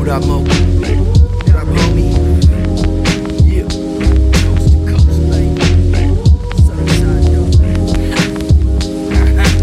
What 0.00 0.08
up, 0.08 0.24
Mo? 0.24 0.38
What 0.38 0.48
up, 1.56 1.68
homie? 1.68 2.08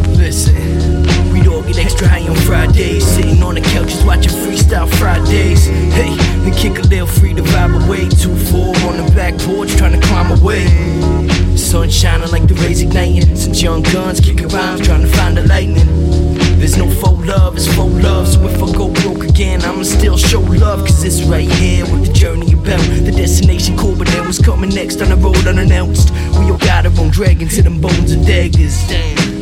Listen, 0.18 1.34
we 1.34 1.48
all 1.48 1.64
get 1.64 1.80
extra 1.80 2.08
high 2.08 2.28
on 2.28 2.36
Fridays. 2.36 3.04
Sitting 3.04 3.42
on 3.42 3.56
the 3.56 3.62
couches 3.62 4.04
watching 4.06 4.32
Freestyle 4.32 4.88
Fridays. 5.00 5.66
Hey, 5.66 6.16
and 6.46 6.56
kick 6.56 6.78
a 6.78 6.84
little 6.84 7.08
free 7.08 7.34
to 7.34 7.42
vibe 7.42 7.84
away. 7.88 8.08
Two 8.08 8.36
four 8.36 8.78
on 8.88 9.04
the 9.04 9.12
back 9.16 9.36
porch 9.40 9.76
trying 9.76 10.00
to 10.00 10.08
climb 10.08 10.40
away. 10.40 10.68
Sun 11.58 11.90
shining 11.90 12.30
like 12.30 12.48
the 12.48 12.54
rays 12.62 12.84
igniting. 12.84 13.36
Since 13.36 13.64
young 13.64 13.82
guns 13.82 14.20
kicking 14.20 14.50
rhymes 14.50 14.82
trying 14.86 15.02
to 15.02 15.08
find 15.08 15.36
the 15.36 15.48
lightning. 15.48 16.27
There's 16.58 16.76
no 16.76 16.90
faux 16.90 17.24
love, 17.26 17.56
it's 17.56 17.68
faux 17.76 17.94
love. 18.04 18.28
So 18.28 18.42
if 18.48 18.62
I 18.62 18.72
go 18.76 18.90
broke 18.90 19.24
again, 19.24 19.62
I'ma 19.62 19.84
still 19.84 20.18
show 20.18 20.40
love. 20.40 20.80
Cause 20.80 21.04
it's 21.04 21.22
right 21.24 21.48
here 21.48 21.86
with 21.86 22.08
the 22.08 22.14
journey 22.14 22.52
about. 22.54 22.82
The 23.06 23.14
destination 23.16 23.78
cool, 23.78 23.96
but 23.96 24.08
then 24.08 24.26
what's 24.26 24.42
coming 24.44 24.72
next 24.72 25.00
on 25.02 25.10
the 25.10 25.16
road 25.18 25.46
unannounced. 25.46 26.12
We 26.40 26.50
all 26.50 26.58
got 26.58 26.86
our 26.88 27.00
own 27.00 27.12
dragons 27.12 27.58
in 27.60 27.66
them 27.66 27.80
bones 27.80 28.12
and 28.12 28.26
daggers. 28.26 28.82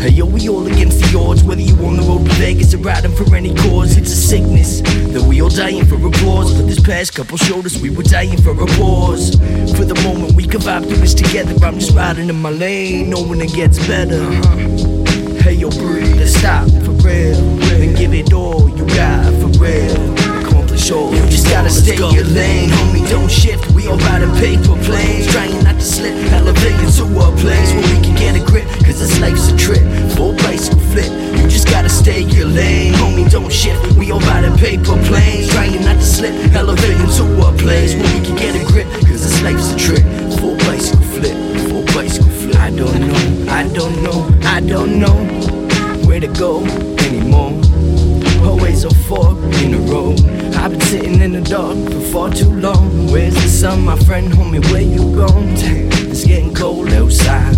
Hey 0.02 0.10
yo, 0.10 0.26
we 0.26 0.50
all 0.50 0.68
against 0.68 1.00
the 1.00 1.18
odds. 1.18 1.42
Whether 1.42 1.62
you 1.62 1.74
on 1.86 1.96
the 1.96 2.04
road 2.04 2.26
to 2.26 2.34
Vegas 2.34 2.74
or 2.74 2.80
riding 2.80 3.16
for 3.16 3.34
any 3.34 3.56
cause, 3.56 3.98
it's 3.98 4.12
a 4.12 4.16
sickness. 4.16 4.82
That 5.14 5.24
we 5.24 5.42
all 5.42 5.50
dying 5.50 5.86
for 5.86 5.96
applause. 5.96 6.54
But 6.54 6.68
this 6.68 6.82
past 6.82 7.16
couple 7.16 7.38
showed 7.38 7.66
us 7.66 7.82
we 7.82 7.92
were 7.92 8.04
dying 8.04 8.40
for 8.42 8.52
applause. 8.52 9.32
For 9.76 9.86
the 9.86 10.00
moment 10.04 10.34
we 10.34 10.46
can 10.46 10.60
vibe 10.60 10.86
through 10.88 10.98
this 10.98 11.14
together. 11.14 11.56
I'm 11.66 11.80
just 11.80 11.96
riding 11.96 12.30
in 12.30 12.36
my 12.36 12.52
lane, 12.52 13.10
knowing 13.10 13.40
it 13.40 13.54
gets 13.54 13.80
better. 13.88 14.22
Hey 15.42 15.54
yo, 15.54 15.70
breathe 15.70 16.20
and 16.20 16.30
stop 16.30 16.85
real. 17.06 17.38
And 17.78 17.96
give 17.96 18.14
it 18.14 18.34
all 18.34 18.68
you 18.70 18.86
got 18.98 19.30
for 19.40 19.52
real. 19.62 19.96
Accomplish 20.42 20.92
all. 20.92 21.14
You 21.14 21.26
just 21.30 21.48
gotta 21.48 21.70
stay 21.70 21.96
in 21.96 22.12
your 22.14 22.26
lane, 22.26 22.70
homie. 22.70 23.08
Don't 23.10 23.30
shift. 23.30 23.72
We 23.72 23.88
all 23.88 23.98
riding 24.10 24.34
paper 24.36 24.76
planes, 24.84 25.32
trying 25.32 25.64
not 25.64 25.76
to 25.76 25.86
slip. 25.86 26.16
Elevating 26.34 26.92
to 26.98 27.04
a 27.06 27.28
place 27.38 27.70
where 27.74 27.88
we 27.94 27.98
can 28.02 28.16
get 28.16 28.36
a 28.36 28.44
grip. 28.44 28.68
Cause 28.84 29.00
this 29.00 29.20
life's 29.22 29.50
a 29.52 29.58
trip. 29.58 29.86
Full 30.18 30.34
bicycle 30.44 30.80
flip. 30.92 31.12
You 31.38 31.48
just 31.48 31.70
gotta 31.70 31.90
stay 31.90 32.24
in 32.24 32.30
your 32.30 32.48
lane, 32.48 32.94
homie. 32.94 33.30
Don't 33.30 33.52
shift. 33.52 33.82
We 33.98 34.12
all 34.12 34.20
riding 34.22 34.58
paper 34.58 34.98
planes, 35.08 35.50
trying 35.50 35.82
not 35.84 35.98
to 35.98 36.08
slip. 36.18 36.34
Elevating 36.54 37.10
to 37.18 37.24
a 37.48 37.52
place 37.64 37.94
where 37.94 38.10
we 38.14 38.26
can 38.26 38.36
get 38.36 38.56
a 38.56 38.66
grip. 38.66 38.88
For 52.30 52.36
too 52.36 52.52
long. 52.60 53.08
Where's 53.12 53.34
the 53.36 53.48
sun, 53.48 53.86
my 53.86 53.98
friend? 54.00 54.32
Homie, 54.32 54.64
where 54.72 54.82
you 54.82 55.16
gone? 55.16 55.54
It's 56.12 56.26
getting 56.26 56.54
cold 56.54 56.90
outside. 56.90 57.56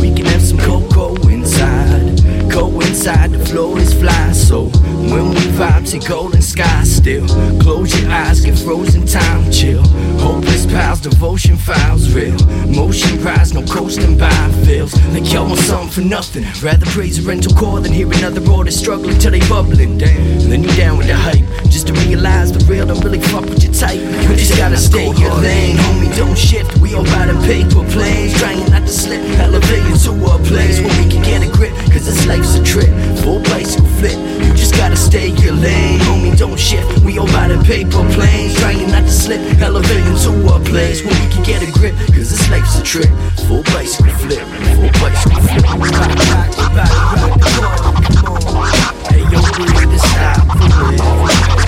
We 0.00 0.12
can 0.14 0.26
have 0.26 0.42
some 0.42 0.58
cocoa 0.58 1.14
inside. 1.28 2.20
Go 2.50 2.80
inside, 2.80 3.32
the 3.32 3.44
floor 3.44 3.78
is 3.78 3.92
fly. 3.94 4.32
So 4.32 4.66
when 5.10 5.30
we 5.30 5.36
vibe, 5.58 5.86
see 5.86 5.98
golden 5.98 6.42
skies 6.42 6.94
still. 6.94 7.26
Close 7.60 8.00
your 8.00 8.10
eyes, 8.10 8.40
get 8.40 8.58
frozen 8.58 9.06
time, 9.06 9.50
chill. 9.50 9.82
Hopeless 10.18 10.66
pals, 10.66 11.00
devotion 11.00 11.56
files, 11.56 12.12
real. 12.12 12.38
Motion 12.66 13.18
prize, 13.18 13.52
no 13.52 13.62
coasting 13.64 14.18
by 14.18 14.44
feels 14.64 14.94
like 15.08 15.30
y'all 15.32 15.46
want 15.46 15.60
something 15.60 15.90
for 15.90 16.00
nothing. 16.00 16.44
Rather 16.62 16.86
praise 16.86 17.18
a 17.18 17.28
rental 17.28 17.54
car 17.54 17.80
than 17.80 17.92
hear 17.92 18.06
another 18.12 18.42
artist 18.50 18.78
struggling 18.78 19.18
till 19.18 19.30
they 19.30 19.40
bubbling. 19.48 19.98
Damn. 19.98 20.50
Then 20.50 20.62
you 20.62 20.72
down 20.76 20.98
with 20.98 21.06
the 21.06 21.14
hype, 21.14 21.46
just 21.74 21.88
to 21.88 21.92
realize 22.06 22.52
the 22.52 22.62
real 22.70 22.86
don't 22.86 23.02
really 23.02 23.18
fuck 23.18 23.42
with 23.42 23.64
your 23.64 23.72
type. 23.74 23.98
You 23.98 24.36
just 24.38 24.56
gotta 24.56 24.76
stay 24.76 25.10
your 25.18 25.34
lane, 25.42 25.74
homie. 25.76 26.16
Don't 26.16 26.38
shift. 26.38 26.78
We 26.78 26.94
all 26.94 27.02
riding 27.18 27.42
paper 27.42 27.82
planes, 27.90 28.38
trying 28.38 28.62
not 28.70 28.86
to 28.86 28.94
slip. 28.94 29.18
Elevating 29.42 29.98
to 30.06 30.12
a 30.30 30.38
place 30.46 30.78
where 30.78 30.94
we 31.02 31.10
can 31.10 31.20
get 31.26 31.42
a 31.42 31.50
grip. 31.50 31.74
Cause 31.90 32.06
this 32.06 32.26
life's 32.26 32.54
a 32.54 32.62
trip, 32.62 32.86
full 33.18 33.42
bicycle 33.50 33.88
flip. 33.98 34.14
You 34.46 34.54
just 34.54 34.76
gotta 34.76 34.94
stay 34.94 35.34
your 35.42 35.54
lane, 35.54 35.98
homie. 36.06 36.38
Don't 36.38 36.56
shift. 36.56 37.02
We 37.02 37.18
all 37.18 37.26
riding 37.34 37.64
paper 37.64 38.06
planes, 38.14 38.54
trying 38.54 38.88
not 38.94 39.02
to 39.02 39.10
slip. 39.10 39.42
Elevating 39.60 40.14
to 40.22 40.30
a 40.54 40.60
place 40.70 41.02
where 41.02 41.16
we 41.18 41.26
can 41.34 41.42
get 41.42 41.60
a 41.66 41.70
grip. 41.72 41.96
Cause 42.14 42.30
this 42.30 42.48
life's 42.50 42.78
a 42.78 42.84
trip, 42.84 43.10
full 43.50 43.64
bicycle 43.74 44.14
flip. 44.22 44.46
Full 44.78 44.92
bicycle 45.02 45.42
flip. 45.42 45.62
Rock, 45.74 45.90
rock, 45.90 46.14
rock, 46.30 46.54
rock, 46.54 46.78
rock, 46.78 47.42
come 47.42 47.66
on, 47.66 47.98
come 48.14 48.62
on. 48.62 48.70
Hey, 49.10 49.26
yo, 49.26 49.42
breathe 49.58 49.90
and 49.90 50.00
stop 50.14 50.38
for 50.54 50.70
real. 50.86 51.63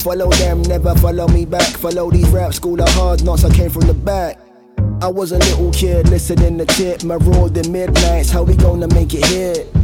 Follow 0.00 0.30
them, 0.30 0.62
never 0.62 0.94
follow 0.96 1.28
me 1.28 1.44
back. 1.44 1.76
Follow 1.76 2.10
these 2.10 2.28
rap 2.30 2.54
school 2.54 2.80
of 2.80 2.88
hard 2.88 3.22
knocks, 3.22 3.44
I 3.44 3.54
came 3.54 3.68
from 3.68 3.82
the 3.82 3.92
back. 3.92 4.38
I 5.02 5.08
was 5.08 5.32
a 5.32 5.38
little 5.38 5.70
kid 5.72 6.08
listening 6.08 6.56
to 6.58 6.64
tip, 6.64 7.04
my 7.04 7.18
maraud 7.18 7.54
the 7.54 7.68
midnights. 7.68 8.30
How 8.30 8.42
we 8.42 8.56
gonna 8.56 8.88
make 8.88 9.12
it 9.14 9.24
hit? 9.26 9.79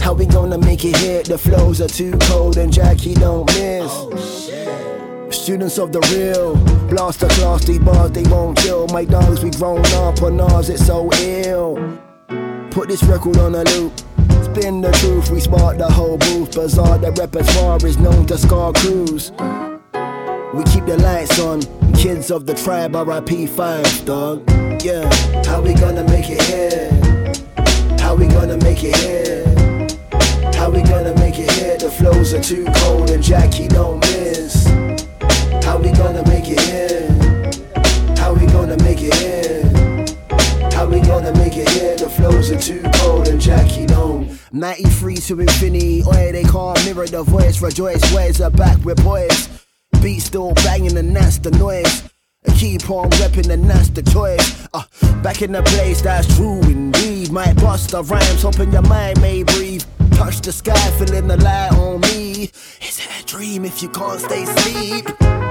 How 0.00 0.12
we 0.12 0.26
gonna 0.26 0.58
make 0.58 0.84
it 0.84 0.96
hit? 0.96 1.26
The 1.26 1.38
flows 1.38 1.80
are 1.80 1.88
too 1.88 2.12
cold 2.22 2.56
and 2.56 2.72
Jackie 2.72 3.14
don't 3.14 3.46
miss. 3.46 3.90
Oh, 3.92 5.28
Students 5.30 5.78
of 5.78 5.92
the 5.92 6.00
real, 6.12 6.56
blast 6.88 7.20
the 7.20 7.28
class, 7.28 7.64
these 7.64 7.78
bars 7.78 8.10
they 8.10 8.24
won't 8.24 8.58
kill. 8.58 8.88
My 8.88 9.04
dogs, 9.04 9.44
we 9.44 9.50
grown 9.50 9.84
up 9.86 10.20
on 10.22 10.40
ours, 10.40 10.68
it's 10.68 10.84
so 10.86 11.08
ill. 11.14 11.76
Put 12.70 12.88
this 12.88 13.04
record 13.04 13.38
on 13.38 13.54
a 13.54 13.62
loop. 13.62 13.92
Spin 14.42 14.80
the 14.80 14.90
truth, 15.00 15.30
we 15.30 15.38
spark 15.38 15.78
the 15.78 15.88
whole 15.88 16.18
booth. 16.18 16.52
Bizarre, 16.52 16.98
the 16.98 17.12
repertoire 17.12 17.78
is 17.86 17.98
known 17.98 18.26
to 18.26 18.38
scar 18.38 18.72
crews. 18.72 19.30
We 20.54 20.64
keep 20.64 20.86
the 20.86 20.98
lights 21.00 21.38
on. 21.38 21.62
Kids 21.94 22.32
of 22.32 22.46
the 22.46 22.54
tribe, 22.54 22.94
RIP 22.94 23.48
Phife 23.48 24.04
Dawg. 24.04 24.48
Yeah. 24.82 25.08
How 25.44 25.60
we 25.60 25.74
gonna 25.74 26.04
make 26.04 26.30
it 26.30 26.42
here? 26.42 27.15
We 28.16 28.28
gonna 28.28 28.56
make 28.58 28.82
it 28.82 28.96
here? 28.96 29.44
How 30.54 30.70
we 30.70 30.82
gonna 30.82 31.14
make 31.16 31.38
it 31.38 31.50
here? 31.50 31.76
The 31.76 31.90
flows 31.90 32.32
are 32.32 32.40
too 32.40 32.64
cold 32.76 33.10
and 33.10 33.22
Jackie 33.22 33.68
don't 33.68 34.00
miss. 34.00 34.66
How 35.62 35.76
we 35.76 35.92
gonna 35.92 36.26
make 36.26 36.46
it 36.48 36.60
here? 36.60 37.06
How 38.16 38.32
we 38.32 38.46
gonna 38.46 38.78
make 38.82 39.02
it 39.02 39.14
here? 39.16 39.64
How 40.72 40.86
we 40.86 41.00
gonna 41.00 41.32
make 41.34 41.58
it 41.58 41.68
here? 41.68 41.96
The 41.96 42.08
flows 42.08 42.50
are 42.50 42.58
too 42.58 42.82
cold 42.94 43.28
and 43.28 43.38
Jackie 43.38 43.84
don't. 43.84 44.38
93 44.50 45.16
to 45.16 45.40
infinity, 45.40 46.02
oi, 46.06 46.32
they 46.32 46.44
can't 46.44 46.82
mirror 46.86 47.06
the 47.06 47.22
voice. 47.22 47.60
Rejoice, 47.60 48.02
where's 48.14 48.38
the 48.38 48.50
back 48.50 48.82
with 48.82 49.02
boys? 49.04 49.48
Beat 50.02 50.20
still 50.20 50.54
banging 50.54 50.96
and 50.96 51.14
that's 51.14 51.36
the 51.38 51.50
noise. 51.50 52.15
Keep 52.54 52.90
on 52.90 53.10
repping 53.10 53.46
the 53.96 54.02
choice. 54.12 54.68
Uh, 54.74 54.82
back 55.22 55.42
in 55.42 55.52
the 55.52 55.62
place, 55.62 56.02
that's 56.02 56.36
true 56.36 56.60
indeed. 56.62 57.32
Might 57.32 57.56
bust 57.56 57.90
the 57.90 58.02
rhymes, 58.02 58.42
hoping 58.42 58.72
your 58.72 58.82
mind 58.82 59.20
may 59.20 59.42
breathe. 59.42 59.82
Touch 60.12 60.40
the 60.40 60.52
sky, 60.52 60.90
feeling 60.98 61.26
the 61.26 61.36
light 61.38 61.72
on 61.72 62.00
me. 62.02 62.50
Is 62.82 63.00
it 63.00 63.08
a 63.20 63.24
dream 63.24 63.64
if 63.64 63.82
you 63.82 63.88
can't 63.88 64.20
stay 64.20 64.44
asleep? 64.44 65.06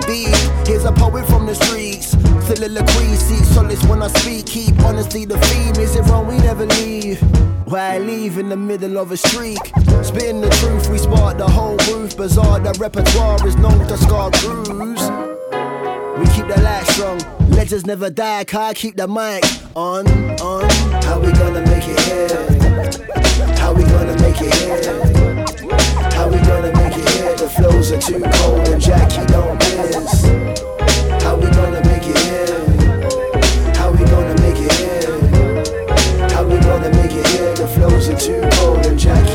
Beat, 0.08 0.36
here's 0.68 0.86
a 0.86 0.92
poet 0.92 1.26
from 1.26 1.48
the 1.48 1.56
streets. 1.56 2.12
Soliloquy, 2.48 3.16
seek 3.16 3.44
solace 3.46 3.84
when 3.86 4.04
I 4.04 4.08
speak. 4.08 4.46
Keep 4.46 4.80
honesty 4.82 5.26
the 5.26 5.38
theme. 5.40 5.76
Is 5.84 5.96
it 5.96 6.04
wrong? 6.04 6.28
We 6.28 6.38
never 6.38 6.66
leave. 6.66 7.20
Why 7.66 7.98
leave 7.98 8.38
in 8.38 8.50
the 8.50 8.58
middle 8.58 9.00
of 9.00 9.12
a 9.12 9.18
streak? 9.18 9.66
Spitting 10.04 10.42
the 10.42 10.50
truth, 10.62 10.88
we 10.90 11.00
spark 11.00 11.40
the 11.40 11.48
whole 11.48 11.78
roof. 11.90 12.16
Bizarre, 12.16 12.60
the 12.60 12.78
repertoire 12.80 13.46
is 13.48 13.56
known 13.58 13.88
to 13.88 13.98
scar 13.98 14.30
crews. 14.32 15.35
Keep 16.46 16.58
the 16.58 16.62
light 16.62 16.86
strong. 16.86 17.50
Legends 17.50 17.88
never 17.88 18.12
die, 18.12 18.44
car 18.44 18.76
keep 18.76 18.96
the 18.96 19.08
mic 19.08 19.44
on, 19.76 20.06
on. 20.42 20.70
How 21.02 21.20
we 21.20 21.32
gonna 21.32 21.62
make 21.62 21.88
it 21.88 22.00
here? 22.02 22.28
How 23.58 23.74
we 23.74 23.84
gonna 23.84 24.16
make 24.22 24.40
it 24.40 24.54
here? 24.54 24.94
How 26.12 26.30
we 26.30 26.38
gonna 26.38 26.72
make 26.78 26.98
it 26.98 27.10
here? 27.10 27.36
The 27.36 27.50
flows 27.50 27.92
are 27.92 28.00
too 28.00 28.22
cold 28.22 28.68
and 28.68 28.80
Jackie 28.80 29.26
don't 29.26 29.58
miss. 29.58 30.26
How 31.24 31.36
we 31.36 31.50
gonna 31.50 31.82
make 31.88 32.06
it 32.06 32.18
here? 32.20 33.74
How 33.74 33.90
we 33.92 34.06
gonna 34.06 34.40
make 34.42 34.60
it 34.60 34.72
here? 34.74 36.30
How 36.30 36.44
we 36.44 36.60
gonna 36.60 36.92
make 36.92 37.12
it 37.12 37.26
here? 37.26 37.56
The 37.56 37.68
flows 37.70 38.10
are 38.10 38.20
too 38.20 38.48
cold 38.60 38.86
and 38.86 39.00
Jackie 39.00 39.35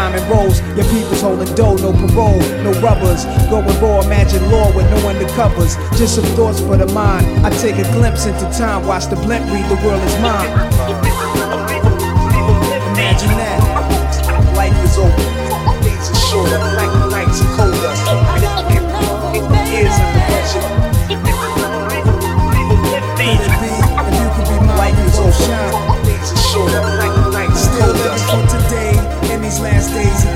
diamond 0.00 0.24
rolls. 0.32 0.60
Your 0.76 0.88
people's 0.88 1.20
holding 1.20 1.52
dough, 1.54 1.76
no 1.76 1.92
parole, 1.92 2.40
no 2.64 2.72
rubbers. 2.80 3.24
Going 3.52 3.68
raw, 3.82 4.00
imagine 4.00 4.42
law 4.50 4.72
with 4.74 4.88
no 4.90 4.98
undercovers. 5.10 5.76
Just 5.98 6.14
some 6.16 6.24
thoughts 6.36 6.60
for 6.60 6.76
the 6.78 6.86
mind. 6.94 7.26
I 7.44 7.50
take 7.60 7.76
a 7.76 7.84
glimpse 7.92 8.24
into 8.24 8.46
time, 8.56 8.86
watch 8.86 9.06
the 9.12 9.16
blimp 9.16 9.44
read 9.52 9.66
the 9.68 9.76
world 9.84 10.02
is 10.08 10.16
mine. 10.24 10.48
Imagine 12.92 13.34
that. 13.40 13.60
Life 14.56 14.78
is 14.86 14.96
over. 14.96 15.24
Days 15.84 16.06
are 16.12 16.20
shorter, 16.28 16.60
night, 16.80 16.94
nights 17.12 17.38
are 17.44 17.52
colder. 17.56 17.94
Years 19.68 19.96
under 20.00 20.22
pressure. 20.30 20.64
Be? 23.20 23.28
If 23.36 24.16
you 24.16 24.28
could 24.34 24.48
be 24.48 24.56
mine, 24.64 24.78
life 24.80 25.00
is 25.04 25.18
over. 25.20 25.60
Days 26.08 26.32
are 26.32 26.44
shorter, 26.50 26.82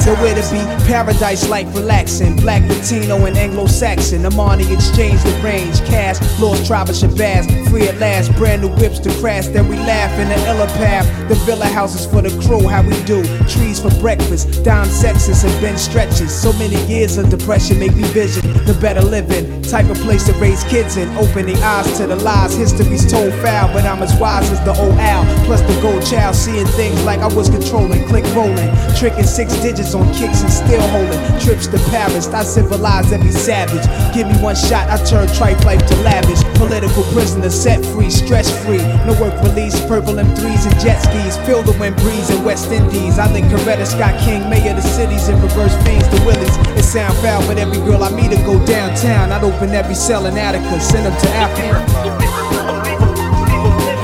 last 0.07 0.17
days 0.17 0.23
where 0.23 0.35
to 0.35 0.79
be 0.79 0.85
paradise 0.87 1.49
like 1.49 1.67
relaxing. 1.75 2.37
Black, 2.37 2.63
Latino, 2.69 3.25
and 3.27 3.37
Anglo 3.37 3.67
Saxon. 3.67 4.27
Amani 4.27 4.71
exchange 4.73 5.23
the 5.23 5.41
range. 5.43 5.81
Cash, 5.87 6.19
lost 6.41 6.67
tribe 6.67 6.89
Shabazz. 6.89 7.71
Free 7.71 7.89
at 7.89 7.99
last. 7.99 8.35
Brand 8.37 8.63
new 8.63 8.69
whips 8.69 8.99
to 9.01 9.11
crash. 9.21 9.47
Then 9.49 9.69
we 9.69 9.77
laugh 9.77 10.13
in 10.19 10.29
the 10.29 10.37
illa 10.49 10.67
path. 10.79 11.07
The 11.29 11.35
villa 11.47 11.67
houses 11.67 12.07
for 12.07 12.23
the 12.23 12.31
crew. 12.43 12.69
How 12.69 12.83
we 12.83 13.01
do. 13.05 13.23
Trees 13.49 13.81
for 13.81 13.91
breakfast. 14.01 14.65
Down 14.65 14.87
sexes 14.87 15.45
and 15.45 15.53
Benz 15.61 15.83
stretches. 15.83 16.35
So 16.35 16.53
many 16.55 16.77
years 16.87 17.17
of 17.17 17.31
depression 17.31 17.79
make 17.79 17.95
me 17.95 18.03
vision 18.09 18.43
the 18.65 18.77
better 18.81 19.03
living. 19.03 19.63
Type 19.63 19.89
of 19.91 19.97
place 19.99 20.27
to 20.27 20.33
raise 20.35 20.65
kids 20.65 20.97
in. 20.97 21.09
Open 21.17 21.47
the 21.47 21.57
eyes 21.63 21.97
to 21.99 22.07
the 22.07 22.17
lies. 22.17 22.55
History's 22.55 23.11
told 23.11 23.33
foul. 23.35 23.73
But 23.73 23.85
I'm 23.85 24.03
as 24.03 24.15
wise 24.21 24.51
as 24.51 24.61
the 24.65 24.75
old 24.81 24.99
owl. 24.99 25.25
Plus 25.47 25.61
the 25.63 25.81
gold 25.81 26.05
child. 26.05 26.35
Seeing 26.35 26.67
things 26.67 27.03
like 27.05 27.21
I 27.21 27.29
was 27.29 27.49
controlling. 27.49 28.07
Click 28.07 28.25
rolling. 28.35 28.71
Tricking 28.97 29.25
six 29.25 29.55
digits 29.61 29.94
on 29.95 30.13
kicks 30.13 30.43
and 30.43 30.51
still 30.51 30.83
holding 30.89 31.21
trips 31.41 31.67
to 31.69 31.79
Paris. 31.91 32.27
I 32.29 32.43
civilize 32.43 33.13
every 33.13 33.31
savage. 33.31 33.87
Give 34.15 34.27
me 34.27 34.37
one 34.43 34.57
shot, 34.57 34.91
I 34.91 35.03
turn 35.05 35.29
tripe 35.29 35.65
life 35.65 35.85
to 35.87 35.97
lavish. 36.03 36.43
Political 36.59 37.03
prisoner 37.15 37.51
set 37.51 37.85
free, 37.87 38.11
stress 38.11 38.51
free. 38.65 38.83
No 39.07 39.15
work 39.21 39.35
release, 39.43 39.79
purple 39.87 40.15
M3s 40.15 40.67
and 40.67 40.81
jet 40.81 40.99
skis. 41.01 41.37
Feel 41.47 41.63
the 41.63 41.77
wind 41.79 41.97
breeze 41.97 42.31
in 42.31 42.45
West 42.45 42.71
Indies. 42.71 43.19
I 43.19 43.29
think 43.29 43.47
Coretta 43.47 43.87
Scott 43.87 44.19
King, 44.21 44.49
mayor 44.51 44.71
of 44.71 44.77
the 44.77 44.83
cities, 44.83 45.29
in 45.29 45.41
reverse 45.41 45.75
fiends 45.85 46.09
to 46.09 46.19
Willies. 46.27 46.57
It 46.77 46.83
sound 46.83 47.17
foul, 47.19 47.47
but 47.47 47.59
every 47.59 47.79
girl 47.79 48.03
I 48.03 48.11
meet 48.11 48.31
to 48.31 48.43
go 48.45 48.59
downtown. 48.67 49.33
I'd 49.33 49.45
open 49.45 49.71
every 49.71 49.95
cell 49.95 50.27
in 50.27 50.37
Attica, 50.37 50.81
send 50.81 51.07
them 51.07 51.15
to 51.21 51.29
Africa. 51.31 51.85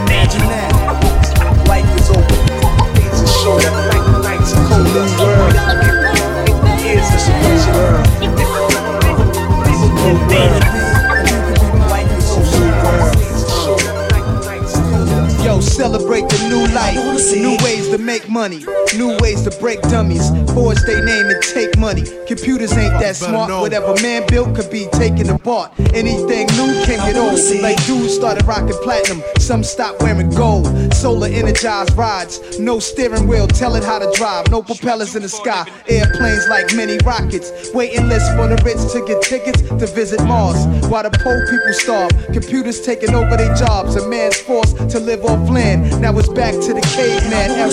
Imagine 0.07 0.41
that. 0.49 0.60
New 4.93 5.07
world. 5.23 5.53
Here's 6.81 7.09
the 7.11 7.19
solution. 7.19 7.75
This 9.65 9.81
is 9.83 9.91
new 9.91 10.19
world. 10.31 10.81
celebrate 15.81 16.29
the 16.29 16.49
new 16.49 16.67
life. 16.75 16.97
New 17.37 17.57
ways 17.65 17.89
to 17.89 17.99
make 17.99 18.29
money, 18.29 18.65
new 18.97 19.17
ways 19.21 19.43
to 19.43 19.51
break 19.61 19.81
dummies. 19.83 20.29
Forge 20.53 20.81
their 20.83 21.03
name 21.05 21.27
and 21.27 21.43
take 21.43 21.79
money. 21.79 22.05
Computers 22.27 22.73
ain't 22.77 22.93
that 23.01 23.17
smart. 23.17 23.51
Whatever 23.51 23.95
man 24.03 24.27
built 24.29 24.55
could 24.55 24.71
be 24.71 24.87
taken 24.93 25.31
apart. 25.31 25.73
Anything 25.95 26.47
new 26.59 26.85
can 26.85 26.99
get 27.07 27.17
old. 27.17 27.41
Like 27.63 27.83
dudes 27.87 28.15
started 28.15 28.45
rocking 28.45 28.77
platinum, 28.83 29.23
some 29.39 29.63
stopped 29.65 30.03
wearing 30.03 30.31
gold. 30.31 30.67
Solar 30.93 31.29
energized 31.29 31.97
rides, 31.97 32.59
no 32.59 32.79
steering 32.79 33.27
wheel, 33.27 33.47
tell 33.47 33.75
it 33.75 33.85
how 33.85 33.99
to 33.99 34.11
drive. 34.17 34.51
No 34.51 34.63
propellers 34.63 35.17
in 35.17 35.23
the 35.23 35.29
sky, 35.29 35.67
airplanes 35.89 36.47
like 36.49 36.75
mini 36.75 36.99
rockets. 37.05 37.73
Waiting 37.73 38.09
list 38.09 38.31
for 38.37 38.49
the 38.49 38.61
rich 38.65 38.81
to 38.93 39.05
get 39.07 39.23
tickets 39.23 39.63
to 39.63 39.87
visit 39.87 40.23
Mars. 40.25 40.67
While 40.89 41.05
the 41.05 41.11
poor 41.11 41.47
people 41.49 41.73
starve, 41.73 42.11
computers 42.33 42.81
taking 42.83 43.15
over 43.15 43.37
their 43.37 43.55
jobs. 43.55 43.97
A 43.97 44.07
man's 44.09 44.37
forced 44.37 44.77
to 44.91 45.01
live 45.01 45.25
off 45.25 45.49
land. 45.49 46.01
Now 46.01 46.19
it's 46.19 46.29
back 46.29 46.53
to 46.53 46.75
the 46.75 46.83
caveman 46.83 47.51
era. 47.51 47.71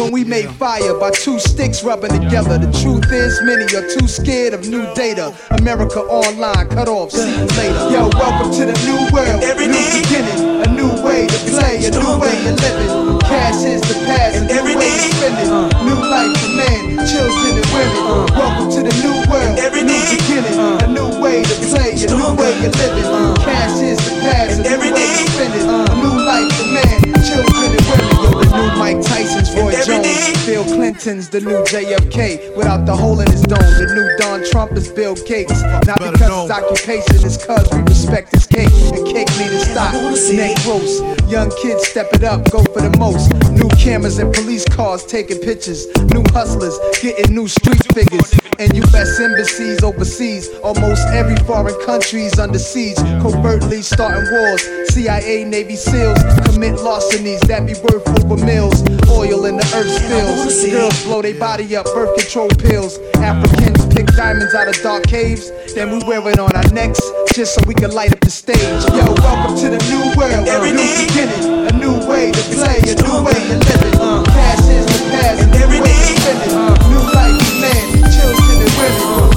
When 0.00 0.12
we 0.12 0.24
made 0.24 0.50
fire 0.50 0.98
by 0.98 1.10
two 1.10 1.38
sticks 1.38 1.84
rubbing 1.84 2.10
together. 2.10 2.58
The 2.58 2.72
truth 2.82 3.12
is, 3.12 3.40
many 3.42 3.64
are 3.76 3.88
too 3.88 4.08
scared 4.08 4.54
of 4.54 4.66
new 4.68 4.82
data. 4.94 5.34
America 5.50 6.00
online, 6.00 6.68
cut 6.68 6.88
off, 6.88 7.10
see 7.12 7.30
you 7.30 7.46
later. 7.58 7.90
Yo, 7.90 8.08
welcome 8.18 8.50
to 8.52 8.66
the 8.66 8.76
new 8.86 9.00
world. 9.14 9.40
New 9.40 10.02
beginning, 10.02 10.73
way 11.04 11.26
to 11.28 11.38
play, 11.52 11.76
a 11.84 11.90
new 11.92 12.16
way 12.16 12.34
of 12.48 12.56
living. 12.56 13.20
Cash 13.28 13.62
is 13.64 13.80
the 13.84 13.94
past, 14.08 14.40
a 14.40 14.48
new 14.48 14.64
way 14.74 14.88
to 14.88 15.08
spend 15.12 15.36
it. 15.38 15.50
New 15.84 16.00
life 16.00 16.32
for 16.40 16.52
men, 16.56 16.96
children, 17.04 17.60
and 17.60 17.68
women. 17.76 18.02
Welcome 18.32 18.68
to 18.72 18.80
the 18.80 18.94
new 19.04 19.16
world. 19.28 19.54
New 19.60 19.70
beginning, 19.70 20.58
a 20.80 20.88
new 20.88 21.20
way 21.20 21.44
to 21.44 21.54
play, 21.68 21.92
a 21.92 22.08
new 22.08 22.32
way 22.40 22.56
of 22.64 22.72
living. 22.72 23.36
Cash 23.44 23.80
is 23.84 24.00
the 24.00 24.12
past, 24.24 24.58
a 24.58 24.62
new 24.64 24.80
way 24.80 25.12
to 25.12 25.30
spend 25.30 25.54
it. 25.54 25.68
A 25.68 25.94
new 26.00 26.16
life 26.24 26.50
for 26.56 26.68
men 26.72 27.04
children 27.24 27.72
and 27.72 27.86
women. 27.88 28.33
New 28.54 28.70
Mike 28.78 29.02
Tyson's 29.02 29.52
Roy 29.56 29.72
Jones. 29.84 30.46
Bill 30.46 30.64
Clinton's 30.64 31.28
the 31.28 31.40
new 31.40 31.62
JFK 31.64 32.54
without 32.56 32.86
the 32.86 32.94
hole 32.94 33.18
in 33.20 33.30
his 33.30 33.42
dome. 33.42 33.58
The 33.58 33.92
new 33.94 34.16
Don 34.18 34.44
Trump 34.50 34.72
is 34.72 34.88
Bill 34.88 35.16
Gates. 35.26 35.60
Not 35.86 35.98
because 35.98 36.42
his 36.42 36.50
occupation 36.50 37.16
is 37.26 37.36
cuz 37.36 37.68
we 37.72 37.80
respect 37.82 38.30
his 38.32 38.46
cake. 38.46 38.70
And 38.94 39.04
cake 39.06 39.30
need 39.38 39.50
a 39.50 39.60
stop. 39.60 39.92
Neck 40.32 40.54
roast. 40.66 41.02
Young 41.28 41.50
kids 41.62 41.88
step 41.88 42.12
it 42.12 42.22
up, 42.22 42.48
go 42.50 42.62
for 42.62 42.80
the 42.80 42.96
most. 42.96 43.32
New 43.50 43.68
cameras 43.70 44.18
and 44.18 44.32
police 44.32 44.64
cars 44.64 45.04
taking 45.04 45.38
pictures. 45.38 45.86
New 46.14 46.22
hustlers 46.32 46.78
getting 47.02 47.34
new 47.34 47.48
street 47.48 47.82
figures. 47.92 48.38
And 48.60 48.72
US 48.76 49.18
embassies 49.18 49.82
overseas. 49.82 50.48
Almost 50.62 51.08
every 51.08 51.36
foreign 51.44 51.74
country's 51.84 52.38
under 52.38 52.58
siege. 52.60 52.98
Covertly 53.20 53.82
starting 53.82 54.30
wars. 54.30 54.62
CIA, 54.94 55.44
Navy 55.44 55.74
SEALs 55.74 56.22
commit 56.46 56.74
larcenies 56.80 57.40
that 57.48 57.66
be 57.66 57.74
worth 57.74 58.06
over 58.22 58.43
mills. 58.44 58.82
Oil 59.08 59.46
in 59.46 59.56
the 59.56 59.66
earth 59.74 59.90
spills. 59.90 60.70
Girls 60.70 61.04
blow 61.04 61.22
their 61.22 61.38
body 61.38 61.76
up, 61.76 61.86
birth 61.86 62.16
control 62.16 62.48
pills. 62.48 62.98
Africans 63.16 63.86
pick 63.94 64.06
diamonds 64.14 64.54
out 64.54 64.68
of 64.68 64.76
dark 64.82 65.04
caves. 65.06 65.50
Then 65.74 65.90
we 65.90 65.98
wear 66.04 66.20
it 66.28 66.38
on 66.38 66.54
our 66.54 66.68
necks 66.72 67.00
just 67.34 67.54
so 67.54 67.60
we 67.66 67.74
can 67.74 67.90
light 67.90 68.12
up 68.12 68.20
the 68.20 68.30
stage. 68.30 68.58
Yo, 68.94 69.04
welcome 69.24 69.56
to 69.56 69.68
the 69.70 69.80
new 69.90 70.04
world. 70.16 70.46
A 70.46 70.72
new 70.72 70.88
beginning, 71.02 71.68
a 71.68 71.72
new 71.76 71.96
way 72.06 72.30
to 72.30 72.42
play, 72.54 72.78
a 72.84 72.94
new 73.02 73.16
way 73.24 73.34
to 73.34 73.56
live 73.58 73.82
it. 73.82 73.96
Past 74.30 74.68
is 74.70 74.86
the 74.86 74.98
past, 75.10 75.42
a 75.42 75.46
new 75.48 75.66
way 75.68 75.80
to 75.80 76.14
spend 76.20 76.40
it. 76.44 76.52
New 76.88 77.02
life 77.16 77.44
women. 77.64 78.04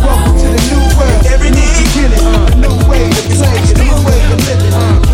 Welcome 0.04 0.36
to 0.38 0.48
the 0.52 0.62
new 0.70 0.84
world. 1.00 1.22
New 1.26 1.58
beginning, 1.80 2.26
a 2.28 2.56
new 2.60 2.76
way 2.90 3.10
to 3.10 3.22
play, 3.36 3.58
a 3.58 3.78
new 3.82 3.96
way 4.06 4.20
to 4.30 4.36
live 4.46 5.04
it. 5.04 5.07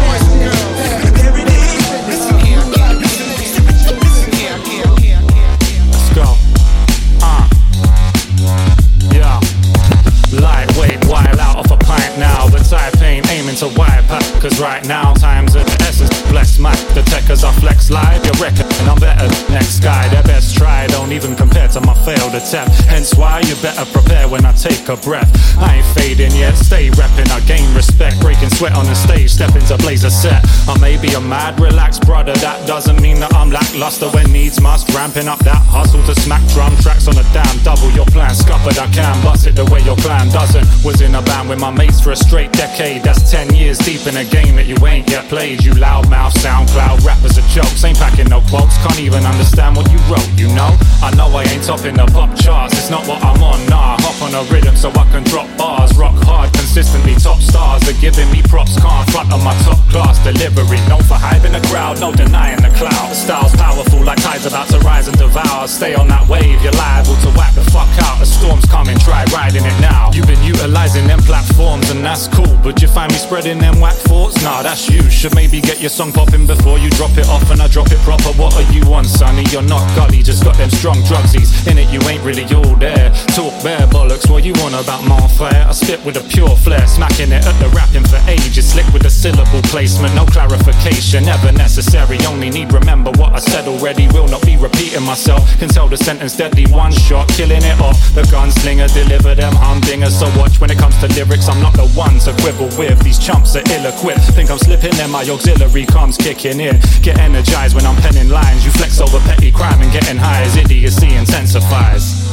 To 13.55 13.67
wipe 13.77 14.09
out. 14.09 14.23
Cause 14.41 14.59
right 14.59 14.85
now, 14.87 15.13
times 15.13 15.55
of 15.55 15.65
the 15.65 15.77
essence. 15.83 16.09
Bless 16.31 16.57
my 16.57 16.73
the 16.93 17.01
techers, 17.11 17.43
I 17.43 17.51
flex 17.59 17.89
live. 17.89 18.25
You 18.25 18.33
reckon 18.41 18.65
I'm 18.89 18.99
better 18.99 19.27
next 19.51 19.79
guy. 19.79 20.07
Their 20.09 20.23
best 20.23 20.57
try 20.57 20.87
don't 20.87 21.11
even 21.11 21.35
compare 21.35 21.67
to 21.69 21.81
my 21.81 21.93
failed 22.05 22.33
attempt. 22.33 22.73
Hence 22.89 23.13
why 23.15 23.41
you 23.45 23.55
better 23.61 23.85
prepare 23.91 24.27
when 24.27 24.45
I 24.45 24.53
take 24.53 24.89
a 24.89 24.97
breath. 24.97 25.29
I 25.57 25.77
ain't 25.77 25.85
fading 25.97 26.33
yet, 26.35 26.55
stay 26.55 26.89
repping. 26.89 27.29
I 27.29 27.39
gain 27.45 27.67
respect, 27.75 28.19
breaking 28.21 28.49
sweat 28.49 28.73
on 28.73 28.85
the 28.85 28.95
stage, 28.95 29.31
step 29.31 29.55
into 29.55 29.77
blazer 29.77 30.09
set. 30.09 30.41
I 30.67 30.77
may 30.79 30.97
be 30.97 31.13
a 31.13 31.21
mad, 31.21 31.59
relaxed 31.59 32.05
brother. 32.05 32.33
That 32.41 32.65
doesn't 32.67 33.01
mean 33.01 33.19
that 33.19 33.33
I'm 33.33 33.51
lackluster 33.51 34.09
when 34.09 34.31
needs 34.31 34.59
must. 34.61 34.89
Ramping 34.93 35.27
up 35.27 35.39
that 35.39 35.61
hustle 35.69 36.03
to 36.05 36.15
smack 36.21 36.41
drum 36.49 36.75
tracks 36.77 37.07
on 37.07 37.17
a 37.17 37.23
damn 37.33 37.57
double. 37.63 37.91
Your 37.91 38.05
plan 38.07 38.33
scuppered, 38.33 38.77
I 38.77 38.87
can 38.91 39.21
bust 39.23 39.45
it 39.47 39.55
the 39.55 39.65
way 39.65 39.81
your 39.81 39.97
plan 39.97 40.29
doesn't. 40.29 40.65
Was 40.83 41.01
in 41.01 41.13
a 41.15 41.21
band 41.21 41.49
with 41.49 41.59
my 41.59 41.71
mates 41.71 42.01
for 42.01 42.11
a 42.11 42.15
straight 42.15 42.51
decade. 42.53 43.03
That's 43.03 43.29
10 43.29 43.42
years 43.51 43.77
deep 43.79 44.05
in 44.07 44.15
a 44.17 44.23
game 44.23 44.55
that 44.55 44.67
you 44.67 44.77
ain't 44.85 45.09
yet 45.09 45.25
played. 45.25 45.63
You 45.63 45.73
loudmouth, 45.73 46.37
SoundCloud 46.39 47.03
rappers 47.03 47.37
are 47.37 47.47
jokes. 47.49 47.83
Ain't 47.83 47.97
packing 47.97 48.29
no 48.29 48.41
quotes, 48.47 48.77
can't 48.85 48.99
even 48.99 49.25
understand 49.25 49.75
what 49.75 49.89
you 49.91 49.99
wrote, 50.07 50.29
you 50.37 50.47
know? 50.53 50.71
I 51.01 51.11
know 51.17 51.27
I 51.33 51.43
ain't 51.49 51.63
topping 51.63 51.95
the 51.95 52.05
pop 52.13 52.35
charts, 52.37 52.77
it's 52.77 52.89
not 52.89 53.07
what 53.07 53.23
I'm 53.23 53.41
on, 53.41 53.59
nah. 53.67 53.97
Hop 53.99 54.21
on 54.21 54.37
a 54.37 54.43
rhythm 54.53 54.75
so 54.75 54.89
I 54.91 55.03
can 55.11 55.23
drop 55.25 55.49
bars. 55.57 55.91
Rock 55.97 56.15
hard, 56.23 56.53
consistently 56.53 57.15
top 57.15 57.39
stars 57.41 57.83
are 57.89 57.99
giving 57.99 58.29
me 58.31 58.41
props. 58.43 58.77
Can't 58.79 59.09
front 59.09 59.31
on 59.33 59.43
my 59.43 59.55
top 59.63 59.79
class 59.89 60.21
delivery. 60.23 60.79
Known 60.87 61.03
for 61.03 61.17
hyping 61.17 61.53
the 61.53 61.63
crowd, 61.67 61.99
no 61.99 62.11
denying 62.11 62.61
the 62.61 62.71
cloud. 62.77 63.13
Style's 63.13 63.55
powerful 63.55 64.03
like 64.03 64.21
tides 64.21 64.45
about 64.45 64.67
to 64.69 64.79
rise 64.79 65.07
and 65.07 65.17
devour. 65.17 65.67
Stay 65.67 65.95
on 65.95 66.07
that 66.07 66.27
wave, 66.27 66.61
you're 66.61 66.77
liable 66.77 67.15
to 67.25 67.29
whack 67.37 67.53
the 67.55 67.65
fuck 67.71 67.89
out. 68.05 68.21
A 68.21 68.25
storm's 68.25 68.65
coming, 68.65 68.97
try 68.99 69.25
riding 69.33 69.65
it 69.65 69.77
now. 69.81 70.11
You've 70.13 70.27
been 70.27 70.43
utilizing 70.43 71.07
them 71.07 71.19
platforms 71.19 71.89
and 71.89 72.03
that's 72.03 72.27
cool. 72.27 72.57
But 72.63 72.81
you 72.81 72.87
find 72.87 73.11
me 73.11 73.17
spreading 73.23 73.59
them 73.59 73.79
whack 73.79 73.95
thoughts? 73.95 74.43
Nah, 74.43 74.61
that's 74.61 74.89
you. 74.89 75.01
Should 75.09 75.33
maybe 75.33 75.61
get 75.61 75.79
your 75.79 75.89
song 75.89 76.11
popping 76.11 76.45
before 76.45 76.77
you 76.77 76.89
drop 76.91 77.17
it 77.17 77.27
off 77.29 77.49
and 77.51 77.61
I 77.61 77.67
drop 77.67 77.87
it 77.91 77.99
proper. 77.99 78.35
What 78.35 78.53
are 78.55 78.67
you 78.73 78.83
on, 78.93 79.05
sonny? 79.05 79.45
You're 79.51 79.63
not 79.63 79.83
gully, 79.95 80.21
just 80.21 80.43
got 80.43 80.57
them 80.57 80.69
strong 80.69 80.97
drugsies. 81.07 81.49
In 81.67 81.77
it, 81.77 81.89
you 81.89 82.01
ain't 82.09 82.23
really 82.23 82.43
all 82.53 82.75
there. 82.75 83.09
Talk 83.31 83.55
bare 83.63 83.87
bollocks, 83.87 84.29
what 84.29 84.43
you 84.43 84.53
want 84.59 84.75
about 84.75 85.07
my 85.07 85.25
frere? 85.39 85.65
I 85.67 85.71
spit 85.71 86.03
with 86.05 86.17
a 86.17 86.25
pure 86.27 86.55
flair, 86.57 86.85
smacking 86.87 87.31
it 87.31 87.45
at 87.45 87.57
the 87.63 87.69
rapping 87.69 88.03
for 88.03 88.19
ages. 88.27 88.71
Slick 88.73 88.87
with 88.91 89.03
the 89.03 89.09
syllable 89.09 89.61
placement, 89.71 90.13
no 90.15 90.25
clarification, 90.25 91.25
never 91.25 91.51
necessary. 91.51 92.17
Only 92.27 92.49
need 92.49 92.73
remember 92.73 93.11
what 93.15 93.33
I 93.33 93.39
said 93.39 93.67
already. 93.67 94.07
Will 94.07 94.27
not 94.27 94.43
be 94.45 94.57
repeating 94.57 95.03
myself. 95.03 95.47
Can 95.59 95.69
tell 95.69 95.87
the 95.87 95.97
sentence 95.97 96.35
deadly, 96.35 96.65
one 96.67 96.91
shot, 96.91 97.29
killing 97.29 97.63
it 97.63 97.79
off. 97.79 97.97
The 98.15 98.23
gunslinger 98.23 98.91
deliver 98.93 99.33
them 99.35 99.53
humdingers. 99.53 100.19
So 100.19 100.27
watch 100.37 100.59
when 100.59 100.69
it 100.71 100.77
comes 100.77 100.97
to 100.99 101.07
lyrics, 101.15 101.47
I'm 101.47 101.61
not 101.61 101.73
the 101.73 101.87
one 101.95 102.19
to 102.25 102.33
quibble 102.41 102.69
with. 102.77 102.99
These 103.03 103.12
chumps 103.19 103.55
are 103.55 103.63
ill 103.71 103.85
equipped. 103.85 104.21
Think 104.33 104.49
I'm 104.51 104.57
slipping, 104.57 104.91
then 104.91 105.11
my 105.11 105.23
auxiliary 105.23 105.85
comes 105.85 106.17
kicking 106.17 106.59
in. 106.59 106.79
Get 107.01 107.17
energized 107.19 107.75
when 107.75 107.85
I'm 107.85 107.95
penning 108.01 108.29
lines. 108.29 108.65
You 108.65 108.71
flex 108.71 108.99
over 109.01 109.19
petty 109.19 109.51
crime 109.51 109.81
and 109.81 109.91
getting 109.91 110.17
high 110.17 110.43
as 110.43 110.55
idiocy 110.55 111.13
intensifies. 111.13 112.23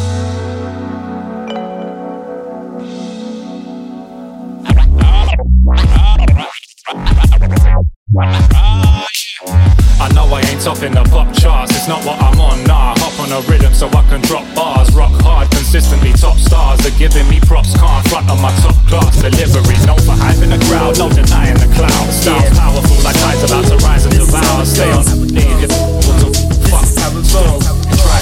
I 10.00 10.08
know 10.14 10.24
I 10.26 10.40
ain't 10.48 10.60
topping 10.60 10.92
the 10.92 11.04
pop 11.10 11.32
charts, 11.34 11.70
it's 11.76 11.86
not 11.86 12.04
what 12.04 12.20
I'm 12.20 12.40
on, 12.40 12.64
nah. 12.64 12.94
Hop 12.98 13.20
on 13.20 13.30
a 13.32 13.40
rhythm 13.48 13.72
so 13.72 13.86
I 13.88 14.02
can 14.08 14.20
drop 14.22 14.44
bars. 14.54 14.90
Rock 14.94 15.12
hard, 15.22 15.48
consistently 15.70 16.12
top 16.14 16.36
stars 16.36 16.84
are 16.84 16.98
giving 16.98 17.28
me 17.28 17.38
props. 17.38 17.78
Can't 17.78 18.08
front 18.08 18.28
on 18.28 18.42
my 18.42 18.50
top 18.58 18.74
class 18.88 19.22
delivery. 19.22 19.78
Known 19.86 19.98
for 19.98 20.18
hyping 20.18 20.50
the 20.50 20.58
crowd, 20.66 20.98
no 20.98 21.08
denying 21.08 21.54
the 21.62 21.70
cloud. 21.76 22.10
Style's 22.10 22.58
powerful 22.58 22.96
like 23.04 23.14
tides 23.20 23.44
about 23.44 23.64
to 23.66 23.76
rise 23.86 24.04
and 24.04 24.14
devour. 24.14 24.64
Stay 24.66 24.90
on 24.90 25.04
the 25.04 25.30
need, 25.30 25.70
what 25.70 26.18
the 26.18 26.28
fuck? 26.70 26.90
how 26.98 27.10
it 27.10 27.22
goes. 27.22 27.62
Try, 28.02 28.18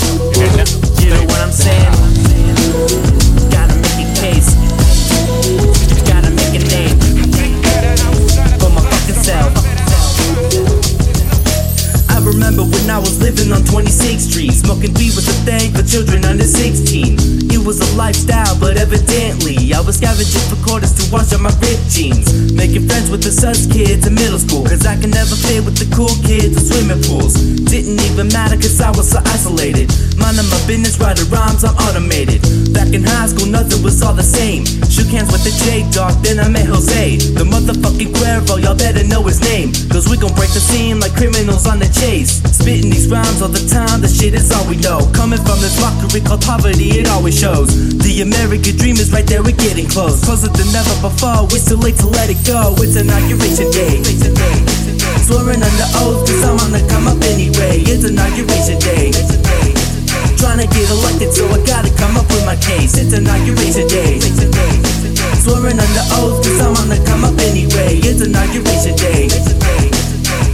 know, 0.61 1.01
You 1.01 1.11
know 1.15 1.25
what 1.25 1.41
I'm 1.41 1.51
saying? 1.51 1.98
Remember 12.39 12.63
when 12.63 12.87
I 12.89 12.99
was 13.03 13.19
living 13.19 13.51
on 13.51 13.67
26th 13.67 14.31
Street. 14.31 14.55
Smoking 14.55 14.95
weed 14.95 15.11
was 15.19 15.27
a 15.27 15.35
thing 15.43 15.75
for 15.75 15.83
children 15.83 16.25
under 16.25 16.47
16. 16.47 17.51
It 17.51 17.59
was 17.59 17.83
a 17.83 17.91
lifestyle, 17.99 18.55
but 18.63 18.79
evidently 18.79 19.75
I 19.75 19.81
was 19.83 19.99
scavenging 19.99 20.47
for 20.47 20.55
quarters 20.63 20.95
to 21.03 21.03
wash 21.11 21.35
out 21.35 21.43
my 21.43 21.51
ripped 21.59 21.91
jeans. 21.91 22.31
Making 22.55 22.87
friends 22.87 23.11
with 23.11 23.27
the 23.27 23.35
sus 23.35 23.67
kids 23.67 24.07
in 24.07 24.15
middle 24.15 24.39
school. 24.39 24.63
Cause 24.63 24.87
I 24.87 24.95
can 24.95 25.11
never 25.11 25.35
fit 25.35 25.67
with 25.67 25.83
the 25.83 25.91
cool 25.91 26.15
kids 26.23 26.55
in 26.55 26.63
swimming 26.63 27.03
pools. 27.03 27.35
Didn't 27.67 27.99
even 28.07 28.31
matter 28.31 28.55
cause 28.55 28.79
I 28.81 28.95
was 28.95 29.11
so 29.11 29.19
isolated. 29.35 29.91
Minding 30.15 30.47
my 30.47 30.61
business, 30.71 30.95
writing 31.03 31.27
rhymes, 31.35 31.67
I'm 31.67 31.75
automated. 31.91 32.39
Back 32.71 32.95
in 32.95 33.03
high 33.03 33.27
school, 33.27 33.51
nothing 33.51 33.83
was 33.83 33.99
all 33.99 34.15
the 34.15 34.23
same. 34.23 34.63
Shook 34.87 35.11
hands 35.11 35.35
with 35.35 35.43
the 35.43 35.55
J 35.67 35.83
Dog, 35.91 36.15
then 36.23 36.39
I 36.39 36.47
met 36.47 36.71
Jose. 36.71 37.19
The 37.35 37.43
motherfucking 37.43 38.15
Cuervo, 38.15 38.63
y'all 38.63 38.79
better 38.79 39.03
know 39.03 39.27
his 39.27 39.43
name. 39.43 39.75
We 40.09 40.17
gon' 40.17 40.33
break 40.41 40.49
the 40.57 40.65
scene 40.65 41.05
like 41.05 41.13
criminals 41.13 41.69
on 41.69 41.79
the 41.79 41.89
chase. 41.93 42.41
Spitting 42.49 42.89
these 42.89 43.13
rhymes 43.13 43.45
all 43.45 43.53
the 43.53 43.61
time, 43.69 44.01
the 44.01 44.09
shit 44.09 44.33
is 44.33 44.49
all 44.49 44.65
we 44.65 44.81
know. 44.81 45.05
Coming 45.13 45.37
from 45.37 45.61
this 45.61 45.77
mockery 45.77 46.25
called 46.25 46.41
poverty, 46.41 46.97
it 46.97 47.13
always 47.13 47.37
shows. 47.37 47.69
The 48.01 48.25
American 48.25 48.73
dream 48.81 48.97
is 48.97 49.13
right 49.13 49.29
there, 49.29 49.45
we're 49.45 49.61
getting 49.61 49.85
close. 49.85 50.25
Closer 50.25 50.49
than 50.49 50.65
ever 50.73 50.97
before, 51.05 51.45
we're 51.53 51.61
too 51.61 51.77
late 51.77 52.01
to 52.01 52.09
let 52.09 52.33
it 52.33 52.41
go. 52.49 52.73
It's 52.81 52.97
inauguration 52.97 53.69
day. 53.69 54.01
Swearing 55.29 55.61
under 55.61 55.89
oath, 56.01 56.25
cause 56.25 56.41
I'm 56.41 56.57
on 56.65 56.73
the 56.73 56.81
come 56.89 57.05
up 57.05 57.21
anyway. 57.29 57.85
It's 57.85 58.09
inauguration 58.09 58.81
day. 58.81 59.13
Trying 60.41 60.65
to 60.65 60.69
get 60.73 60.89
elected, 60.89 61.37
so 61.37 61.45
I 61.53 61.61
gotta 61.69 61.93
come 62.01 62.17
up 62.17 62.25
with 62.33 62.49
my 62.49 62.57
case. 62.57 62.97
It's 62.97 63.13
inauguration 63.13 63.85
day. 63.93 64.25
Swearing 65.37 65.77
under 65.77 66.05
oath, 66.17 66.41
cause 66.41 66.61
I'm 66.65 66.73
on 66.81 66.89
the 66.89 66.97
come 67.05 67.29
up 67.29 67.37
anyway. 67.45 68.01
It's 68.01 68.25
inauguration 68.25 68.97
day. 68.97 69.78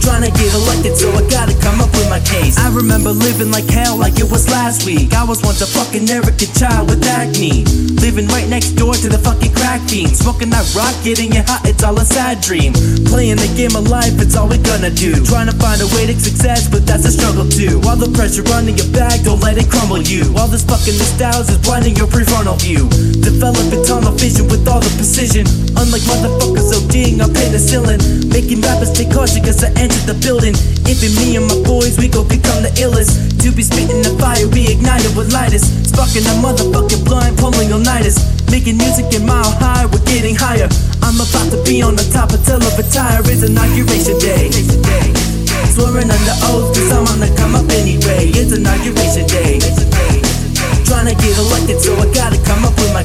Trying 0.05 0.21
to 0.21 0.29
get 0.37 0.53
elected, 0.53 0.93
so 1.01 1.09
I 1.17 1.25
gotta 1.33 1.57
come 1.65 1.81
up 1.81 1.89
with 1.97 2.05
my 2.13 2.21
case. 2.21 2.61
I 2.61 2.69
remember 2.69 3.09
living 3.09 3.49
like 3.49 3.65
hell, 3.65 3.97
like 3.97 4.21
it 4.21 4.29
was 4.29 4.45
last 4.47 4.85
week. 4.85 5.17
I 5.17 5.25
was 5.25 5.41
once 5.41 5.61
a 5.61 5.65
fucking 5.65 6.05
arrogant 6.05 6.53
child 6.53 6.93
with 6.93 7.01
acne. 7.09 7.65
Living 7.97 8.29
right 8.29 8.47
next 8.47 8.77
door 8.77 8.93
to 8.93 9.09
the 9.09 9.17
fucking 9.17 9.57
crack 9.57 9.81
fiend. 9.89 10.13
Smoking 10.13 10.53
that 10.53 10.61
rock, 10.77 10.93
getting 11.01 11.33
it 11.33 11.49
hot, 11.49 11.65
it's 11.65 11.81
all 11.81 11.97
a 11.97 12.05
sad 12.05 12.39
dream. 12.45 12.77
Playing 13.09 13.41
the 13.41 13.49
game 13.57 13.73
of 13.73 13.89
life, 13.89 14.13
it's 14.21 14.37
all 14.37 14.45
we're 14.45 14.61
gonna 14.61 14.93
do. 14.93 15.17
Trying 15.25 15.49
to 15.49 15.57
find 15.57 15.81
a 15.81 15.89
way 15.97 16.05
to 16.05 16.13
success, 16.13 16.69
but 16.69 16.85
that's 16.85 17.09
a 17.09 17.11
struggle 17.11 17.49
too. 17.49 17.81
While 17.81 17.97
the 17.97 18.13
pressure 18.13 18.45
running 18.53 18.77
your 18.77 18.93
back, 18.93 19.25
don't 19.25 19.41
let 19.41 19.57
it 19.57 19.73
crumble 19.73 20.05
you. 20.05 20.29
While 20.37 20.53
this 20.53 20.61
fucking 20.61 21.01
nostalgia 21.01 21.49
is 21.49 21.57
blinding 21.65 21.97
your 21.97 22.05
prefrontal 22.05 22.61
view. 22.61 22.85
Developing 23.25 23.81
tunnel 23.81 24.13
vision 24.13 24.45
with 24.53 24.69
all 24.69 24.85
the 24.85 24.93
precision. 25.01 25.49
Unlike 25.73 26.05
motherfuckers 26.05 26.69
ODing 26.77 27.25
on 27.25 27.33
penicillin. 27.33 28.29
Making 28.29 28.61
rappers 28.61 28.93
take 28.93 29.09
caution 29.09 29.41
cause 29.41 29.65
I 29.65 29.73
entered 29.81 29.94
the 30.03 30.19
building. 30.19 30.51
If 30.83 30.99
it 30.99 31.15
me 31.15 31.39
and 31.39 31.47
my 31.47 31.55
boys, 31.63 31.95
we 31.95 32.11
gon' 32.11 32.27
become 32.27 32.59
the 32.59 32.71
illest. 32.83 33.39
To 33.39 33.55
be 33.55 33.63
spitting 33.63 34.03
the 34.03 34.11
fire, 34.19 34.43
we 34.51 34.67
ignited 34.67 35.15
with 35.15 35.31
lighters. 35.31 35.63
Sparking 35.87 36.27
a 36.27 36.35
motherfucking 36.43 37.07
blind, 37.07 37.39
pulling 37.39 37.71
nighters. 37.83 38.19
Making 38.51 38.77
music 38.77 39.07
in 39.15 39.23
mile 39.23 39.47
high, 39.63 39.85
we're 39.87 40.03
getting 40.03 40.35
higher. 40.35 40.67
I'm 40.99 41.15
about 41.15 41.47
to 41.55 41.59
be 41.63 41.79
on 41.79 41.95
the 41.95 42.03
top 42.11 42.35
until 42.35 42.59
I 42.59 42.69
retire. 42.75 43.23
It's 43.31 43.47
inauguration 43.47 44.19
day. 44.19 44.51
Swearing 45.71 46.11
under 46.11 46.35
oath, 46.51 46.75
cause 46.75 46.91
I'm 46.91 47.07
on 47.07 47.19
the 47.23 47.29
come 47.39 47.55
up 47.55 47.69
anyway. 47.71 48.33
It's 48.35 48.51
inauguration 48.51 49.29
day. 49.29 49.63
Trying 50.89 51.07
to 51.07 51.15
get 51.15 51.37
elected, 51.37 51.79
so 51.79 51.95
I 51.95 52.09
gotta 52.11 52.41
come 52.43 52.65
up 52.65 52.75
with 52.75 52.93
my 52.93 53.04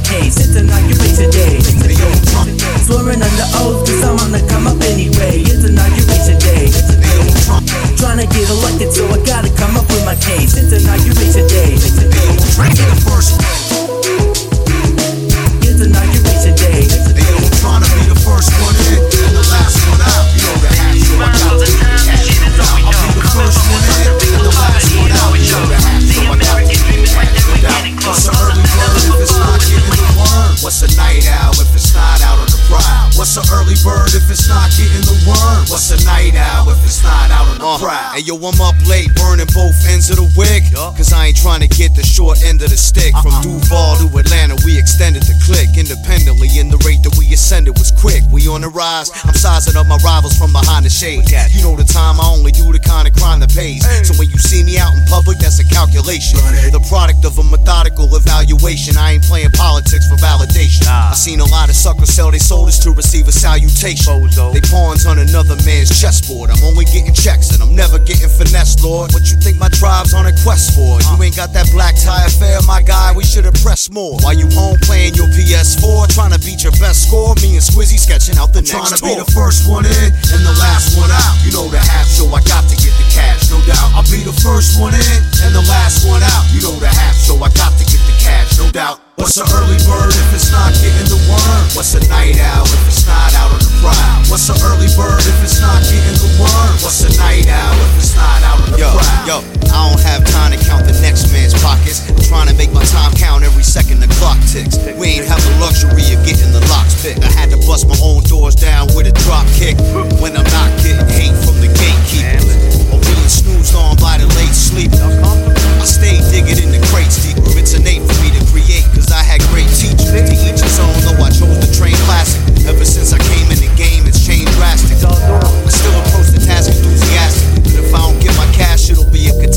on 48.61 48.73
the 48.73 48.77
rise. 48.77 49.09
I'm 49.25 49.33
sizing 49.33 49.77
up 49.77 49.87
my 49.87 49.97
rivals 50.05 50.37
from 50.37 50.53
behind 50.53 50.85
the 50.85 50.93
shade. 50.93 51.25
You 51.57 51.65
know 51.65 51.77
the 51.77 51.89
time 51.89 52.21
I 52.21 52.29
only 52.29 52.53
do 52.53 52.69
the 52.73 52.79
kind 52.79 53.09
of 53.09 53.17
crime 53.17 53.41
that 53.41 53.49
pays. 53.57 53.81
So 54.05 54.13
when 54.21 54.29
you 54.29 54.37
see 54.37 54.63
me 54.63 54.77
out 54.77 54.93
in 54.93 55.01
public, 55.09 55.39
that's 55.41 55.59
a 55.61 55.65
calculation. 55.65 56.37
The 56.69 56.85
product 56.89 57.25
of 57.25 57.39
a 57.41 57.45
methodical 57.45 58.13
evaluation. 58.13 59.01
I 59.01 59.17
ain't 59.17 59.25
playing 59.25 59.57
politics 59.57 60.05
for 60.09 60.21
validation. 60.21 60.80
I 61.11 61.19
seen 61.19 61.43
a 61.43 61.51
lot 61.51 61.67
of 61.67 61.75
suckers 61.75 62.15
sell 62.15 62.31
their 62.31 62.39
souls 62.39 62.79
to 62.87 62.95
receive 62.95 63.27
a 63.27 63.35
salutation. 63.35 64.23
They 64.55 64.63
pawns 64.71 65.11
on 65.11 65.19
another 65.19 65.59
man's 65.67 65.91
chessboard. 65.91 66.55
I'm 66.55 66.63
only 66.63 66.87
getting 66.87 67.11
checks 67.11 67.51
and 67.51 67.59
I'm 67.59 67.75
never 67.75 67.99
getting 67.99 68.31
finesse, 68.31 68.79
Lord. 68.79 69.11
What 69.11 69.27
you 69.27 69.35
think 69.43 69.59
my 69.59 69.67
tribe's 69.75 70.15
on 70.15 70.31
a 70.31 70.35
quest 70.47 70.71
for? 70.71 71.03
You 71.03 71.19
ain't 71.19 71.35
got 71.35 71.51
that 71.51 71.67
black 71.75 71.99
tie 71.99 72.31
affair, 72.31 72.63
my 72.63 72.79
guy. 72.79 73.11
We 73.11 73.27
should've 73.27 73.59
pressed 73.59 73.91
more. 73.91 74.23
While 74.23 74.39
you 74.39 74.47
home 74.55 74.79
playing 74.87 75.19
your 75.19 75.27
PS4, 75.35 76.15
trying 76.15 76.31
to 76.31 76.39
beat 76.47 76.63
your 76.63 76.79
best 76.79 77.11
score. 77.11 77.35
Me 77.43 77.59
and 77.59 77.65
Squizzy 77.67 77.99
sketching 77.99 78.39
out 78.39 78.55
the 78.55 78.63
I'm 78.63 78.71
next 78.71 79.03
Trying 79.03 79.03
to 79.03 79.03
be 79.03 79.15
the 79.19 79.31
first 79.35 79.67
one 79.67 79.91
in 79.91 80.15
and 80.15 80.43
the 80.47 80.55
last 80.63 80.95
one 80.95 81.11
out. 81.11 81.35
You 81.43 81.51
know 81.51 81.67
the 81.67 81.83
half 81.83 82.07
show, 82.07 82.31
I 82.31 82.39
got 82.47 82.71
to 82.71 82.79
get 82.79 82.95
the 82.95 83.07
cash, 83.11 83.51
no 83.51 83.59
doubt. 83.67 83.99
I'll 83.99 84.07
be 84.07 84.23
the 84.23 84.37
first 84.47 84.79
one 84.79 84.95
in 84.95 85.19
and 85.43 85.59
the 85.59 85.67
last 85.67 86.07
one 86.07 86.23
out. 86.23 86.47
You 86.55 86.63
know 86.63 86.79
the 86.79 86.87
half 86.87 87.19
show, 87.19 87.35
I 87.43 87.51
got 87.59 87.75
to 87.75 87.85
get 87.91 87.99
the 88.07 88.15
cash, 88.23 88.63
no 88.63 88.71
doubt. 88.71 89.10
What's 89.21 89.37
an 89.37 89.45
early 89.53 89.77
bird 89.85 90.17
if 90.17 90.33
it's 90.33 90.49
not 90.49 90.73
getting 90.81 91.05
the 91.13 91.21
worm? 91.29 91.65
What's 91.77 91.93
a 91.93 92.01
night 92.09 92.41
owl 92.41 92.65
if 92.65 92.89
it's 92.89 93.05
not 93.05 93.29
out 93.37 93.53
on 93.53 93.61
the 93.61 93.69
prowl? 93.85 94.17
What's 94.33 94.49
an 94.49 94.57
early 94.65 94.89
bird 94.97 95.21
if 95.21 95.45
it's 95.45 95.61
not 95.61 95.85
getting 95.85 96.17
the 96.17 96.41
worm? 96.41 96.73
What's 96.81 97.05
a 97.05 97.13
night 97.21 97.45
owl 97.45 97.77
if 97.85 98.01
it's 98.01 98.17
not 98.17 98.41
out 98.49 98.65
on 98.65 98.73
the 98.73 98.81
yo, 98.81 98.89
prowl? 98.97 99.21
Yo, 99.29 99.37
I 99.77 99.93
don't 99.93 100.01
have 100.09 100.25
time 100.25 100.57
to 100.57 100.61
count 100.65 100.89
the 100.89 100.97
next 101.05 101.29
man's 101.37 101.53
pockets. 101.61 102.09
I'm 102.09 102.17
trying 102.25 102.49
to 102.49 102.57
make 102.57 102.73
my 102.73 102.81
time 102.89 103.13
count 103.13 103.45
every 103.45 103.61
second 103.61 104.01
the 104.01 104.09
clock 104.17 104.41
ticks. 104.49 104.81
We 104.97 105.21
ain't 105.21 105.29
have 105.29 105.45
the 105.45 105.53
luxury 105.61 106.01
of 106.17 106.25
getting 106.25 106.57
the 106.57 106.65
locks 106.73 106.97
picked. 107.05 107.21
I 107.21 107.29
had 107.29 107.53
to 107.53 107.61
bust 107.69 107.93
my 107.93 108.01
own 108.01 108.25
doors 108.25 108.57
down 108.57 108.89
with 108.97 109.05
a 109.05 109.13
drop 109.29 109.45
kick 109.53 109.77
when 110.25 110.33
I'm 110.33 110.49
not 110.49 110.73
getting 110.81 111.05
hate 111.13 111.37
from 111.45 111.61
the 111.61 111.69
gatekeepers 111.69 112.89
or 112.89 112.97
being 113.05 113.29
snoozed 113.29 113.77
on 113.77 114.01
by 114.01 114.17
the 114.17 114.33
late 114.41 114.57
sleepers. 114.57 115.60
I 115.81 115.89
stay 115.89 116.21
digging 116.29 116.61
in 116.61 116.77
the 116.77 116.83
crates 116.93 117.25
deeper. 117.25 117.41
It's 117.57 117.73
innate 117.73 118.05
for 118.05 118.13
me 118.21 118.29
to 118.37 118.43
create, 118.53 118.85
cause 118.93 119.09
I 119.09 119.25
had 119.25 119.41
great 119.49 119.65
teachers. 119.73 120.13
To 120.13 120.21
each 120.21 120.61
his 120.61 120.77
own, 120.77 120.93
though 121.09 121.25
I 121.25 121.33
chose 121.33 121.57
to 121.57 121.69
train 121.73 121.97
classic. 122.05 122.45
Ever 122.69 122.85
since 122.85 123.17
I 123.17 123.21
came 123.33 123.49
in 123.49 123.57
the 123.65 123.73
game, 123.81 124.05
it's 124.05 124.21
changed 124.21 124.53
drastic. 124.61 125.01
I 125.01 125.73
still 125.73 125.97
approach 126.05 126.37
the 126.37 126.45
task 126.45 126.69
enthusiastic. 126.69 127.65
But 127.65 127.75
if 127.81 127.89
I 127.97 128.01
don't 128.05 128.21
get 128.21 128.37
my 128.37 128.45
cash, 128.53 128.93
it'll 128.93 129.09
be 129.09 129.33
a 129.33 129.35
cat- 129.41 129.57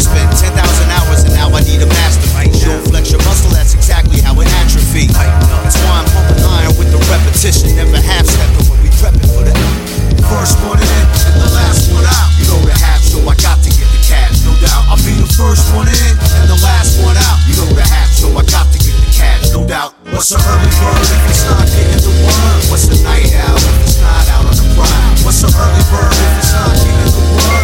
Spent 0.00 0.32
10,000 0.32 0.56
hours 0.96 1.28
and 1.28 1.36
now 1.36 1.52
I 1.52 1.60
need 1.68 1.84
a 1.84 1.90
masterpiece. 1.92 2.64
You 2.64 2.72
don't 2.72 2.88
flex 2.88 3.12
your 3.12 3.20
muscle, 3.28 3.52
that's 3.52 3.76
exactly 3.76 4.24
how 4.24 4.32
it 4.40 4.48
atrophies. 4.64 5.12
That's 5.12 5.76
why 5.84 6.00
I'm 6.00 6.08
pumping 6.08 6.40
iron 6.40 6.72
with 6.80 6.88
the 6.88 7.04
repetition. 7.12 7.76
Never 7.76 8.00
half 8.00 8.24
stepping 8.24 8.64
when 8.64 8.80
we 8.80 8.88
prepping 8.96 9.28
for 9.28 9.44
the 9.44 9.52
First 10.24 10.56
one 10.64 10.79
What's 20.20 20.32
an 20.32 20.40
early 20.52 20.68
bird 20.76 21.00
if 21.00 21.30
it's 21.30 21.44
not 21.46 21.64
getting 21.64 21.96
the 21.96 22.12
worm? 22.20 22.60
What's 22.68 22.84
a 22.88 23.02
night 23.02 23.32
owl 23.40 23.56
if 23.56 23.80
it's 23.80 24.00
not 24.02 24.28
out 24.28 24.44
on 24.44 24.52
the 24.52 24.68
prowl? 24.76 25.24
What's 25.24 25.40
an 25.42 25.48
early 25.48 25.80
bird 25.88 26.12
if 26.12 26.36
it's 26.36 26.52
not 26.52 26.76
getting 26.76 27.08
the 27.08 27.24
worm? 27.40 27.59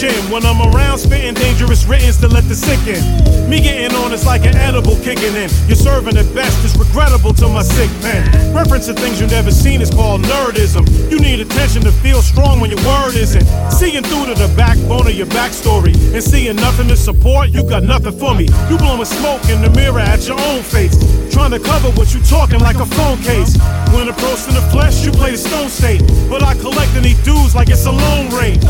Chin. 0.00 0.30
When 0.32 0.46
I'm 0.46 0.60
around 0.72 0.96
spitting 0.98 1.34
dangerous 1.34 1.84
writtens 1.84 2.16
to 2.18 2.28
let 2.28 2.44
the 2.48 2.54
sick 2.54 2.80
in. 2.88 3.04
Me 3.50 3.60
getting 3.60 3.94
on 3.98 4.12
is 4.12 4.24
like 4.24 4.46
an 4.46 4.56
edible 4.56 4.96
kicking 5.04 5.34
in. 5.36 5.50
You're 5.68 5.76
serving 5.76 6.16
at 6.16 6.24
best, 6.34 6.64
it's 6.64 6.74
regrettable 6.76 7.34
to 7.34 7.48
my 7.48 7.62
sick 7.62 7.90
pen. 8.00 8.24
Reference 8.54 8.86
to 8.86 8.94
things 8.94 9.20
you 9.20 9.26
never 9.26 9.50
seen 9.50 9.82
is 9.82 9.90
called 9.90 10.22
nerdism. 10.22 10.88
You 11.10 11.18
need 11.20 11.40
attention 11.40 11.82
to 11.82 11.92
feel 11.92 12.22
strong 12.22 12.60
when 12.60 12.70
your 12.70 12.80
word 12.88 13.14
isn't. 13.14 13.44
Seeing 13.70 14.02
through 14.02 14.32
to 14.32 14.34
the 14.34 14.48
backbone 14.56 15.06
of 15.06 15.12
your 15.14 15.26
backstory 15.26 15.92
and 16.14 16.22
seeing 16.22 16.56
nothing 16.56 16.88
to 16.88 16.96
support, 16.96 17.50
you 17.50 17.62
got 17.62 17.82
nothing 17.82 18.16
for 18.16 18.34
me. 18.34 18.48
You 18.70 18.78
blowing 18.78 19.04
smoke 19.04 19.44
in 19.50 19.60
the 19.60 19.70
mirror 19.76 20.00
at 20.00 20.26
your 20.26 20.40
own 20.40 20.62
face. 20.62 20.96
Trying 21.30 21.50
to 21.50 21.60
cover 21.60 21.90
what 21.92 22.14
you 22.14 22.20
talking 22.22 22.60
like 22.60 22.76
a 22.76 22.86
phone 22.86 23.18
case. 23.18 23.58
When 23.92 24.08
approached 24.08 24.48
in 24.48 24.54
the 24.54 24.64
flesh, 24.72 25.04
you 25.04 25.12
play 25.12 25.32
the 25.32 25.38
stone 25.38 25.68
state. 25.68 26.00
But 26.30 26.42
I 26.42 26.54
collect 26.54 26.94
any 26.96 27.14
dues 27.22 27.54
like 27.54 27.68
it's 27.68 27.84
a 27.84 27.92
loan 27.92 28.30
rate. 28.30 28.64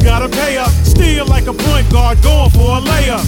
You 0.00 0.06
gotta 0.06 0.30
pay 0.30 0.56
up, 0.56 0.70
steal 0.80 1.26
like 1.26 1.46
a 1.46 1.52
point 1.52 1.84
guard, 1.92 2.22
going 2.22 2.48
for 2.56 2.78
a 2.78 2.80
layup. 2.80 3.20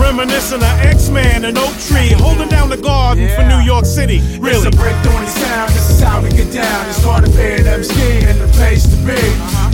Reminiscing 0.00 0.64
of 0.64 0.76
X-Man 0.80 1.44
and 1.44 1.58
Oak 1.58 1.76
Tree, 1.76 2.08
holding 2.16 2.48
down 2.48 2.70
the 2.70 2.78
garden 2.78 3.28
for 3.36 3.44
New 3.44 3.60
York 3.60 3.84
City. 3.84 4.24
Really? 4.40 4.64
It's 4.64 4.64
a 4.64 4.80
breakthrough 4.80 5.12
in 5.12 5.24
the 5.24 5.30
sound, 5.30 5.68
this 5.76 5.90
is 5.90 6.00
how 6.00 6.22
we 6.22 6.30
get 6.30 6.50
down. 6.50 6.88
It's 6.88 7.04
hard 7.04 7.26
to 7.26 7.30
pay 7.32 7.60
them 7.60 7.84
ski 7.84 8.24
and 8.24 8.40
the 8.40 8.48
place 8.56 8.88
to 8.88 8.96
be. 9.04 9.20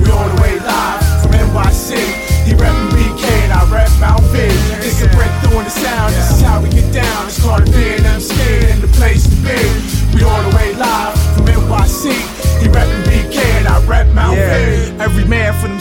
We 0.02 0.11
all 0.11 0.26
the 0.35 0.42
way 0.42 0.59
live 0.59 1.22
from 1.22 1.31
NYC. 1.31 1.94
He 2.42 2.59
reppin' 2.59 2.90
BK 2.90 3.22
and 3.46 3.52
I 3.52 3.62
rep 3.70 3.90
Mount 4.00 4.24
V. 4.35 4.42
It's 4.83 5.00
a 5.00 5.07
breakthrough 5.14 5.62
in 5.62 5.64
the 5.64 5.70
sound, 5.70 6.12
this 6.12 6.26
is 6.35 6.40
how 6.42 6.61
we 6.61 6.70
get 6.70 6.92
down. 6.92 7.26
It's 7.31 7.38
hard 7.38 7.66
to 7.66 7.70
pay 7.70 8.02
them 8.02 8.18
ski 8.18 8.66
and 8.66 8.83
the 8.83 8.90
place 8.98 9.31
to 9.31 9.37
be. 9.46 9.62
We 10.11 10.26
all 10.26 10.42
the 10.42 10.57
way 10.57 10.74
live 10.74 11.14
from 11.38 11.46
NYC. 11.46 12.11
He 12.59 12.66
reppin' 12.66 13.07
BK 13.07 13.38
and 13.62 13.68
I 13.68 13.78
rep 13.87 14.09
Mount 14.09 14.35
V. 14.35 14.62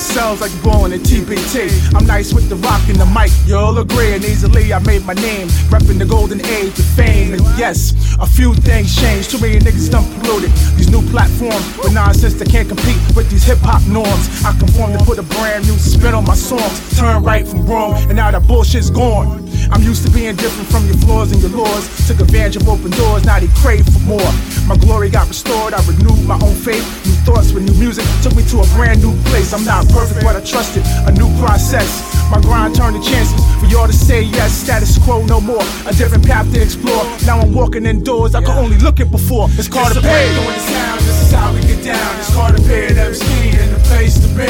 Themselves 0.01 0.41
like 0.41 0.63
born 0.63 0.93
in 0.93 0.99
TBT. 1.01 1.93
I'm 1.93 2.07
nice 2.07 2.33
with 2.33 2.49
the 2.49 2.55
rock 2.55 2.81
and 2.89 2.97
the 2.97 3.05
mic, 3.05 3.29
you'll 3.45 3.77
agree. 3.77 4.13
And 4.13 4.25
easily 4.25 4.73
I 4.73 4.79
made 4.79 5.05
my 5.05 5.13
name, 5.13 5.47
reppin' 5.69 5.99
the 5.99 6.05
golden 6.05 6.43
age 6.43 6.73
of 6.79 6.85
fame. 6.97 7.33
And 7.33 7.41
yes, 7.55 7.93
a 8.19 8.25
few 8.25 8.55
things 8.55 8.95
changed. 8.99 9.29
Too 9.29 9.39
many 9.39 9.59
niggas 9.59 9.91
done 9.91 10.03
polluted 10.19 10.49
these 10.75 10.89
new 10.89 11.07
platforms 11.11 11.77
with 11.77 11.93
nonsense 11.93 12.33
that 12.41 12.49
can't 12.49 12.67
compete 12.67 12.97
with 13.15 13.29
these 13.29 13.43
hip 13.43 13.59
hop 13.61 13.85
norms. 13.85 14.25
I 14.43 14.57
conform 14.57 14.97
to 14.97 15.05
put 15.05 15.19
a 15.19 15.23
brand 15.37 15.67
new 15.67 15.77
spin 15.77 16.15
on 16.15 16.25
my 16.25 16.33
songs. 16.33 16.81
Turn 16.97 17.21
right 17.21 17.47
from 17.47 17.67
wrong, 17.67 17.93
and 18.09 18.15
now 18.15 18.31
that 18.31 18.41
bullshit's 18.47 18.89
gone. 18.89 19.47
I'm 19.69 19.83
used 19.83 20.03
to 20.05 20.09
being 20.09 20.35
different 20.35 20.67
from 20.69 20.87
your 20.87 20.97
flaws 20.97 21.31
and 21.31 21.39
your 21.41 21.51
laws. 21.51 21.85
Took 22.07 22.21
advantage 22.21 22.55
of 22.55 22.67
open 22.67 22.89
doors, 22.89 23.23
now 23.23 23.39
they 23.39 23.47
crave 23.61 23.85
for 23.85 23.99
more. 23.99 24.31
My 24.65 24.75
glory 24.77 25.09
got 25.09 25.27
restored, 25.27 25.75
I 25.75 25.85
renewed 25.85 26.25
my 26.25 26.39
own 26.41 26.55
faith. 26.55 26.81
New 27.05 27.15
thoughts 27.25 27.53
with 27.53 27.63
new 27.65 27.77
music 27.77 28.05
took 28.21 28.35
me 28.35 28.43
to 28.49 28.61
a 28.61 28.67
brand 28.73 29.01
new 29.01 29.13
place. 29.29 29.53
I'm 29.53 29.63
not 29.65 29.87
perfect, 29.89 30.21
but 30.21 30.35
I 30.35 30.41
trusted 30.41 30.83
a 31.05 31.11
new 31.11 31.29
process. 31.39 31.87
My 32.29 32.39
grind 32.41 32.75
turned 32.75 32.95
to 32.95 33.03
chances 33.03 33.37
for 33.59 33.67
y'all 33.67 33.87
to 33.87 33.93
say 33.93 34.23
yes. 34.23 34.51
Status 34.53 34.97
quo 34.97 35.25
no 35.25 35.41
more, 35.41 35.63
a 35.85 35.93
different 35.93 36.25
path 36.25 36.51
to 36.53 36.61
explore. 36.61 37.03
Now 37.25 37.39
I'm 37.39 37.53
walking 37.53 37.85
indoors, 37.85 38.35
I 38.35 38.41
could 38.41 38.57
only 38.57 38.77
look 38.77 38.99
at 38.99 39.11
before. 39.11 39.47
It's 39.59 39.67
called 39.67 39.95
a 39.97 40.01
pay. 40.01 40.33
Doing 40.33 40.55
the 40.55 40.59
sound, 40.59 41.01
this 41.01 41.21
is 41.21 41.31
how 41.31 41.53
we 41.53 41.61
get 41.61 41.83
down. 41.83 42.19
It's 42.19 42.33
called 42.33 42.55
a 42.55 42.61
pay, 42.63 42.87
MC 42.87 43.57
and 43.57 43.71
the 43.75 43.81
place 43.89 44.15
to 44.19 44.27
be. 44.33 44.49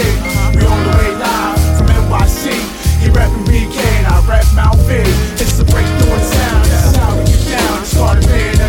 We 0.55 0.65
on 0.65 0.79
the 0.85 0.93
way 0.97 1.11
live 1.15 1.59
from 1.77 1.87
NYC. 1.87 2.53
He 3.01 3.09
reppin' 3.09 3.45
BK 3.49 3.77
and 3.99 4.07
I 4.07 4.21
rep 4.29 4.45
Mount 4.53 4.77
V. 4.85 5.01
It's 5.41 5.59
a 5.59 5.65
breakthrough 5.65 6.13
in 6.13 6.21
sound, 6.21 6.65
this 6.65 6.85
is 6.85 6.95
how 6.95 7.17
we 7.17 7.25
get 7.25 7.57
down. 7.57 7.81
It's 7.81 7.97
called 7.97 8.17
a 8.17 8.21
pay, 8.21 8.60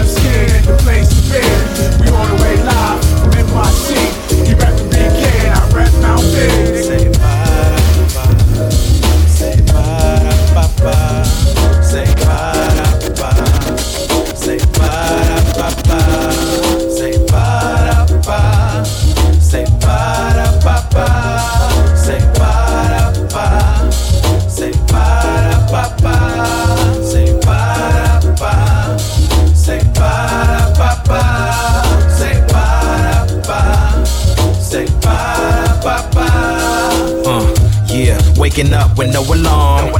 waking 38.52 38.72
up 38.74 38.98
with 38.98 39.12
no 39.12 39.22
alarm. 39.22 39.92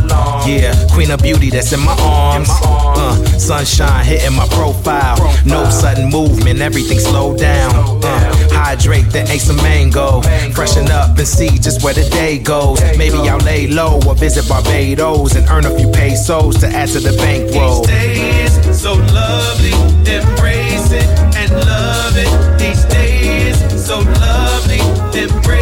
Yeah, 0.47 0.75
queen 0.93 1.11
of 1.11 1.23
beauty 1.23 1.51
that's 1.51 1.73
in 1.73 1.81
my 1.81 1.97
arms. 2.01 2.49
Uh, 2.53 3.17
sunshine 3.39 4.05
hitting 4.05 4.37
my 4.37 4.47
profile. 4.49 5.17
No 5.47 5.69
sudden 5.71 6.11
movement, 6.11 6.61
everything 6.61 6.99
slowed 6.99 7.39
down. 7.39 7.73
Uh, 8.05 8.35
hydrate, 8.51 9.07
then 9.11 9.29
ate 9.29 9.41
some 9.41 9.57
mango. 9.57 10.23
Freshen 10.55 10.91
up 10.91 11.17
and 11.19 11.27
see 11.27 11.59
just 11.59 11.83
where 11.83 11.95
the 11.95 12.09
day 12.11 12.39
goes. 12.39 12.81
Maybe 12.99 13.17
I'll 13.29 13.39
lay 13.39 13.69
low 13.69 14.01
or 14.07 14.15
visit 14.15 14.49
Barbados 14.49 15.35
and 15.37 15.49
earn 15.49 15.65
a 15.65 15.77
few 15.77 15.91
pesos 15.91 16.59
to 16.59 16.67
add 16.67 16.89
to 16.91 17.01
the 17.01 17.17
bankroll. 17.17 17.83
Each 17.83 17.89
day 17.89 18.45
is 18.45 18.81
so 18.81 18.95
lovely, 18.95 19.73
embrace 20.13 20.93
it 20.93 21.07
and 21.37 21.53
love 21.53 22.15
it. 22.17 22.29
Each 22.61 22.89
day 22.91 23.49
is 23.49 23.87
so 23.87 24.01
lovely, 24.01 24.81
embrace 25.19 25.62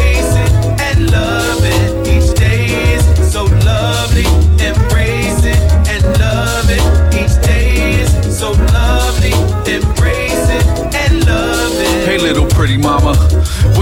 pretty 12.61 12.77
mama. 12.77 13.13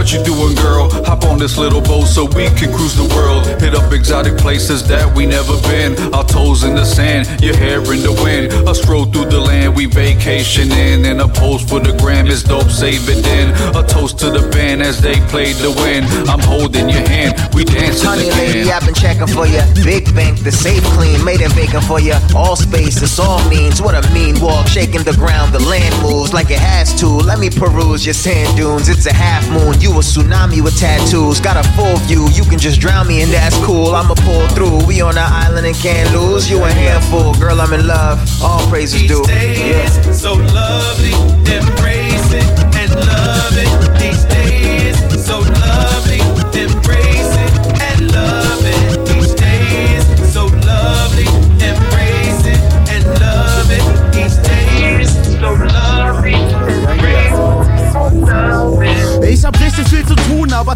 What 0.10 0.17
you 0.17 0.34
doing, 0.34 0.56
girl? 0.56 0.89
Hop 1.06 1.24
on 1.26 1.38
this 1.38 1.56
little 1.56 1.82
boat 1.82 2.08
so 2.08 2.26
we 2.26 2.50
can 2.58 2.74
cruise 2.74 2.95
the 2.98 3.06
world. 3.13 3.45
Hit 3.62 3.76
up 3.76 3.93
exotic 3.93 4.38
places 4.38 4.82
that 4.88 5.06
we 5.15 5.28
never 5.28 5.54
been. 5.69 5.93
Our 6.15 6.24
toes 6.26 6.63
in 6.63 6.74
the 6.74 6.84
sand, 6.84 7.30
your 7.43 7.56
hair 7.56 7.78
in 7.93 8.02
the 8.02 8.17
wind. 8.26 8.50
A 8.67 8.74
stroll 8.74 9.06
through 9.06 9.30
the 9.30 9.39
land 9.39 9.76
we 9.76 9.86
vacation 9.86 10.72
in. 10.72 11.06
And 11.06 11.22
a 11.22 11.28
pose 11.28 11.62
for 11.62 11.80
the 11.80 11.93
gram 12.02 12.26
is 12.26 12.41
dope, 12.41 12.72
save 12.72 13.08
it 13.08 13.22
then. 13.22 13.54
A 13.78 13.86
toast 13.86 14.17
to 14.26 14.32
the 14.32 14.50
band 14.50 14.82
as 14.82 15.00
they 15.00 15.22
played 15.30 15.58
the 15.58 15.69
win. 15.69 16.02
I'm 16.28 16.39
holding 16.41 16.89
your 16.89 17.08
hand, 17.08 17.38
we 17.54 17.63
dancing 17.63 18.10
Honey 18.10 18.30
again. 18.30 18.65
lady, 18.65 18.72
I've 18.72 18.86
been 18.86 18.95
checking 18.95 19.28
for 19.28 19.45
ya. 19.45 19.62
Big 19.86 20.10
bank, 20.15 20.41
the 20.41 20.52
safe 20.52 20.84
clean, 20.98 21.24
made 21.24 21.41
in 21.41 21.54
bacon 21.54 21.82
for 21.82 22.00
ya. 22.00 22.17
All 22.34 22.56
space, 22.56 23.00
this 23.00 23.19
all 23.19 23.48
means. 23.48 23.80
What 23.80 23.93
a 23.93 24.02
mean 24.12 24.41
walk, 24.41 24.65
shaking 24.65 25.04
the 25.04 25.13
ground, 25.13 25.54
the 25.54 25.62
land 25.62 25.93
moves 26.02 26.34
like 26.34 26.50
it 26.50 26.58
has 26.58 27.00
to. 27.00 27.06
Let 27.06 27.38
me 27.38 27.52
peruse 27.52 28.08
your 28.08 28.17
sand 28.17 28.58
dunes. 28.58 28.89
It's 28.89 29.06
a 29.06 29.13
half 29.13 29.45
moon, 29.54 29.80
you 29.80 29.98
a 29.99 30.01
tsunami 30.01 30.62
with 30.62 30.77
tattoos. 30.79 31.39
Got 31.39 31.57
a 31.57 31.67
full 31.75 31.97
view, 32.07 32.29
you 32.31 32.43
can 32.43 32.57
just 32.57 32.79
drown 32.79 33.07
me 33.07 33.21
and 33.21 33.31
that's 33.31 33.57
cool. 33.65 33.93
I'ma 33.93 34.15
pull 34.15 34.47
through. 34.49 34.85
We 34.88 35.01
on 35.01 35.15
the 35.15 35.21
island 35.25 35.67
and 35.67 35.75
can't 35.75 36.12
lose. 36.13 36.49
You 36.49 36.63
a 36.63 36.71
handful, 36.71 37.33
girl. 37.35 37.59
I'm 37.59 37.73
in 37.73 37.85
love. 37.85 38.17
All 38.41 38.65
praises 38.69 39.03
due. 39.07 39.23
days 39.25 40.19
so 40.19 40.33
lovely, 40.33 41.12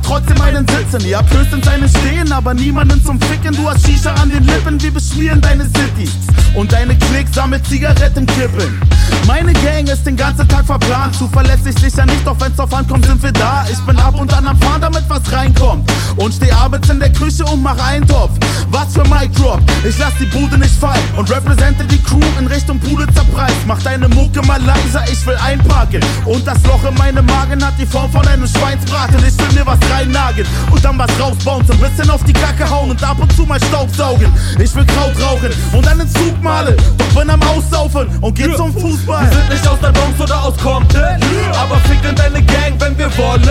trotzdem 0.04 0.42
einen 0.42 0.68
Sitzen. 0.68 1.08
Ihr 1.08 1.18
habt 1.18 1.34
höchstens 1.34 1.68
einen 1.68 1.90
Stehen, 1.90 2.32
aber 2.32 2.54
niemanden 2.54 3.04
zum 3.04 3.20
Ficken. 3.22 3.56
Du 3.56 3.70
hast 3.70 3.86
Shisha 3.86 4.14
an 4.14 4.30
den 4.30 4.44
Lippen, 4.44 4.82
wir 4.82 4.92
beschmieren 4.92 5.42
deine 5.42 5.64
City. 5.64 6.10
Und 6.56 6.72
deine 6.72 6.96
Klicks 6.96 7.34
sammelt 7.34 7.66
Zigarettenkippen. 7.68 8.80
Meine 9.26 9.54
Gang 9.54 9.88
ist 9.88 10.06
den 10.06 10.16
ganzen 10.16 10.48
Tag 10.48 10.66
verplant. 10.66 11.16
Zuverlässig 11.16 11.78
sicher 11.80 12.06
nicht, 12.06 12.26
doch 12.26 12.40
wenn's 12.40 12.56
drauf 12.56 12.74
ankommt, 12.74 13.06
sind 13.06 13.24
wir 13.24 13.32
da. 13.32 13.66
Ich 13.72 13.80
bin 13.80 13.98
ab 13.98 14.20
und 14.20 14.32
an 14.34 14.46
am 14.46 14.58
Fahren, 14.60 14.82
damit 14.82 15.04
was 15.08 15.32
reinkommt. 15.32 15.90
Und 16.18 16.34
steh 16.34 16.52
abends 16.52 16.90
in 16.90 17.00
der 17.00 17.12
Küche 17.12 17.44
und 17.46 17.64
mach 17.64 17.78
Eintopf. 17.84 18.32
Was 18.70 18.94
für 18.94 19.04
Mic 19.04 19.32
Drop, 19.36 19.62
ich 19.88 19.98
lass 19.98 20.14
die 20.20 20.26
Bude 20.26 20.58
nicht 20.58 20.76
fallen. 20.76 21.02
Und 21.18 21.30
represente 21.32 21.86
die 21.86 22.02
Crew 22.02 22.20
in 22.40 22.48
Richtung 22.48 22.80
Pulitzer 22.80 23.24
Preis. 23.34 23.54
Mach 23.66 23.82
deine 23.82 24.08
Mucke 24.10 24.42
mal 24.44 24.62
leiser, 24.62 25.04
ich 25.12 25.26
will 25.26 25.38
einparken. 25.38 26.02
Und 26.26 26.46
das 26.46 26.62
Loch 26.64 26.84
in 26.88 26.96
meinem 26.96 27.26
Magen 27.26 27.66
hat 27.66 27.74
die 27.80 27.86
Form 27.86 28.12
von 28.12 28.28
einem 28.28 28.48
Schweinsbraten. 28.48 29.18
Ich 29.26 29.38
will 29.40 29.54
mir 29.54 29.66
was 29.66 29.80
reinnageln 29.90 30.48
und 30.70 30.84
dann 30.84 30.98
was 31.00 31.10
rausbauen. 31.20 31.66
So 31.66 31.74
ein 31.74 31.80
bisschen 31.80 32.10
auf 32.10 32.24
die 32.26 32.34
Kacke 32.34 32.70
hauen 32.70 32.92
und 32.92 33.04
ab 33.04 33.18
und 33.20 33.34
zu 33.36 33.44
mal 33.44 33.60
Staubsaugen. 33.64 34.32
Ich 34.60 34.76
will 34.76 34.86
Kraut 34.86 35.20
rauchen 35.22 35.50
und 35.72 35.88
einen 35.88 36.08
Zug 36.10 36.43
male. 36.44 36.76
Doch 36.98 37.20
bin 37.20 37.30
am 37.30 37.42
Aussaufen 37.44 38.08
und 38.22 38.36
geh 38.36 38.54
zum 38.56 38.72
Fußball. 38.74 39.24
Wir 39.24 39.38
sind 39.38 39.50
nicht 39.50 39.68
aus 39.68 39.80
der 39.80 39.92
Bronx 39.92 40.20
oder 40.20 40.44
aus 40.44 40.58
Compton, 40.58 41.18
aber 41.54 41.78
ficken 41.88 42.16
deine 42.16 42.44
Gang, 42.44 42.74
wenn 42.80 42.98
wir 42.98 43.18
wollen. 43.18 43.50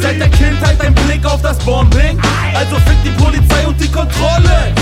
Seit 0.00 0.20
der 0.20 0.28
Kindheit 0.28 0.80
ein 0.80 0.94
Blick 0.94 1.26
auf 1.26 1.42
das 1.42 1.58
Bombing, 1.58 2.18
also 2.54 2.76
fick 2.76 3.02
die 3.04 3.10
Polizei 3.22 3.66
und 3.66 3.78
die 3.80 3.88
Kontrolle. 3.88 4.72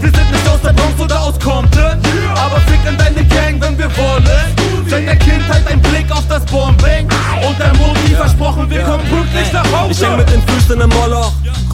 Wir 0.00 0.10
sind 0.10 0.32
nicht 0.32 0.48
aus 0.48 0.60
der 0.62 0.72
Bronx 0.72 1.00
oder 1.00 1.20
aus 1.20 1.38
Compton, 1.38 2.00
aber 2.34 2.58
ficken 2.66 2.96
deine 2.96 3.24
Gang, 3.24 3.60
wenn 3.60 3.78
wir 3.78 3.90
wollen. 3.96 4.88
Seit 4.88 5.06
der 5.06 5.16
Kindheit 5.16 5.62
ein 5.70 5.80
Blick 5.80 6.10
auf 6.10 6.26
das 6.28 6.44
Bombing 6.46 7.06
und 7.46 7.58
der 7.58 7.72
Modi 7.74 8.14
versprochen, 8.16 8.68
wir 8.68 8.82
kommen 8.82 9.04
pünktlich 9.08 9.52
nach 9.52 9.70
Hause. 9.72 9.92
Ich 9.92 10.08
häng 10.08 10.16
mit 10.16 10.30
den 10.30 10.42
Füßen 10.42 10.80
im 10.80 10.90
Moloch. 10.90 11.32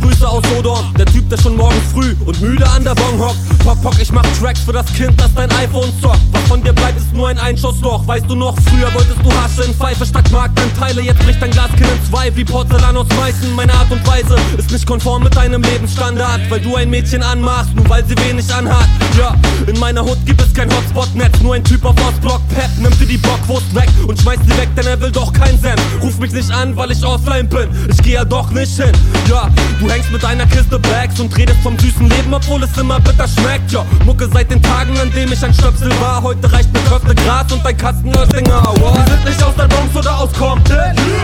Grüße 0.08 0.26
aus 0.26 0.42
Sodom, 0.54 0.94
der 0.98 1.04
Typ, 1.04 1.28
der 1.28 1.36
schon 1.36 1.54
morgens 1.54 1.92
früh 1.92 2.16
und 2.24 2.40
müde 2.40 2.66
an 2.70 2.82
der 2.82 2.94
Bon 2.94 3.18
hockt. 3.18 3.36
Pock, 3.62 3.82
pock, 3.82 3.94
ich 4.00 4.10
mach 4.10 4.24
Tracks 4.40 4.60
für 4.60 4.72
das 4.72 4.86
Kind, 4.94 5.20
das 5.20 5.34
dein 5.34 5.50
iPhone 5.52 5.92
zockt. 6.00 6.20
Was 6.32 6.42
von 6.48 6.62
dir 6.62 6.72
bleibt, 6.72 6.96
ist 6.96 7.12
nur 7.12 7.28
ein 7.28 7.38
Einschussloch. 7.38 8.06
Weißt 8.06 8.24
du 8.26 8.34
noch, 8.34 8.56
früher 8.70 8.92
wolltest 8.94 9.18
du 9.22 9.30
Hasche 9.30 9.68
in 9.68 9.74
Pfeife 9.74 10.06
statt 10.06 10.30
Marktanteile. 10.32 11.02
Jetzt 11.02 11.18
bricht 11.18 11.42
dein 11.42 11.50
Glaskind 11.50 11.90
in 11.90 12.10
zwei, 12.10 12.34
wie 12.34 12.44
Porzellan 12.44 12.96
aus 12.96 13.06
Meißen. 13.20 13.54
Meine 13.54 13.74
Art 13.74 13.90
und 13.90 14.06
Weise 14.06 14.36
ist 14.56 14.70
nicht 14.70 14.86
konform 14.86 15.24
mit 15.24 15.36
deinem 15.36 15.60
Lebensstandard, 15.60 16.40
weil 16.48 16.60
du 16.60 16.74
ein 16.76 16.88
Mädchen 16.88 17.22
anmachst, 17.22 17.74
nur 17.74 17.86
weil 17.90 18.02
sie 18.06 18.16
wenig 18.16 18.52
anhat. 18.54 18.88
Ja, 19.18 19.36
in 19.66 19.78
meiner 19.78 20.02
Hut 20.02 20.24
gibt 20.24 20.40
es 20.40 20.54
kein 20.54 20.70
Hotspot-Netz, 20.70 21.40
nur 21.42 21.54
ein 21.54 21.64
Typ 21.64 21.84
auf 21.84 21.96
Ostblock. 22.08 22.40
Pep 22.48 22.70
nimmt 22.78 22.98
dir 22.98 23.06
die 23.06 23.18
Bockwurst 23.18 23.74
weg 23.74 23.90
und 24.06 24.18
schmeißt 24.18 24.40
sie 24.44 24.56
weg, 24.56 24.70
denn 24.74 24.86
er 24.86 24.98
will 25.02 25.10
doch 25.10 25.34
kein 25.34 25.60
Senf. 25.60 25.82
Ruf 26.00 26.18
mich 26.18 26.32
nicht 26.32 26.50
an, 26.50 26.74
weil 26.76 26.92
ich 26.92 27.04
offline 27.04 27.46
bin. 27.46 27.68
Ich 27.90 28.02
geh 28.02 28.14
ja 28.14 28.24
doch 28.24 28.50
nicht 28.52 28.74
hin. 28.74 28.92
Ja, 29.28 29.50
du 29.78 29.90
hängst 29.90 29.97
mit 30.10 30.24
einer 30.24 30.46
Kiste 30.46 30.78
Bags 30.78 31.20
und 31.20 31.36
redest 31.36 31.60
vom 31.62 31.78
süßen 31.78 32.08
Leben, 32.08 32.32
obwohl 32.32 32.62
es 32.62 32.76
immer 32.78 33.00
bitter 33.00 33.26
schmeckt. 33.28 33.70
Ja, 33.72 33.84
Mucke 34.04 34.28
seit 34.32 34.50
den 34.50 34.62
Tagen, 34.62 34.98
an 34.98 35.10
dem 35.12 35.32
ich 35.32 35.44
ein 35.44 35.52
Stöpsel 35.52 35.90
war. 36.00 36.22
Heute 36.22 36.50
reicht 36.52 36.72
mir 36.72 36.80
Köfte 36.80 37.14
Gras 37.14 37.50
und 37.52 37.64
ein 37.66 37.76
Kasten 37.76 38.14
Oerdinger. 38.16 38.62
Wir 38.76 39.04
sind 39.06 39.24
nicht 39.24 39.42
aus 39.42 39.54
der 39.56 39.68
Bronx 39.68 39.94
oder 39.96 40.18
aus 40.18 40.32
Compton, 40.32 40.76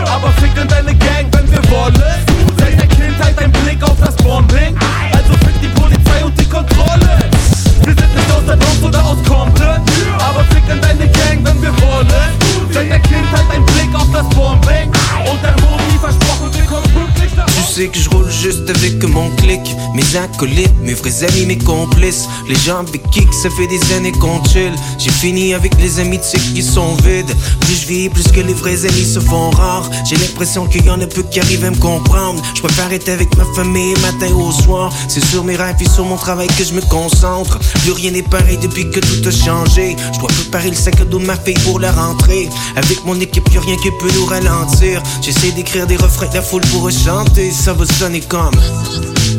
aber 0.05 0.29
ficken 0.39 0.67
deine 0.67 0.95
Gang, 0.95 1.27
wenn 1.31 1.51
wir 1.51 1.71
wollen. 1.71 2.03
Seit 2.57 2.79
der 2.79 2.87
Kindheit 2.87 3.37
ein 3.39 3.51
Blick 3.51 3.83
auf 3.83 3.97
das 3.99 4.15
Bombing, 4.17 4.77
also 5.11 5.33
fick 5.45 5.61
die 5.61 5.67
Polizei 5.79 6.23
und 6.23 6.39
die 6.39 6.45
Kontrolle. 6.45 7.19
Wir 7.83 7.93
sind 7.93 8.15
nicht 8.15 8.31
aus 8.31 8.45
der 8.47 8.55
Bronx 8.55 8.83
oder 8.83 9.03
aus 9.05 9.17
Compton, 9.27 9.81
aber 10.19 10.43
ficken 10.53 10.81
deine 10.81 11.07
Gang, 11.07 11.43
wenn 11.43 11.61
wir 11.61 11.73
wollen. 11.81 12.07
Seit 12.71 12.89
der 12.89 12.99
Kindheit 12.99 13.45
ein 13.53 13.65
Blick 13.65 13.93
auf 13.95 14.11
das 14.11 14.27
Bombing 14.29 14.91
und 15.29 15.43
der 15.43 15.55
Modi 15.61 15.97
versprochen, 15.99 16.49
wir 16.53 16.64
Tu 17.35 17.73
sais 17.73 17.87
que 17.87 17.99
je 17.99 18.09
roule 18.09 18.29
juste 18.31 18.69
avec 18.69 19.03
mon 19.03 19.29
clic. 19.31 19.61
Mes 19.93 20.15
acolytes, 20.15 20.73
mes 20.81 20.93
vrais 20.93 21.23
amis, 21.23 21.45
mes 21.45 21.57
complices. 21.57 22.27
Les 22.47 22.55
gens 22.55 22.79
avec 22.79 23.09
qui 23.11 23.21
ça 23.43 23.49
fait 23.49 23.67
des 23.67 23.93
années 23.93 24.11
qu'on 24.13 24.43
chill. 24.45 24.73
J'ai 24.97 25.09
fini 25.09 25.53
avec 25.53 25.73
les 25.79 25.99
amis 25.99 26.17
de 26.17 26.23
ceux 26.23 26.37
qui 26.37 26.63
sont 26.63 26.95
vides. 27.03 27.33
Plus 27.61 27.81
je 27.81 27.87
vis, 27.87 28.09
plus 28.09 28.23
que 28.23 28.39
les 28.39 28.53
vrais 28.53 28.85
amis 28.85 29.05
se 29.05 29.19
font 29.19 29.49
rares. 29.51 29.89
J'ai 30.07 30.15
l'impression 30.15 30.65
qu'il 30.67 30.85
y 30.85 30.89
en 30.89 31.01
a 31.01 31.07
peu 31.07 31.23
qui 31.23 31.39
arrivent 31.39 31.65
à 31.65 31.71
me 31.71 31.77
comprendre. 31.77 32.41
Je 32.55 32.61
préfère 32.61 32.91
être 32.93 33.09
avec 33.09 33.35
ma 33.37 33.45
famille 33.55 33.93
matin 34.01 34.33
au 34.35 34.51
soir. 34.51 34.93
C'est 35.07 35.23
sur 35.25 35.43
mes 35.43 35.55
rêves 35.55 35.75
et 35.81 35.89
sur 35.89 36.05
mon 36.05 36.17
travail 36.17 36.47
que 36.57 36.63
je 36.63 36.73
me 36.73 36.81
concentre. 36.81 37.59
Plus 37.83 37.91
rien 37.91 38.11
n'est 38.11 38.21
pareil 38.21 38.57
depuis 38.57 38.89
que 38.89 38.99
tout 38.99 39.27
a 39.27 39.31
changé. 39.31 39.95
Je 40.13 40.19
dois 40.19 40.29
préparer 40.29 40.69
le 40.69 40.75
sac 40.75 41.01
à 41.01 41.05
dos 41.05 41.19
de 41.19 41.25
ma 41.25 41.35
fille 41.35 41.59
pour 41.65 41.79
la 41.79 41.91
rentrée. 41.91 42.49
Avec 42.75 43.03
mon 43.05 43.19
équipe, 43.19 43.47
y'a 43.53 43.61
rien 43.61 43.75
qui 43.77 43.89
peut 43.99 44.11
nous 44.13 44.25
ralentir. 44.25 45.01
J'essaie 45.21 45.51
d'écrire 45.51 45.87
des 45.87 45.97
refrains 45.97 46.27
que 46.27 46.35
la 46.35 46.41
foule 46.41 46.61
pourra 46.71 46.91
chanter 46.91 47.24
Ça 47.51 47.73
va 47.73 47.85
sonner 47.85 48.21
comme. 48.21 48.53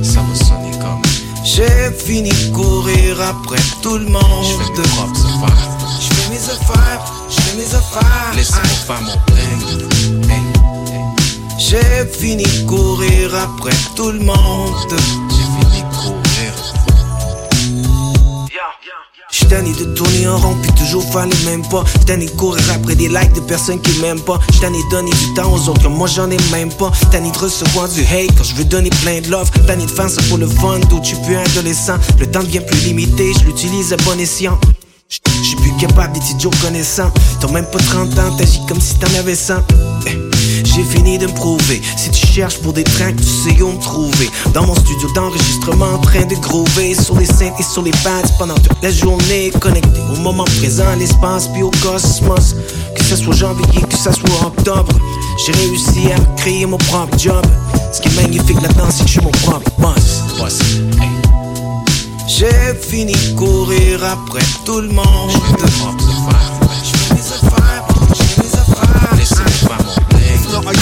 Ça 0.03 0.21
va 0.21 0.35
sonner 0.35 0.77
comme. 0.79 1.03
J'ai 1.45 1.93
fini 1.97 2.29
de 2.31 2.53
courir 2.53 3.21
après 3.21 3.61
tout 3.83 3.99
le 3.99 4.07
monde. 4.07 4.23
Je 4.45 4.65
fais 4.65 4.71
mes 4.83 4.89
propres 4.89 5.27
affaires. 5.27 5.79
Je 6.01 6.15
fais 6.15 6.31
mes 6.31 6.37
affaires, 6.37 7.13
je 7.31 7.41
fais 7.41 7.57
mes 7.57 7.75
affaires. 7.75 8.33
Laissez-moi 8.35 8.63
faire 8.87 9.01
mon 9.03 9.17
thing 9.35 10.31
Hey. 10.31 10.43
J'ai 11.59 12.07
fini 12.19 12.43
de 12.45 12.67
courir 12.67 13.35
après 13.35 13.77
tout 13.95 14.11
le 14.11 14.21
monde. 14.21 14.75
J'ai 14.91 15.37
fini 15.37 15.83
de 15.83 15.97
courir 15.97 16.26
J'suis 19.31 19.47
tanné 19.49 19.73
de 19.73 19.85
tourner 19.95 20.29
en 20.29 20.39
rond 20.39 20.57
puis 20.63 20.73
toujours 20.73 21.03
faire 21.13 21.27
les 21.27 21.45
mêmes 21.45 21.67
pas. 21.69 21.85
J'suis 21.87 22.05
tanné 22.07 22.27
de 22.27 22.31
courir 22.31 22.63
après 22.73 22.95
des 22.95 23.09
likes 23.09 23.33
de 23.35 23.41
personnes 23.41 23.81
qui 23.81 23.99
m'aiment 24.01 24.21
pas. 24.21 24.39
J'suis 24.51 24.61
tanné 24.61 24.79
de 24.85 24.91
donner 24.91 25.11
du 25.11 25.35
temps 25.35 25.53
aux 25.53 25.69
autres 25.69 25.89
moi 25.89 26.07
j'en 26.07 26.31
ai 26.31 26.39
même 26.53 26.73
pas. 26.73 26.93
Tanné 27.11 27.31
de 27.31 27.39
recevoir 27.39 27.89
du 27.89 28.03
hate 28.03 28.31
quand 28.37 28.45
je 28.45 28.55
veux 28.55 28.65
donner 28.65 28.91
plein 29.03 29.21
de 29.21 29.29
love. 29.31 29.51
Tanné 29.67 29.85
de 29.87 29.91
faire 29.91 30.09
ça 30.09 30.23
pour 30.29 30.39
le 30.39 30.47
fun 30.47 30.79
d'où 30.89 31.01
tu 31.01 31.17
peux 31.27 31.37
adolescent. 31.37 31.97
Le 32.19 32.31
temps 32.31 32.43
devient 32.43 32.63
plus 32.67 32.81
limité, 32.81 33.33
je 33.39 33.45
l'utilise 33.45 33.93
à 33.93 33.97
bon 33.99 34.19
escient. 34.19 34.59
J'suis 35.09 35.57
plus 35.57 35.73
capable 35.77 36.15
d'être 36.15 36.31
idiot 36.31 36.51
connaissant. 36.63 37.11
T'as 37.41 37.49
même 37.49 37.67
pas 37.67 37.79
30 37.79 38.19
ans, 38.19 38.37
t'agis 38.37 38.61
comme 38.69 38.81
si 38.81 38.95
t'en 38.97 39.13
avais 39.19 39.35
100 39.37 39.55
Eh. 40.07 40.36
J'ai 40.75 40.83
fini 40.83 41.19
de 41.19 41.27
me 41.27 41.33
prouver. 41.33 41.81
Si 41.97 42.11
tu 42.11 42.27
cherches 42.27 42.59
pour 42.59 42.73
des 42.73 42.85
tracks, 42.85 43.17
tu 43.17 43.25
sais 43.25 43.63
où 43.63 43.73
me 43.73 43.81
trouver. 43.81 44.29
Dans 44.53 44.67
mon 44.67 44.75
studio 44.75 45.09
d'enregistrement, 45.15 45.95
en 45.95 45.99
train 45.99 46.25
de 46.27 46.35
groover. 46.35 46.95
Sur 46.95 47.17
les 47.19 47.27
synths 47.27 47.59
et 47.59 47.63
sur 47.63 47.83
les 47.83 47.93
pads 48.03 48.29
pendant 48.39 48.55
toute 48.55 48.83
la 48.83 48.91
journée. 48.91 49.53
Connecté 49.61 50.01
au 50.13 50.17
moment 50.21 50.45
présent, 50.45 50.89
à 50.89 50.97
l'espace 50.97 51.49
puis 51.49 51.63
au 51.63 51.71
cosmos. 51.83 52.57
Que 52.95 53.05
ça 53.05 53.17
soit 53.17 53.35
janvier, 53.35 53.83
que 53.89 53.97
ça 53.97 54.13
soit 54.13 54.47
octobre. 54.47 54.93
J'ai 55.45 55.53
réussi 55.53 56.13
à 56.13 56.19
créer 56.37 56.67
mon 56.67 56.79
propre 56.79 57.17
job. 57.19 57.45
Ce 57.93 58.01
qui 58.01 58.09
est 58.09 58.23
magnifique 58.23 58.61
là-dedans, 58.61 58.89
c'est 58.91 59.05
que 59.05 59.09
je 59.09 59.19
suis 59.19 59.23
mon 59.23 59.31
propre 59.31 59.71
boss. 59.79 60.23
boss. 60.39 60.59
Hey. 61.01 61.11
J'ai 62.27 62.75
fini 62.81 63.13
de 63.13 63.37
courir 63.37 64.05
après 64.05 64.45
tout 64.65 64.81
le 64.81 64.89
monde. 64.89 65.31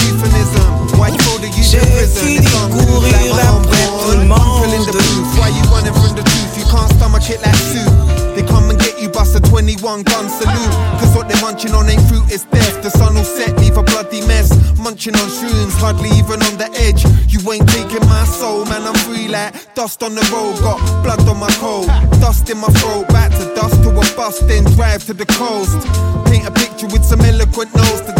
Euphemism. 0.05 0.99
Why 0.99 1.09
you 1.09 1.19
throw 1.25 1.37
the 1.41 1.49
youth 1.49 1.73
in 1.73 1.81
prison? 1.81 2.23
It's 2.37 2.53
unruly 2.53 3.11
like 3.11 3.29
my 3.33 3.41
homeboy. 3.41 4.31
Uncle 4.31 4.71
in 4.73 4.83
the 4.85 4.93
booth. 4.93 5.31
Why 5.37 5.49
you 5.49 5.63
running 5.73 5.93
from 5.93 6.13
the 6.15 6.23
truth? 6.23 6.53
You 6.57 6.65
can't 6.69 6.89
stomach 6.95 7.27
it 7.29 7.41
like 7.41 7.57
soup. 7.57 7.91
They 8.35 8.43
come 8.43 8.69
and 8.69 8.77
get 8.77 9.01
you, 9.01 9.09
bust 9.09 9.35
a 9.35 9.39
21 9.39 10.03
gun 10.03 10.27
salute. 10.27 10.73
Cause 10.99 11.15
what 11.15 11.29
they're 11.29 11.41
munching 11.41 11.71
on 11.71 11.87
ain't 11.89 12.03
fruit, 12.09 12.27
it's 12.27 12.43
death. 12.45 12.83
The 12.83 12.89
sun 12.89 13.15
will 13.15 13.23
set, 13.23 13.57
leave 13.59 13.77
a 13.77 13.83
bloody 13.83 14.21
mess. 14.27 14.51
munching 14.77 15.15
on 15.15 15.29
shrooms, 15.31 15.71
hardly 15.79 16.09
even 16.19 16.43
on 16.43 16.57
the 16.57 16.67
edge. 16.83 17.07
You 17.31 17.39
ain't 17.51 17.67
taking 17.69 18.03
my 18.07 18.25
soul, 18.25 18.65
man. 18.65 18.83
I'm 18.83 18.95
free 19.07 19.29
like 19.29 19.55
dust 19.73 20.03
on 20.03 20.15
the 20.15 20.25
road. 20.33 20.59
Got 20.59 20.79
blood 21.03 21.23
on 21.27 21.39
my 21.39 21.51
coat, 21.63 21.87
dust 22.19 22.49
in 22.49 22.57
my 22.57 22.67
throat. 22.79 23.07
Back 23.07 23.31
to 23.31 23.45
dust 23.55 23.81
to 23.83 23.89
a 23.89 24.03
bust, 24.15 24.47
then 24.47 24.65
drive 24.75 25.05
to 25.05 25.13
the 25.13 25.25
coast. 25.25 25.79
Paint 26.27 26.47
a 26.47 26.51
picture 26.51 26.87
with 26.87 27.05
some 27.05 27.21
eloquent 27.21 27.73
notes 27.73 28.14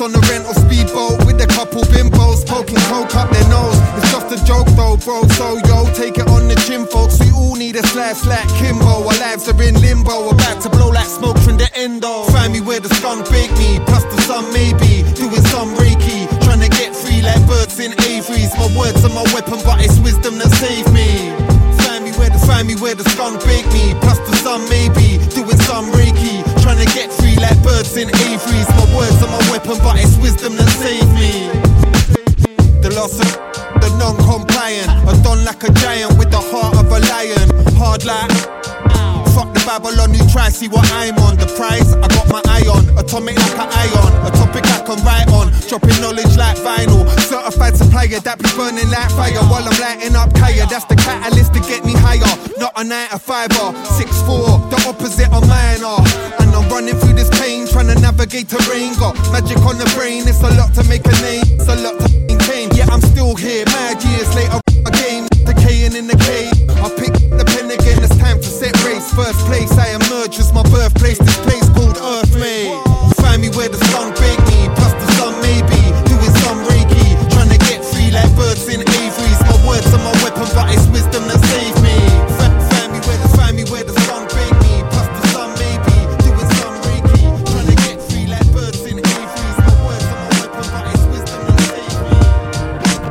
On 0.00 0.12
the 0.12 0.24
rental 0.32 0.56
speedboat 0.56 1.26
with 1.28 1.36
a 1.44 1.46
couple 1.46 1.84
bimbos 1.92 2.40
poking 2.48 2.80
coke 2.88 3.12
up 3.20 3.28
their 3.28 3.44
nose. 3.52 3.76
It's 4.00 4.08
just 4.08 4.32
a 4.32 4.40
joke 4.48 4.64
though, 4.72 4.96
bro. 4.96 5.28
So 5.36 5.60
yo, 5.68 5.92
take 5.92 6.16
it 6.16 6.24
on 6.24 6.48
the 6.48 6.56
chin, 6.64 6.88
folks. 6.88 7.20
We 7.20 7.28
all 7.36 7.52
need 7.52 7.76
a 7.76 7.84
slash 7.92 8.24
like 8.24 8.48
Kimbo. 8.56 9.04
Our 9.04 9.12
lives 9.20 9.44
are 9.52 9.60
in 9.60 9.76
limbo, 9.76 10.32
about 10.32 10.64
to 10.64 10.70
blow 10.72 10.88
like 10.88 11.04
smoke 11.04 11.36
from 11.44 11.60
the 11.60 11.68
endo. 11.76 12.24
Find 12.32 12.48
me 12.48 12.62
where 12.64 12.80
the 12.80 12.88
skunk 12.96 13.28
bake 13.28 13.52
me, 13.60 13.76
plus 13.84 14.08
the 14.08 14.16
sun 14.24 14.48
maybe 14.56 15.04
doing 15.20 15.44
some 15.52 15.76
reiki. 15.76 16.24
Trying 16.48 16.64
to 16.64 16.72
get 16.72 16.96
free 16.96 17.20
like 17.20 17.44
birds 17.44 17.76
in 17.76 17.92
aviaries. 18.08 18.56
My 18.56 18.72
words 18.72 19.04
are 19.04 19.12
my 19.12 19.28
weapon, 19.36 19.60
but 19.68 19.84
it's 19.84 20.00
wisdom 20.00 20.40
that 20.40 20.48
saved 20.56 20.88
me. 20.96 21.28
Find 21.84 22.08
me 22.08 22.16
where 22.16 22.32
the 22.32 22.40
find 22.48 22.64
me 22.64 22.72
where 22.80 22.96
the 22.96 23.04
skunk 23.12 23.44
bake 23.44 23.68
me, 23.68 23.92
plus 24.00 24.16
the 24.24 24.32
sun 24.40 24.64
maybe 24.72 25.20
doing 25.36 25.60
some 25.68 25.92
reiki. 25.92 26.40
Trying 26.64 26.80
to 26.80 26.88
get 26.96 27.12
free 27.12 27.36
like 27.36 27.60
birds 27.60 27.92
in 28.00 28.08
aviaries. 28.08 28.69
Weapon, 29.70 29.84
but 29.84 30.00
it's 30.00 30.16
wisdom 30.16 30.56
that 30.56 30.68
saved 30.68 31.14
me. 31.14 31.46
The 32.82 32.90
loss 32.96 33.20
of 33.20 33.30
the 33.80 33.88
non-compliant, 33.98 34.88
a 35.08 35.22
don 35.22 35.44
like 35.44 35.62
a 35.62 35.72
giant 35.74 36.18
with 36.18 36.30
the 36.30 36.40
heart 36.40 36.76
of 36.76 36.90
a 36.90 36.98
lion. 36.98 37.76
Hard 37.76 38.04
like 38.04 38.59
Babylon 39.70 40.10
who 40.10 40.26
try 40.26 40.50
see 40.50 40.66
what 40.66 40.82
I'm 40.98 41.14
on. 41.22 41.38
The 41.38 41.46
prize 41.54 41.94
I 41.94 42.08
got 42.10 42.26
my 42.26 42.42
eye 42.50 42.66
on, 42.66 42.82
atomic 42.98 43.38
like 43.38 43.54
an 43.54 43.70
ion, 43.70 44.10
a 44.26 44.30
topic 44.34 44.66
I 44.66 44.82
can 44.82 44.98
write 45.06 45.30
on. 45.30 45.54
Dropping 45.70 45.94
knowledge 46.02 46.34
like 46.34 46.58
vinyl, 46.58 47.06
certified 47.30 47.78
supplier 47.78 48.18
that 48.18 48.42
be 48.42 48.50
burning 48.58 48.90
like 48.90 49.14
fire 49.14 49.38
while 49.46 49.62
I'm 49.62 49.78
lighting 49.78 50.18
up 50.18 50.34
Kaya. 50.34 50.66
That's 50.66 50.90
the 50.90 50.98
catalyst 50.98 51.54
to 51.54 51.60
get 51.70 51.86
me 51.86 51.94
higher, 51.94 52.34
not 52.58 52.74
a 52.74 52.82
nine 52.82 53.14
to 53.14 53.18
five 53.22 53.54
or 53.62 53.70
six 53.94 54.10
four. 54.26 54.58
The 54.74 54.78
opposite 54.90 55.30
of 55.30 55.46
mine 55.46 55.86
are, 55.86 56.02
and 56.42 56.50
I'm 56.50 56.66
running 56.66 56.98
through 56.98 57.14
this 57.14 57.30
pain, 57.38 57.70
trying 57.70 57.94
to 57.94 57.96
navigate 58.02 58.50
terrain. 58.50 58.98
Got 58.98 59.14
magic 59.30 59.62
on 59.62 59.78
the 59.78 59.86
brain, 59.94 60.26
it's 60.26 60.42
a 60.42 60.50
lot 60.58 60.74
to 60.74 60.82
make 60.90 61.06
a 61.06 61.14
name, 61.22 61.46
it's 61.46 61.70
a 61.70 61.78
lot 61.78 61.94
to 61.94 62.06
maintain. 62.26 62.74
Yeah, 62.74 62.90
I'm 62.90 62.98
still 63.06 63.38
here, 63.38 63.62
mad 63.70 64.02
years 64.02 64.34
later, 64.34 64.58
again, 64.82 65.30
decaying 65.46 65.94
in 65.94 66.10
the 66.10 66.18
cave. 66.26 66.69
First 69.14 69.44
place, 69.46 69.72
I 69.76 69.94
emerge 69.94 70.38
as 70.38 70.52
my 70.52 70.62
birthplace. 70.70 71.18
This 71.18 71.36
place 71.42 71.68
called 71.70 71.98
Earth 71.98 72.32
made. 72.38 72.72
Find 73.20 73.42
me 73.42 73.50
where 73.50 73.68
the 73.68 73.78
sun 73.90 74.14
bake 74.14 74.38
me, 74.46 74.70
plus 74.78 74.94
the 74.94 75.06
sun 75.18 75.34
maybe 75.42 75.80
doing 76.06 76.34
some 76.40 76.62
reiki. 76.70 77.04
Trying 77.34 77.50
to 77.50 77.58
get 77.58 77.84
free 77.84 78.10
like 78.10 78.30
birds 78.36 78.66
in 78.68 78.80
aviaries. 78.80 79.40
My 79.50 79.58
words 79.66 79.92
are 79.92 79.98
my 79.98 80.14
weapon, 80.22 80.46
but 80.54 80.72
it's 80.72 80.86
wisdom 80.88 81.26
that 81.26 81.42
saved 81.42 81.82
me. 81.82 81.96
Find 82.38 82.92
me 82.94 83.00
where 83.02 83.18
the 83.18 83.28
find 83.36 83.56
me 83.56 83.64
where 83.64 83.84
the 83.84 83.94
sun 84.06 84.24
me, 84.30 84.74
plus 84.88 85.08
the 85.10 85.22
sun 85.34 85.48
maybe 85.58 85.94
doing 86.24 86.50
some 86.58 86.76
reiki. 86.86 87.22
Trying 87.50 87.66
to 87.66 87.76
get 87.82 87.96
free 88.06 88.26
like 88.30 88.46
birds 88.54 88.82
in 88.86 88.98
aviaries. 89.02 89.58
My 89.58 89.74
words 89.84 90.06
are 90.06 90.22
my 90.22 90.30
weapon, 90.38 90.64
but 90.70 90.86
it's 90.94 91.04
wisdom 91.10 91.42
that 91.50 91.60
saved 91.66 91.98
me. 92.06 92.14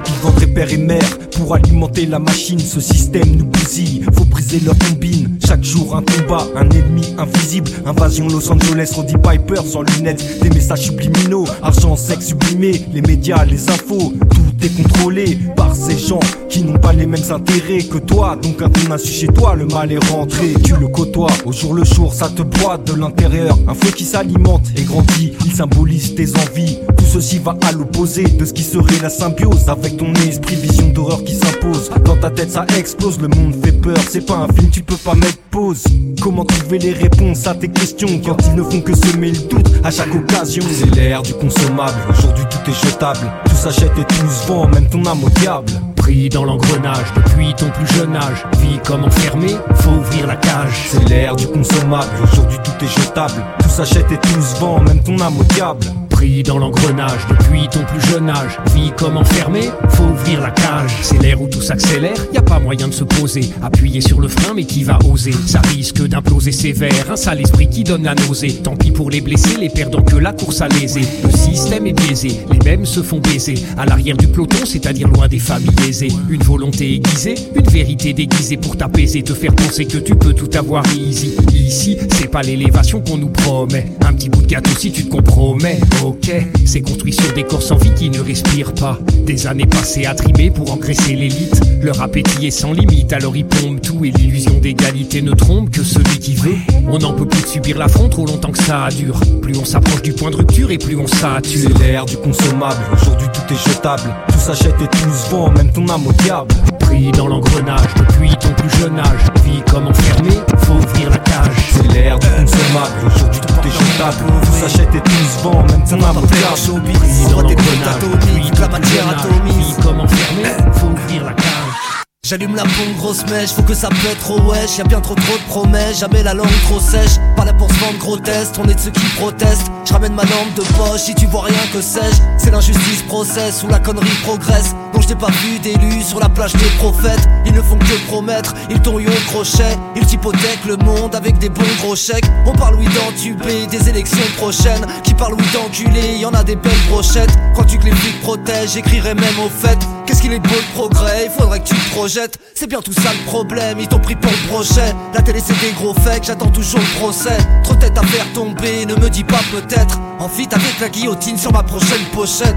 Ils 0.08 0.20
vendraient 0.24 0.48
père 0.48 0.72
et 0.72 0.78
mère 0.78 1.12
pour 1.36 1.54
alimenter 1.54 2.06
la 2.06 2.20
machine. 2.20 2.60
Ce 2.60 2.80
système 2.80 3.36
nous 3.36 3.46
bousille, 3.46 4.06
faut 4.16 4.26
briser 4.26 4.60
leur 4.62 4.78
combine. 4.80 5.39
Jour 5.70 5.98
un 5.98 6.02
combat, 6.02 6.48
un 6.56 6.68
ennemi 6.72 7.14
invisible. 7.20 7.70
Invasion 7.86 8.28
Los 8.28 8.52
Angeles, 8.52 8.92
Roddy 8.96 9.14
Piper 9.14 9.62
sans 9.64 9.84
lunettes. 9.84 10.42
Des 10.42 10.50
messages 10.50 10.86
subliminaux, 10.86 11.46
argent, 11.62 11.96
sexe 11.96 12.30
sublimé. 12.30 12.82
Les 12.92 13.02
médias, 13.02 13.46
les 13.46 13.70
infos, 13.70 14.14
tout 14.32 14.66
est 14.66 14.82
contrôlé 14.82 15.38
ces 15.80 15.98
gens 15.98 16.20
qui 16.50 16.64
n'ont 16.64 16.78
pas 16.78 16.94
les 16.94 17.06
mêmes 17.06 17.32
intérêts 17.32 17.84
que 17.84 17.98
toi. 17.98 18.36
Donc 18.42 18.62
un 18.62 18.70
ton 18.70 18.92
insu 18.92 19.12
chez 19.12 19.28
toi, 19.28 19.56
le 19.56 19.66
mal 19.66 19.92
est 19.92 20.04
rentré. 20.12 20.54
Tu 20.64 20.76
le 20.76 20.88
côtoies, 20.88 21.32
au 21.46 21.52
jour 21.52 21.74
le 21.74 21.84
jour, 21.84 22.14
ça 22.14 22.30
te 22.30 22.42
broie 22.42 22.78
de 22.78 22.94
l'intérieur. 22.94 23.58
Un 23.68 23.74
feu 23.74 23.92
qui 23.92 24.04
s'alimente 24.04 24.68
et 24.76 24.84
grandit, 24.84 25.34
il 25.46 25.52
symbolise 25.52 26.16
tes 26.16 26.28
envies. 26.38 26.80
Tout 26.98 27.06
ceci 27.06 27.40
va 27.40 27.56
à 27.68 27.72
l'opposé 27.72 28.24
de 28.24 28.46
ce 28.46 28.54
qui 28.54 28.64
serait 28.64 29.00
la 29.02 29.10
symbiose 29.10 29.70
avec 29.70 29.98
ton 29.98 30.14
esprit, 30.28 30.56
vision 30.56 30.90
d'horreur 30.90 31.24
qui 31.24 31.36
s'impose. 31.36 31.90
Dans 32.04 32.18
ta 32.18 32.30
tête 32.30 32.52
ça 32.52 32.66
explose, 32.78 33.20
le 33.20 33.30
monde 33.30 33.56
fait 33.64 33.72
peur, 33.72 33.98
c'est 34.10 34.26
pas 34.26 34.38
un 34.38 34.48
film, 34.54 34.70
tu 34.70 34.82
peux 34.82 34.98
pas 34.98 35.16
mettre 35.16 35.38
pause. 35.50 35.84
Comment 36.22 36.44
trouver 36.44 36.80
les 36.80 36.94
réponses 36.94 37.48
à 37.48 37.56
tes 37.56 37.70
questions 37.70 38.20
quand 38.26 38.38
ils 38.48 38.56
ne 38.56 38.64
font 38.64 38.82
que 38.82 38.96
semer 38.96 39.32
le 39.32 39.40
doute 39.40 39.72
à 39.84 39.92
chaque 39.92 40.14
occasion? 40.14 40.64
C'est 40.72 40.94
l'ère 40.94 41.22
du 41.22 41.34
consommable, 41.34 41.98
aujourd'hui 42.10 42.44
tout 42.50 42.70
est 42.70 42.86
jetable. 42.86 43.32
Tout 43.60 43.66
s'achète 43.66 43.92
et 44.00 44.06
tout 44.06 44.30
se 44.30 44.48
vend, 44.48 44.70
même 44.70 44.88
ton 44.88 45.04
âme 45.06 45.22
au 45.22 45.30
diable. 45.32 45.70
Pris 45.98 46.30
dans 46.30 46.46
l'engrenage 46.46 47.14
depuis 47.14 47.54
ton 47.56 47.70
plus 47.72 47.88
jeune 47.94 48.16
âge. 48.16 48.46
Vie 48.60 48.80
comme 48.86 49.04
enfermé, 49.04 49.54
faut 49.74 49.90
ouvrir 49.90 50.28
la 50.28 50.38
cage. 50.38 50.88
C'est 50.92 51.10
l'ère 51.10 51.36
du 51.36 51.46
consommable, 51.46 52.08
aujourd'hui 52.24 52.58
tout 52.64 52.86
est 52.86 52.88
jetable. 52.88 53.44
Tout 53.62 53.68
s'achète 53.68 54.10
et 54.14 54.18
tout 54.18 54.42
se 54.42 54.56
vend, 54.62 54.80
même 54.80 55.04
ton 55.04 55.20
âme 55.20 55.38
au 55.38 55.44
diable. 55.44 55.86
Dans 56.20 56.58
l'engrenage 56.58 57.22
depuis 57.30 57.68
ton 57.70 57.84
plus 57.86 58.02
jeune 58.10 58.30
âge. 58.30 58.58
Vie 58.74 58.92
comme 58.98 59.18
enfermé, 59.18 59.70
faut 59.90 60.04
ouvrir 60.04 60.42
la 60.42 60.52
cage. 60.52 60.92
C'est 61.02 61.22
l'ère 61.22 61.42
où 61.42 61.48
tout 61.48 61.62
s'accélère, 61.62 62.16
y 62.34 62.38
a 62.38 62.42
pas 62.42 62.60
moyen 62.60 62.88
de 62.88 62.94
se 62.94 63.04
poser. 63.04 63.50
Appuyer 63.62 64.02
sur 64.02 64.20
le 64.20 64.28
frein, 64.28 64.54
mais 64.54 64.66
qui 64.66 64.84
va 64.84 65.00
oser? 65.10 65.34
Ça 65.48 65.62
risque 65.62 66.06
d'imploser 66.08 66.52
sévère. 66.52 67.12
Un 67.12 67.16
sale 67.16 67.42
esprit 67.42 67.70
qui 67.70 67.84
donne 67.84 68.04
la 68.04 68.16
nausée. 68.16 68.54
Tant 68.64 68.76
pis 68.76 68.92
pour 68.92 69.10
les 69.10 69.22
blessés, 69.22 69.58
les 69.60 69.70
perdants 69.70 70.02
que 70.02 70.18
la 70.18 70.34
course 70.34 70.62
a 70.62 70.68
lésé. 70.68 71.02
Le 71.24 71.32
système 71.32 71.88
est 71.88 71.94
biaisé, 71.94 72.40
les 72.52 72.60
mêmes 72.60 72.86
se 72.86 73.02
font 73.02 73.20
baiser. 73.20 73.56
À 73.78 73.86
l'arrière 73.86 74.18
du 74.18 74.28
peloton, 74.28 74.66
c'est-à-dire 74.66 75.08
loin 75.08 75.28
des 75.28 75.40
familles 75.40 75.70
aisées. 75.88 76.12
Une 76.30 76.44
volonté 76.44 76.96
aiguisée, 76.96 77.36
une 77.56 77.70
vérité 77.70 78.14
déguisée 78.14 78.58
pour 78.58 78.76
t'apaiser, 78.76 79.24
te 79.24 79.34
faire 79.34 79.54
penser 79.56 79.86
que 79.86 79.98
tu 79.98 80.16
peux 80.16 80.34
tout 80.34 80.50
avoir 80.58 80.84
easy. 80.96 81.36
Ici, 81.54 81.98
c'est 82.14 82.30
pas 82.30 82.42
l'élévation 82.42 83.02
qu'on 83.02 83.18
nous 83.18 83.30
promet. 83.30 83.86
Un 84.06 84.14
petit 84.14 84.30
bout 84.30 84.42
de 84.42 84.48
gâteau 84.48 84.72
si 84.78 84.92
tu 84.92 85.06
te 85.06 85.10
compromets. 85.10 85.80
Ok, 86.10 86.32
c'est 86.66 86.82
construit 86.82 87.14
sur 87.14 87.32
des 87.34 87.44
corps 87.44 87.62
sans 87.62 87.76
vie 87.76 87.94
qui 87.94 88.10
ne 88.10 88.20
respirent 88.20 88.74
pas. 88.74 88.98
Des 89.28 89.46
années 89.46 89.68
passées 89.68 90.08
à 90.08 90.16
trimer 90.16 90.50
pour 90.50 90.74
engraisser 90.74 91.14
l'élite. 91.14 91.62
Leur 91.84 92.02
appétit 92.02 92.48
est 92.48 92.52
sans 92.52 92.74
limite, 92.74 93.14
alors 93.14 93.38
ils 93.38 93.46
pompent 93.46 93.80
tout 93.80 94.04
et 94.04 94.10
l'illusion 94.10 94.58
d'égalité 94.58 95.22
ne 95.22 95.34
trompe 95.34 95.70
que 95.70 95.84
celui 95.84 96.18
qui 96.18 96.34
veut. 96.34 96.56
On 96.88 96.98
n'en 96.98 97.14
peut 97.14 97.28
plus 97.28 97.44
de 97.44 97.48
subir 97.48 97.78
l'affront 97.78 98.10
trop 98.10 98.26
longtemps 98.26 98.52
que 98.52 98.64
ça 98.64 98.90
dure. 98.90 99.20
Plus 99.44 99.56
on 99.56 99.66
s'approche 99.66 100.02
du 100.02 100.14
point 100.14 100.32
de 100.32 100.38
rupture 100.38 100.72
et 100.72 100.80
plus 100.80 100.98
on 100.98 101.06
sature. 101.06 101.70
C'est 101.78 101.78
l'ère 101.78 102.06
du 102.06 102.18
consommable, 102.18 102.82
aujourd'hui 102.92 103.28
tout 103.32 103.54
est 103.54 103.70
jetable. 103.70 104.10
Tout 104.30 104.40
s'achète 104.40 104.82
et 104.82 104.88
tout 104.88 105.14
se 105.14 105.30
vend, 105.30 105.52
même 105.52 105.72
ton 105.72 105.88
âme 105.90 106.08
au 106.08 106.14
diable. 106.24 106.56
Pris 106.80 107.12
dans 107.12 107.28
l'engrenage 107.28 107.94
depuis 107.96 108.32
ton 108.38 108.50
plus 108.54 108.80
jeune 108.80 108.98
âge. 108.98 109.26
Vie 109.46 109.62
comme 109.72 109.86
enfermé, 109.86 110.32
faut 110.58 110.74
ouvrir 110.74 111.12
la 111.12 111.20
cage. 111.20 111.70
C'est 111.72 111.94
l'ère 111.94 112.18
du 112.18 112.28
consommable, 112.28 112.96
aujourd'hui 113.06 113.42
tout 113.42 113.68
est 113.68 113.72
jetable. 113.72 114.26
Tout 114.42 114.68
s'achète 114.68 114.96
et 114.96 115.02
tout 115.02 115.12
se 115.12 115.44
vend, 115.44 115.64
même 115.68 115.84
ton 115.88 115.99
maman 116.00 116.22
pleure 116.22 116.58
showbiz 116.58 117.30
Dans 117.30 117.44
tes 117.48 117.56
potes 117.56 117.88
atomiques, 117.88 118.60
la 118.60 118.68
matière 118.68 119.10
atomique 119.10 119.76
Comment 119.82 120.08
fermer? 120.08 120.74
Faut 120.74 120.88
ouvrir 120.88 121.26
la 121.26 121.34
cage. 121.34 121.89
J'allume 122.30 122.56
la 122.56 122.62
pompe, 122.62 122.96
grosse 122.96 123.26
mèche, 123.32 123.50
faut 123.50 123.64
que 123.64 123.74
ça 123.74 123.90
pète 123.90 124.20
trop 124.20 124.40
wesh. 124.42 124.78
Y'a 124.78 124.84
bien 124.84 125.02
trop 125.02 125.16
trop 125.16 125.36
de 125.36 125.44
promesses, 125.48 125.98
jamais 125.98 126.22
la 126.22 126.36
langue 126.36 126.62
trop 126.66 126.80
sèche. 126.80 127.18
Pas 127.36 127.44
là 127.44 127.54
pour 127.54 127.72
se 127.72 127.80
vendre 127.80 127.98
gros 127.98 128.18
on 128.60 128.70
est 128.70 128.76
de 128.76 128.80
ceux 128.80 128.92
qui 128.92 129.06
protestent. 129.16 129.72
Je 129.84 129.92
ramène 129.92 130.14
ma 130.14 130.22
lampe 130.26 130.54
de 130.56 130.62
poche, 130.78 131.02
si 131.02 131.16
tu 131.16 131.26
vois 131.26 131.46
rien 131.46 131.66
que 131.74 131.82
sais-je 131.82 132.22
C'est 132.38 132.52
l'injustice 132.52 133.02
processe, 133.08 133.64
où 133.64 133.68
la 133.68 133.80
connerie 133.80 134.06
progresse. 134.22 134.76
Donc 134.94 135.02
je 135.02 135.08
t'ai 135.08 135.16
pas 135.16 135.32
vu 135.42 135.58
d'élu 135.58 136.04
sur 136.04 136.20
la 136.20 136.30
plage 136.30 136.54
des 136.54 136.70
prophètes. 136.78 137.28
Ils 137.48 137.54
ne 137.54 137.64
font 137.64 137.80
que 137.80 138.06
promettre, 138.06 138.54
ils 138.70 138.80
t'ont 138.80 139.00
eu 139.00 139.08
au 139.08 139.32
crochet. 139.32 139.76
Ils 139.96 140.06
t'hypothèquent 140.06 140.66
le 140.68 140.78
monde 140.78 141.16
avec 141.16 141.40
des 141.40 141.50
bons 141.50 141.64
gros 141.80 141.96
chèques. 141.96 142.26
On 142.46 142.52
parle 142.52 142.76
oui 142.76 142.86
d'entubé, 142.94 143.66
des 143.66 143.90
élections 143.90 144.20
prochaines. 144.38 144.86
Qui 145.04 145.16
parle 145.16 145.34
oui 145.34 145.46
d'enculé, 145.52 146.18
y 146.20 146.26
en 146.28 146.34
a 146.36 146.44
des 146.44 146.56
belles 146.56 146.88
brochettes. 146.90 147.36
Crois-tu 147.54 147.80
que 147.80 147.86
les 147.86 147.96
flics 147.96 148.22
protègent, 148.22 148.74
j'écrirai 148.74 149.16
même 149.16 149.40
au 149.44 149.50
fait. 149.50 149.80
Qu'est-ce 150.06 150.22
qu'il 150.24 150.34
est 150.34 150.40
beau 150.40 150.56
le 150.56 150.74
progrès, 150.74 151.26
il 151.26 151.32
faudrait 151.32 151.60
que 151.60 151.68
tu 151.68 151.76
te 151.76 151.90
projettes 151.92 152.19
C'est 152.54 152.68
bien 152.68 152.82
tout 152.82 152.92
ça 152.92 153.14
le 153.14 153.26
problème, 153.26 153.80
ils 153.80 153.88
t'ont 153.88 154.00
pris 154.00 154.16
pour 154.16 154.32
le 154.32 154.48
brochet 154.50 154.94
La 155.14 155.22
télé 155.22 155.40
c'est 155.40 155.58
des 155.62 155.72
gros 155.72 155.94
fakes, 155.94 156.26
j'attends 156.26 156.52
toujours 156.52 156.80
le 156.82 157.00
procès. 157.00 157.38
Trop 157.64 157.76
tête 157.76 157.98
à 157.98 158.04
faire 158.04 158.26
tomber, 158.34 158.86
ne 158.86 158.96
me 158.96 159.10
dis 159.10 159.24
pas 159.24 159.40
peut-être. 159.52 160.00
En 160.20 160.28
fit 160.28 160.48
avec 160.52 160.80
la 160.82 160.90
guillotine 160.90 161.38
sur 161.38 161.54
ma 161.54 161.64
prochaine 161.64 162.04
pochette. 162.14 162.56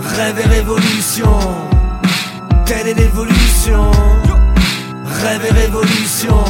Rêve 0.00 0.38
et 0.38 0.48
révolution. 0.48 1.38
Quelle 2.64 2.88
est 2.88 2.94
l'évolution? 2.94 3.90
Rêve 5.06 5.44
et 5.44 5.52
révolution. 5.52 6.44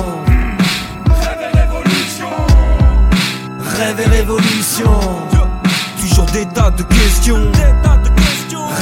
Rêve 1.07 1.39
et 1.41 1.59
révolution. 1.59 2.29
Rêve 3.61 4.01
et 4.01 4.09
révolution. 4.11 5.01
Toujours 5.99 6.27
des 6.27 6.47
tas 6.47 6.71
de 6.71 6.83
questions. 6.83 7.51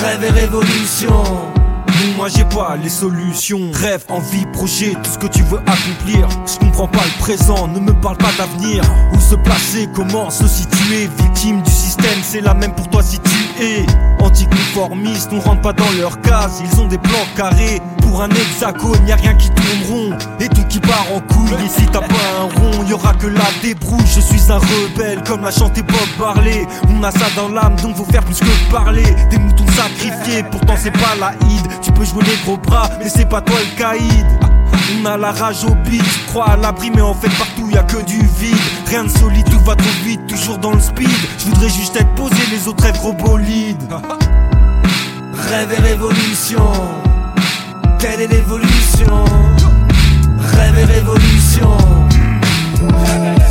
Rêve 0.03 0.25
et 0.25 0.31
révolution 0.31 1.60
moi 2.17 2.29
j'ai 2.29 2.45
pas 2.45 2.77
les 2.83 2.89
solutions. 2.89 3.61
Rêve, 3.73 4.05
envie, 4.09 4.47
projet, 4.53 4.95
tout 5.03 5.11
ce 5.11 5.19
que 5.19 5.27
tu 5.27 5.43
veux 5.43 5.61
accomplir. 5.61 6.29
Je 6.47 6.59
comprends 6.59 6.89
pas 6.89 7.05
le 7.05 7.19
présent, 7.19 7.69
ne 7.69 7.81
me 7.81 7.93
parle 7.93 8.17
pas 8.17 8.33
d'avenir. 8.39 8.83
Où 9.13 9.21
se 9.21 9.35
placer, 9.35 9.89
comment 9.95 10.31
se 10.31 10.47
situer? 10.47 11.09
Victime 11.19 11.63
du 11.63 11.71
système, 11.71 12.19
c'est 12.23 12.41
la 12.41 12.55
même 12.55 12.75
pour 12.75 12.89
toi 12.89 13.03
si 13.03 13.19
tu 13.21 13.63
es. 13.63 13.87
Anticonformiste, 14.21 15.31
on 15.33 15.41
rentre 15.41 15.63
pas 15.63 15.73
dans 15.73 15.91
leur 15.99 16.21
case. 16.21 16.63
Ils 16.65 16.81
ont 16.81 16.87
des 16.87 16.99
plans 16.99 17.27
carrés. 17.37 17.81
Pour 18.03 18.23
un 18.23 18.31
hexagone, 18.31 19.07
y 19.07 19.13
a 19.13 19.17
rien 19.17 19.35
qui 19.35 19.49
tourne 19.51 19.83
rond. 19.89 20.19
Et 20.41 20.49
tout 20.49 20.65
qui 20.69 20.81
part 20.81 21.07
en 21.15 21.21
couille. 21.21 21.55
Et 21.65 21.69
si 21.69 21.87
t'as 21.87 22.01
pas 22.01 22.15
un 22.41 22.61
rond, 22.61 22.85
y 22.85 22.93
aura 22.93 23.15
que 23.15 23.29
la 23.29 23.45
débrouille. 23.63 24.01
Je 24.07 24.21
suis 24.21 24.51
un 24.51 24.59
rebelle, 24.59 25.23
comme 25.27 25.43
l'a 25.43 25.53
chanté 25.53 25.83
Bob 25.83 26.09
Marley. 26.19 26.67
On 26.89 27.03
a 27.05 27.13
ça 27.13 27.27
dans 27.37 27.49
l'âme, 27.49 27.77
donc 27.77 27.97
faut 27.97 28.05
faire 28.05 28.25
plus 28.25 28.41
que 28.41 28.71
parler. 28.73 29.05
Des 29.31 29.39
moutons 29.39 29.67
sacrifiés, 29.69 30.43
pourtant 30.51 30.75
c'est 30.77 30.91
pas 30.91 31.15
la 31.21 31.33
hide. 31.49 31.69
Peux 32.01 32.07
jouer 32.07 32.25
les 32.25 32.37
gros 32.45 32.57
bras, 32.57 32.89
mais 32.99 33.11
c'est 33.11 33.29
pas 33.29 33.43
toi 33.43 33.57
le 33.59 33.79
caïd. 33.79 34.27
On 34.97 35.07
a 35.07 35.19
la 35.19 35.33
rage 35.33 35.65
au 35.65 35.75
beat, 35.75 36.03
crois 36.29 36.53
à 36.53 36.57
l'abri, 36.57 36.91
mais 36.95 37.03
en 37.03 37.13
fait 37.13 37.29
partout 37.37 37.69
y 37.71 37.77
a 37.77 37.83
que 37.83 38.03
du 38.05 38.27
vide. 38.39 38.57
Rien 38.87 39.05
de 39.05 39.09
solide, 39.11 39.45
tout 39.51 39.61
va 39.61 39.77
trop 39.77 40.05
vite, 40.05 40.27
toujours 40.27 40.57
dans 40.57 40.73
le 40.73 40.81
speed. 40.81 41.11
Je 41.39 41.45
voudrais 41.47 41.69
juste 41.69 41.97
être 41.97 42.13
posé, 42.15 42.37
les 42.51 42.67
autres 42.69 42.87
être 42.87 43.03
robolides. 43.03 43.93
Rêve 45.51 45.73
et 45.77 45.83
révolution, 45.83 46.73
telle 47.99 48.23
est 48.23 48.29
l'évolution? 48.29 49.25
Rêve 50.39 50.79
et 50.79 50.85
révolution. 50.85 51.77
Rêve 52.81 53.25
et 53.25 53.41
révolution. 53.43 53.51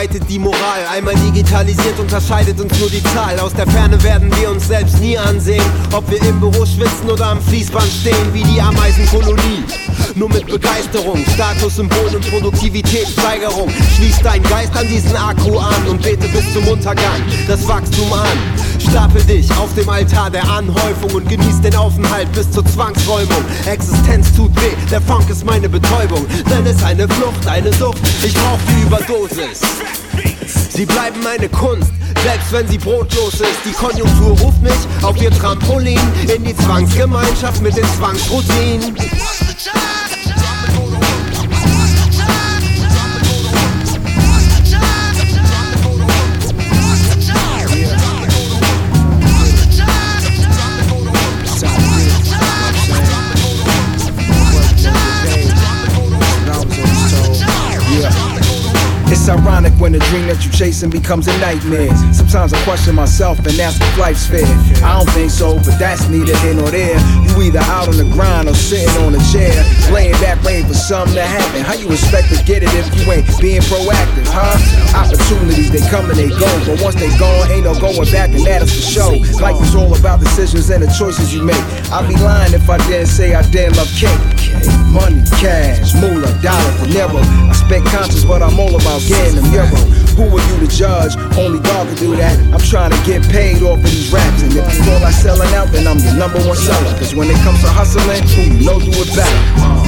Bearbeitet 0.00 0.30
die 0.30 0.38
Moral. 0.38 0.86
Einmal 0.90 1.14
digitalisiert 1.16 1.98
unterscheidet 1.98 2.58
uns 2.58 2.78
nur 2.80 2.88
die 2.88 3.02
Zahl. 3.02 3.38
Aus 3.38 3.52
der 3.52 3.66
Ferne 3.66 4.02
werden 4.02 4.34
wir 4.40 4.50
uns 4.50 4.66
selbst 4.66 4.98
nie 4.98 5.18
ansehen. 5.18 5.62
Ob 5.92 6.10
wir 6.10 6.22
im 6.22 6.40
Büro 6.40 6.64
schwitzen 6.64 7.10
oder 7.10 7.26
am 7.26 7.42
Fließband 7.42 7.86
stehen, 8.00 8.32
wie 8.32 8.42
die 8.42 8.62
Ameisenkolonie. 8.62 9.62
Nur 10.14 10.30
mit 10.30 10.46
Begeisterung, 10.46 11.22
Statussymbol 11.34 12.14
und 12.14 12.30
Produktivitätssteigerung. 12.30 13.68
Schließ 13.96 14.20
dein 14.22 14.42
Geist 14.44 14.74
an 14.74 14.88
diesen 14.88 15.14
Akku 15.14 15.58
an 15.58 15.86
und 15.86 16.00
bete 16.00 16.28
bis 16.28 16.50
zum 16.54 16.66
Untergang 16.68 17.20
das 17.46 17.68
Wachstum 17.68 18.10
an. 18.14 18.59
Stapel 18.90 19.22
dich 19.22 19.48
auf 19.56 19.72
dem 19.74 19.88
Altar 19.88 20.30
der 20.30 20.42
Anhäufung 20.50 21.12
und 21.12 21.28
genieß 21.28 21.60
den 21.60 21.76
Aufenthalt 21.76 22.30
bis 22.32 22.50
zur 22.50 22.66
Zwangsräumung. 22.66 23.44
Existenz 23.66 24.34
tut 24.34 24.54
weh, 24.56 24.74
der 24.90 25.00
Funk 25.00 25.30
ist 25.30 25.44
meine 25.44 25.68
Betäubung. 25.68 26.26
Denn 26.50 26.66
es 26.66 26.82
eine 26.82 27.08
Flucht, 27.08 27.46
eine 27.46 27.72
Sucht, 27.72 28.00
ich 28.24 28.34
brauch 28.34 28.58
die 28.68 28.82
Überdosis. 28.82 29.60
Sie 30.70 30.84
bleiben 30.84 31.22
meine 31.22 31.48
Kunst, 31.48 31.92
selbst 32.24 32.50
wenn 32.50 32.66
sie 32.66 32.78
brotlos 32.78 33.34
ist. 33.34 33.60
Die 33.64 33.72
Konjunktur 33.72 34.36
ruft 34.40 34.60
mich 34.60 34.72
auf 35.02 35.16
ihr 35.22 35.30
Trampolin 35.30 36.00
in 36.34 36.44
die 36.44 36.56
Zwangsgemeinschaft 36.56 37.62
mit 37.62 37.76
den 37.76 37.86
Zwangsroutinen. 37.96 38.96
Ironic 59.30 59.72
when 59.78 59.92
the 59.92 60.02
dream 60.10 60.26
that 60.26 60.42
you're 60.44 60.52
chasing 60.52 60.90
becomes 60.90 61.28
a 61.28 61.38
nightmare. 61.38 61.94
Sometimes 62.12 62.52
I 62.52 62.62
question 62.64 62.94
myself 62.94 63.38
and 63.46 63.54
ask 63.60 63.80
if 63.80 63.98
life's 63.98 64.26
fair. 64.26 64.44
I 64.82 64.98
don't 64.98 65.08
think 65.14 65.30
so, 65.30 65.54
but 65.62 65.78
that's 65.78 66.08
neither 66.08 66.36
here 66.38 66.54
nor 66.54 66.70
there. 66.70 66.98
You 67.30 67.48
either 67.48 67.62
out 67.70 67.88
on 67.88 67.96
the 67.96 68.04
grind 68.10 68.48
or 68.48 68.54
sitting 68.54 68.90
on 69.06 69.14
a 69.14 69.22
chair, 69.30 69.54
laying 69.94 70.18
back 70.18 70.42
waiting 70.42 70.66
for 70.66 70.74
something 70.74 71.14
to 71.14 71.22
happen. 71.22 71.62
How 71.62 71.74
you 71.74 71.86
expect 71.90 72.34
to 72.34 72.42
get 72.44 72.62
it 72.62 72.70
if 72.74 72.90
you 72.98 73.06
ain't 73.12 73.26
being 73.40 73.62
proactive, 73.70 74.26
huh? 74.26 74.58
Opportunities 74.98 75.70
they 75.70 75.84
come 75.88 76.10
and 76.10 76.18
they 76.18 76.28
go, 76.28 76.50
but 76.66 76.82
once 76.82 76.96
they 76.96 77.10
gone, 77.16 77.50
ain't 77.50 77.64
no 77.64 77.78
going 77.78 78.10
back, 78.10 78.34
and 78.34 78.44
that 78.44 78.62
is 78.62 78.74
for 78.74 78.82
sure. 78.82 79.16
Life 79.40 79.62
is 79.62 79.74
all 79.74 79.94
about 79.96 80.20
decisions 80.20 80.68
and 80.70 80.82
the 80.82 80.90
choices 80.98 81.32
you 81.32 81.44
make. 81.44 81.62
I'd 81.94 82.08
be 82.08 82.16
lying 82.18 82.52
if 82.52 82.68
I 82.68 82.78
didn't 82.88 83.06
say 83.06 83.34
I 83.34 83.42
didn't 83.50 83.76
love 83.76 83.88
cake. 83.94 84.79
Money, 84.90 85.22
cash, 85.38 85.94
moolah, 85.94 86.34
dollar, 86.42 86.72
dinero. 86.82 87.22
I 87.46 87.54
spent 87.54 87.86
conscious, 87.86 88.24
but 88.24 88.42
I'm 88.42 88.58
all 88.58 88.74
about 88.74 89.00
getting 89.06 89.36
them 89.36 89.52
euro. 89.54 89.78
Who 90.18 90.24
are 90.36 90.44
you 90.50 90.66
to 90.66 90.68
judge? 90.68 91.14
Only 91.38 91.60
God 91.60 91.86
can 91.86 91.96
do 91.96 92.16
that. 92.16 92.36
I'm 92.52 92.60
trying 92.60 92.90
to 92.90 93.00
get 93.06 93.22
paid 93.30 93.62
off 93.62 93.78
of 93.78 93.84
these 93.84 94.12
raps. 94.12 94.42
And 94.42 94.52
if 94.52 94.66
you 94.66 94.84
feel 94.84 95.00
like 95.00 95.14
selling 95.14 95.54
out, 95.54 95.68
then 95.70 95.86
I'm 95.86 95.98
your 95.98 96.16
number 96.16 96.38
one 96.42 96.56
seller. 96.56 96.98
Cause 96.98 97.14
when 97.14 97.30
it 97.30 97.38
comes 97.46 97.60
to 97.62 97.68
hustling, 97.68 98.22
who 98.34 98.58
you 98.58 98.66
know 98.66 98.80
do 98.80 98.90
it 98.90 99.14
better. 99.14 99.79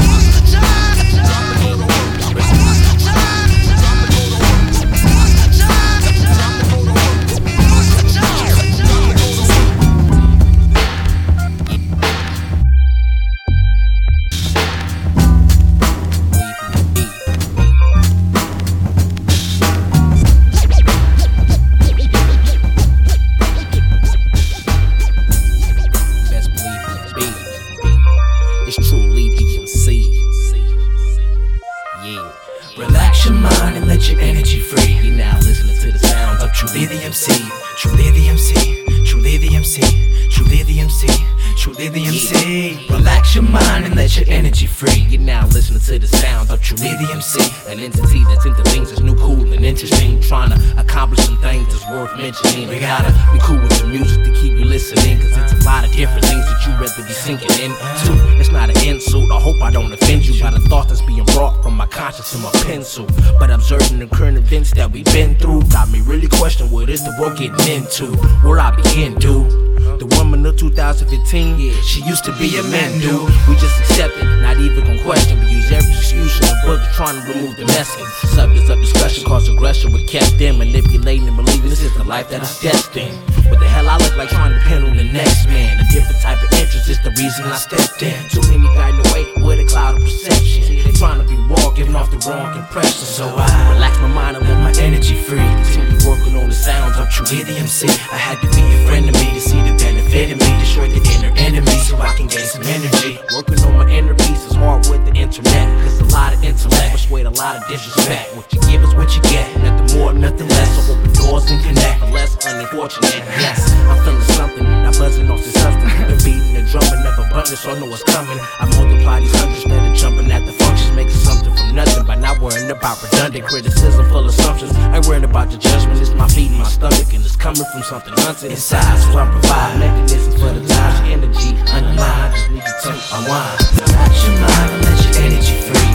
Insult, 58.86 59.30
I 59.30 59.40
hope 59.40 59.60
I 59.62 59.70
don't 59.70 59.92
offend 59.92 60.26
you 60.26 60.40
by 60.42 60.50
the 60.50 60.60
thought 60.68 60.88
that's 60.88 61.02
being 61.02 61.24
brought 61.26 61.62
from 61.62 61.76
my 61.76 61.86
conscience 61.86 62.32
to 62.32 62.38
my 62.38 62.50
pencil. 62.64 63.06
But 63.38 63.50
observing 63.50 63.98
the 63.98 64.06
current 64.06 64.36
events 64.36 64.72
that 64.74 64.90
we've 64.90 65.04
been 65.06 65.36
through 65.36 65.62
got 65.64 65.90
me 65.90 66.00
really 66.02 66.28
questioning 66.28 66.72
what 66.72 66.88
is 66.88 67.02
the 67.04 67.16
world 67.20 67.38
getting 67.38 67.74
into. 67.74 68.06
Where 68.46 68.60
I 68.60 68.74
begin, 68.74 69.14
dude. 69.14 69.71
The 69.98 70.06
woman 70.18 70.46
of 70.46 70.56
2015, 70.56 71.58
yeah, 71.58 71.72
she 71.82 72.02
used 72.04 72.24
to 72.24 72.32
be 72.38 72.58
a 72.58 72.62
man, 72.70 73.00
dude. 73.00 73.26
We 73.48 73.54
just 73.58 73.78
accept 73.80 74.14
it, 74.16 74.24
not 74.42 74.56
even 74.58 74.84
gonna 74.84 75.02
question. 75.02 75.38
We 75.40 75.58
use 75.58 75.70
every 75.70 75.90
excuse 75.90 76.38
in 76.38 76.46
the 76.46 76.58
book 76.64 76.80
trying 76.94 77.18
to 77.18 77.22
remove 77.32 77.56
the 77.56 77.66
message. 77.66 78.06
Subjects 78.30 78.70
of 78.70 78.78
discussion 78.78 79.24
cause 79.24 79.48
aggression. 79.48 79.92
We 79.92 80.06
kept 80.06 80.38
them 80.38 80.58
manipulating 80.58 81.26
and 81.26 81.36
believing 81.36 81.68
this 81.68 81.82
is 81.82 81.94
the 81.96 82.04
life 82.04 82.30
that 82.30 82.42
is 82.42 82.60
destined. 82.60 83.14
What 83.50 83.58
the 83.58 83.66
hell 83.66 83.88
I 83.88 83.98
look 83.98 84.16
like 84.16 84.28
trying 84.30 84.54
to 84.54 84.58
depend 84.58 84.86
on 84.86 84.96
the 84.96 85.04
next 85.04 85.46
man? 85.46 85.78
A 85.78 85.86
different 85.92 86.20
type 86.22 86.42
of 86.42 86.50
interest 86.58 86.88
is 86.88 87.02
the 87.02 87.10
reason 87.18 87.44
I 87.46 87.56
stepped 87.56 88.02
in. 88.02 88.16
Too 88.30 88.42
many 88.50 88.66
guiding 88.74 89.02
away 89.10 89.26
with 89.42 89.60
a 89.60 89.66
cloud 89.66 89.96
of 89.98 90.02
perception. 90.02 90.62
They 90.82 90.92
trying 90.92 91.18
to 91.20 91.26
be 91.26 91.36
raw, 91.50 91.70
giving 91.70 91.96
off 91.96 92.10
the 92.10 92.22
wrong 92.30 92.56
impression. 92.56 93.06
So 93.06 93.26
I 93.26 93.74
relax 93.74 93.98
my 93.98 94.08
mind 94.08 94.36
and 94.36 94.46
let 94.46 94.58
my 94.62 94.72
energy 94.80 95.16
free. 95.16 95.42
Continue 95.42 95.98
working 96.06 96.36
on 96.38 96.48
the 96.48 96.54
sounds 96.54 96.96
of 96.98 97.08
the 97.30 97.56
MC. 97.56 97.88
I 97.88 98.18
had 98.18 98.40
to 98.42 98.48
be 98.50 98.62
a 98.62 98.86
friend 98.86 99.06
to 99.06 99.12
me 99.18 99.32
to 99.34 99.40
see 99.40 99.60
the 99.62 99.71
benefit 99.78 100.30
in 100.32 100.38
me, 100.38 100.50
destroy 100.60 100.88
the 100.88 101.02
inner 101.16 101.32
enemy 101.36 101.76
so 101.84 101.96
I 101.98 102.14
can 102.14 102.26
gain 102.26 102.46
some 102.46 102.62
energy. 102.62 103.18
Working 103.34 103.60
on 103.64 103.78
my 103.78 103.88
inner 103.88 104.14
peace 104.14 104.44
is 104.46 104.54
hard 104.54 104.86
with 104.88 105.04
the 105.06 105.14
internet. 105.14 105.66
Cause 105.84 106.00
a 106.00 106.04
lot 106.12 106.34
of 106.34 106.42
intellect 106.44 106.92
persuade 106.92 107.26
a 107.26 107.30
lot 107.30 107.56
of 107.56 107.66
disrespect. 107.68 108.36
What 108.36 108.52
you 108.52 108.60
give 108.68 108.82
is 108.82 108.94
what 108.94 109.14
you 109.14 109.22
get, 109.22 109.46
nothing 109.60 109.98
more, 109.98 110.12
nothing 110.12 110.48
less. 110.48 110.86
So 110.86 110.92
open 110.92 111.12
doors 111.12 111.50
and 111.50 111.62
connect. 111.62 112.00
The 112.00 112.06
less 112.12 112.32
unfortunate, 112.44 113.24
yes. 113.40 113.60
I'm 113.88 113.98
feeling 114.04 114.28
something, 114.36 114.64
not 114.64 114.98
buzzing 114.98 115.30
off 115.30 115.42
the 115.42 115.52
substance. 115.52 115.92
Been 116.08 116.20
beating 116.24 116.56
and 116.56 116.66
drumming, 116.68 117.02
never 117.04 117.24
button, 117.30 117.56
so 117.56 117.70
I 117.72 117.78
know 117.78 117.86
what's 117.86 118.04
coming. 118.04 118.38
I 118.60 118.66
multiply 118.76 119.20
these 119.20 119.34
hundreds 119.36 119.64
instead 119.64 119.84
of 119.86 119.94
jumping 119.94 120.30
at 120.30 120.44
the 120.46 120.52
functions, 120.52 120.92
making 120.92 121.16
something 121.16 121.54
from 121.54 121.74
nothing 121.74 122.04
by 122.04 122.16
not 122.16 122.40
worrying 122.40 122.70
about 122.70 123.02
redundant 123.02 123.44
criticism, 123.46 124.04
full 124.10 124.26
assumptions. 124.26 124.74
I 124.76 124.96
ain't 124.96 125.06
worrying 125.06 125.24
about 125.24 125.50
the 125.50 125.58
judgment, 125.58 126.00
it's 126.00 126.10
my 126.10 126.28
feet 126.28 126.50
and 126.50 126.58
my 126.58 126.68
stomach, 126.68 127.12
and 127.12 127.24
it's 127.24 127.36
coming 127.36 127.64
from 127.72 127.82
something 127.82 128.12
hunted 128.18 128.50
inside. 128.50 128.98
So 128.98 129.18
I'm 129.18 129.30
providing 129.30 129.61
mechanisms 129.78 130.34
for 130.42 130.50
the 130.50 130.58
your 130.58 131.06
energy 131.06 131.54
underlined. 131.70 132.34
Just 132.34 132.50
need 132.50 132.66
you 132.66 132.74
to 132.82 132.90
unwind. 133.14 133.58
Relax 133.78 134.12
your 134.26 134.34
mind 134.42 134.70
and 134.74 134.82
let 134.82 134.98
your 135.06 135.14
energy 135.22 135.56
free. 135.62 135.92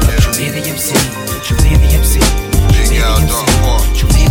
The 0.00 0.62
MC, 0.62 0.94
truly 1.42 1.74
the 1.74 1.90
MC, 1.98 2.22
the 2.22 3.02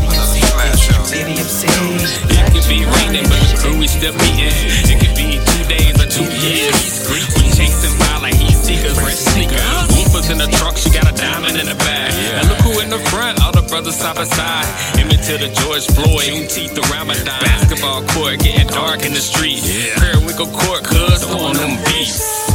MC, 0.08 0.40
truly 0.80 1.22
the 1.28 1.36
MC. 1.44 1.68
It 1.68 2.48
could 2.56 2.68
be 2.72 2.88
raining, 2.88 3.28
but 3.28 3.40
the 3.44 3.58
crew 3.60 3.82
is 3.84 3.92
still 3.92 4.16
beating. 4.16 4.56
It 4.88 4.98
could 5.04 5.16
be 5.20 5.38
two 5.44 5.64
days 5.68 5.96
or 6.00 6.08
two 6.08 6.28
years. 6.40 7.04
We 7.36 7.52
chasing 7.52 7.96
by 8.00 8.20
like 8.24 8.36
heat 8.36 8.56
seekers, 8.56 8.96
fresh 8.96 9.20
sneakers. 9.20 9.60
Woofers 9.92 10.32
in 10.32 10.38
the 10.38 10.48
trunk, 10.58 10.78
she 10.78 10.90
got 10.90 11.12
a 11.12 11.16
diamond 11.16 11.58
in 11.60 11.68
the 11.68 11.76
bag. 11.76 12.14
And 12.40 12.48
look 12.48 12.60
who 12.64 12.80
in 12.80 12.90
the 12.90 13.00
front, 13.12 13.42
all 13.44 13.52
the 13.52 13.64
brothers 13.68 13.96
side 13.96 14.16
by 14.16 14.24
side. 14.24 14.99
To 15.30 15.38
the 15.38 15.54
George 15.62 15.86
Floyd, 15.86 16.26
Juneteenth 16.26 16.74
to 16.74 16.82
Ramadan. 16.90 17.40
Basketball 17.46 18.02
court, 18.18 18.40
getting 18.40 18.66
dark 18.66 19.06
in 19.06 19.14
the 19.14 19.22
street. 19.22 19.62
Periwinkle 20.02 20.48
court, 20.48 20.84
cuz 20.84 21.22
on 21.24 21.54
them 21.54 21.78
beats. 21.86 22.50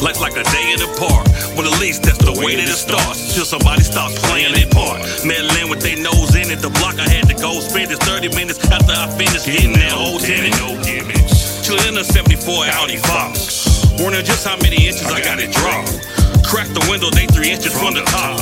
Life 0.00 0.18
like 0.18 0.32
a 0.40 0.44
day 0.48 0.72
in 0.72 0.80
the 0.80 0.88
park. 0.96 1.28
Well, 1.52 1.68
at 1.68 1.78
least 1.78 2.04
that's 2.04 2.24
the 2.24 2.32
way 2.40 2.56
that 2.56 2.64
it 2.64 2.80
starts. 2.80 3.34
Till 3.34 3.44
somebody 3.44 3.82
stops 3.82 4.18
playing 4.24 4.54
their 4.54 4.66
part. 4.72 5.04
Meddling 5.26 5.68
with 5.68 5.82
their 5.82 6.00
nose 6.00 6.34
in 6.34 6.48
it. 6.48 6.64
The 6.64 6.70
block 6.80 6.98
I 6.98 7.06
had 7.06 7.28
to 7.28 7.34
go 7.34 7.60
spend 7.60 7.92
is 7.92 7.98
30 7.98 8.30
minutes 8.32 8.64
after 8.64 8.96
I 8.96 9.12
finished 9.12 9.44
getting 9.44 9.74
that 9.74 9.92
whole 9.92 10.18
tenant. 10.18 10.56
No. 10.56 10.72
Chillin' 11.60 11.88
in 11.88 11.98
a 11.98 12.04
74 12.04 12.64
Audi 12.80 12.96
Fox. 12.96 13.63
Wondering 14.02 14.24
just 14.24 14.46
how 14.46 14.56
many 14.58 14.86
inches 14.86 15.06
I 15.06 15.20
got 15.22 15.38
it 15.38 15.52
drop. 15.52 15.86
Crack 16.42 16.68
the 16.74 16.84
window, 16.90 17.10
they 17.10 17.26
three 17.30 17.50
inches 17.50 17.72
from 17.72 17.94
the 17.94 18.02
top. 18.02 18.40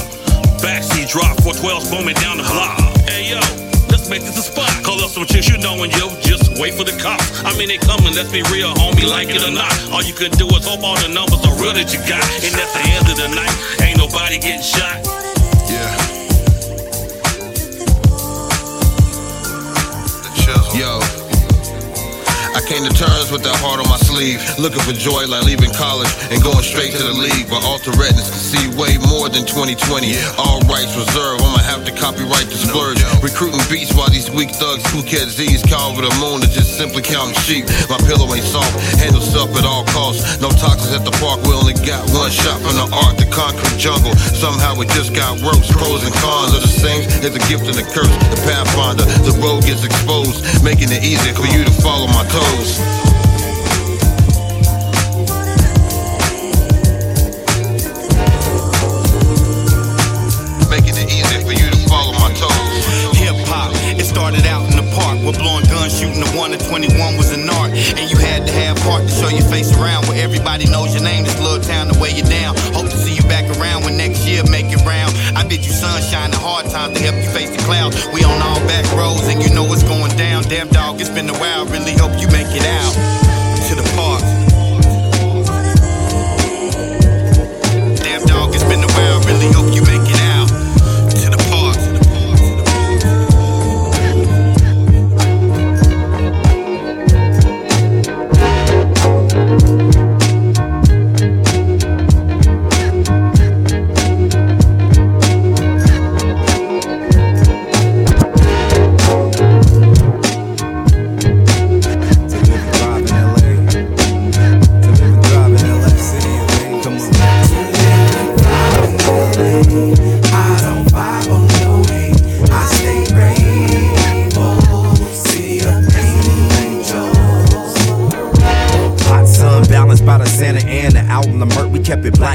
Backseat 0.64 1.10
drop, 1.12 1.36
412 1.44 1.90
booming 1.90 2.16
down 2.16 2.38
the 2.38 2.46
block. 2.48 2.78
Hey 3.04 3.30
yo, 3.30 3.40
let's 3.92 4.08
make 4.08 4.22
this 4.22 4.38
a 4.38 4.44
spot. 4.44 4.70
Call 4.82 5.00
up 5.04 5.10
some 5.10 5.26
chicks 5.26 5.48
you 5.48 5.58
know 5.58 5.76
and 5.82 5.92
yo, 5.92 6.08
just 6.24 6.56
wait 6.56 6.74
for 6.74 6.84
the 6.84 6.96
cops. 6.96 7.44
I 7.44 7.52
mean, 7.58 7.68
they 7.68 7.78
coming, 7.78 8.14
let's 8.14 8.32
be 8.32 8.42
real, 8.48 8.72
homie, 8.74 9.04
like 9.04 9.28
it 9.28 9.44
or 9.44 9.52
not. 9.52 9.72
All 9.92 10.02
you 10.02 10.14
can 10.14 10.32
do 10.40 10.48
is 10.56 10.64
hope 10.64 10.82
all 10.82 10.96
the 10.96 11.12
numbers 11.12 11.44
are 11.44 11.56
real 11.60 11.76
that 11.76 11.92
you 11.92 12.00
got. 12.08 12.24
And 12.42 12.54
at 12.56 12.70
the 12.72 12.82
end 12.88 13.06
of 13.12 13.16
the 13.20 13.28
night, 13.36 13.56
ain't 13.84 13.98
nobody 13.98 14.38
getting 14.40 14.64
shot. 14.64 15.04
Yeah. 15.68 16.12
Yo. 20.74 21.21
I 22.54 22.60
came 22.60 22.84
to 22.84 22.92
terms 22.92 23.30
with 23.32 23.42
that 23.44 23.56
heart 23.64 23.80
on 23.80 23.88
my 23.88 23.96
sleeve. 23.96 24.42
Looking 24.58 24.84
for 24.84 24.92
joy 24.92 25.24
like 25.24 25.44
leaving 25.44 25.72
college 25.72 26.12
and 26.28 26.42
going 26.42 26.60
straight 26.60 26.92
to 26.92 27.02
the 27.02 27.16
league. 27.16 27.48
But 27.48 27.64
alter 27.64 27.92
retinas 27.92 28.28
can 28.28 28.41
see 28.52 28.68
way 28.76 29.00
more 29.08 29.32
than 29.32 29.48
2020. 29.48 30.12
All 30.36 30.60
rights 30.68 30.92
reserved, 30.92 31.40
I'ma 31.40 31.64
have 31.64 31.88
to 31.88 31.92
copyright 31.96 32.52
the 32.52 32.60
splurge. 32.60 33.00
Recruiting 33.24 33.64
beats 33.72 33.96
while 33.96 34.12
these 34.12 34.28
weak 34.28 34.52
thugs 34.52 34.84
who 34.92 35.00
catch 35.00 35.32
Z's 35.40 35.64
call 35.64 35.96
over 35.96 36.04
the 36.04 36.12
moon 36.20 36.44
to 36.44 36.48
just 36.52 36.76
simply 36.76 37.00
counting 37.00 37.38
sheep. 37.48 37.64
My 37.88 37.96
pillow 38.04 38.28
ain't 38.28 38.44
soft, 38.44 38.76
handle 39.00 39.24
stuff 39.24 39.48
at 39.56 39.64
all 39.64 39.88
costs. 39.88 40.36
No 40.44 40.52
toxins 40.52 40.92
at 40.92 41.04
the 41.08 41.14
park, 41.16 41.40
we 41.48 41.56
only 41.56 41.72
got 41.80 42.04
one 42.12 42.28
shot 42.28 42.60
from 42.60 42.76
the 42.76 42.86
art, 42.92 43.16
the 43.16 43.28
concrete 43.32 43.80
jungle. 43.80 44.12
Somehow 44.36 44.76
it 44.84 44.92
just 44.92 45.16
got 45.16 45.40
worse. 45.40 45.72
Pros 45.72 46.04
and 46.04 46.12
cons 46.20 46.52
of 46.52 46.60
the 46.60 46.72
same. 46.72 47.08
There's 47.24 47.36
a 47.36 47.44
gift 47.48 47.64
and 47.64 47.78
a 47.80 47.86
curse. 47.88 48.12
The 48.28 48.40
pathfinder, 48.44 49.08
the 49.24 49.32
road 49.40 49.64
gets 49.64 49.84
exposed, 49.84 50.44
making 50.60 50.92
it 50.92 51.00
easier 51.00 51.32
for 51.32 51.48
you 51.48 51.64
to 51.64 51.72
follow 51.80 52.06
my 52.12 52.24
toes. 52.28 53.11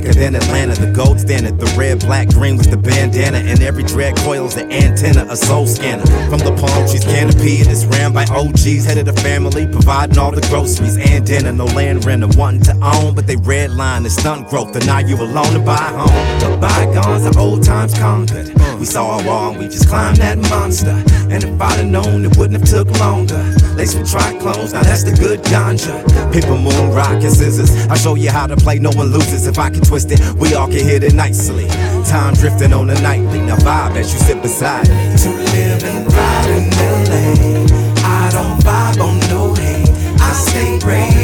Thicker 0.08 0.20
than 0.20 0.36
Atlanta. 0.36 0.76
The 0.76 0.91
red, 0.91 1.07
black, 2.08 2.30
green 2.30 2.58
with 2.58 2.72
the 2.72 2.78
bandana. 2.78 3.38
And 3.38 3.62
every 3.62 3.84
dread 3.84 4.16
coil's 4.18 4.55
the 4.55 4.64
antenna, 4.64 5.28
a 5.30 5.36
soul 5.36 5.68
scanner. 5.68 6.05
From 6.30 6.39
the 6.39 6.55
palm 6.55 6.88
trees 6.88 7.03
canopy, 7.03 7.60
and 7.60 7.68
it 7.68 7.74
is 7.74 7.86
ran 7.86 8.14
by 8.14 8.24
OGs, 8.24 8.86
head 8.86 8.97
of 8.97 9.05
the 9.05 9.14
family, 9.22 9.68
providing 9.68 10.18
all 10.18 10.32
the 10.32 10.41
groceries 10.47 10.97
and 10.97 11.26
dinner. 11.26 11.51
No 11.51 11.66
land 11.66 12.05
renter 12.05 12.28
wanting 12.38 12.64
to 12.64 12.74
own, 12.82 13.14
but 13.14 13.28
they 13.28 13.36
redline 13.36 14.03
the 14.03 14.10
stunt 14.10 14.47
growth. 14.47 14.76
And 14.76 14.88
now 14.88 14.99
you 14.99 15.16
alone 15.18 15.53
to 15.53 15.60
buy 15.60 15.91
home. 15.99 16.39
The 16.39 16.58
bygones 16.58 17.26
are 17.28 17.39
old 17.39 17.64
times 17.64 17.93
conquered. 17.93 18.47
We 18.80 18.86
saw 18.86 19.20
a 19.20 19.28
wall, 19.28 19.51
and 19.51 19.60
we 19.60 19.66
just 19.66 19.89
climbed 19.89 20.18
that 20.18 20.38
monster. 20.49 21.03
And 21.30 21.43
if 21.43 21.62
I'd 21.62 21.80
have 21.80 21.86
known, 21.86 22.26
it 22.26 22.38
wouldn't 22.38 22.60
have 22.60 22.70
took 22.70 22.89
longer. 22.99 23.43
Laced 23.76 23.99
with 23.99 24.08
trichomes, 24.08 24.74
now 24.74 24.82
that's 24.82 25.03
the 25.03 25.12
good 25.12 25.41
ganja. 25.43 26.01
Paper 26.32 26.55
moon, 26.55 26.91
rock 26.91 27.12
and 27.12 27.34
scissors. 27.34 27.70
I'll 27.88 27.97
show 27.97 28.16
you 28.16 28.32
how 28.32 28.47
to 28.47 28.55
play, 28.55 28.80
no 28.80 28.91
one 28.91 29.08
loses. 29.08 29.45
If 29.45 29.60
I 29.60 29.70
can 29.70 29.82
twist 29.82 30.12
it, 30.12 30.22
we 30.36 30.53
all 30.55 30.68
can 30.68 30.86
hit 30.86 31.03
it 31.03 31.14
nicely. 31.14 31.68
Time 32.06 32.34
drifting 32.34 32.74
on 32.74 32.88
the 32.88 33.00
nightly. 33.02 33.39
Now 33.41 33.58
vibe 33.58 33.98
as 33.98 34.14
you 34.14 34.20
sit 34.20 34.41
beside 34.41 34.88
me. 34.89 35.18
To 35.24 35.30
live 35.30 35.84
and 35.84 36.14
ride 36.14 36.50
in 36.58 36.70
LA. 36.72 37.76
I 38.06 38.30
don't 38.32 38.60
vibe 38.64 39.02
on 39.02 39.20
no 39.30 39.54
hate. 39.54 39.89
I 40.20 40.34
stay 40.34 40.80
grateful. 40.80 41.16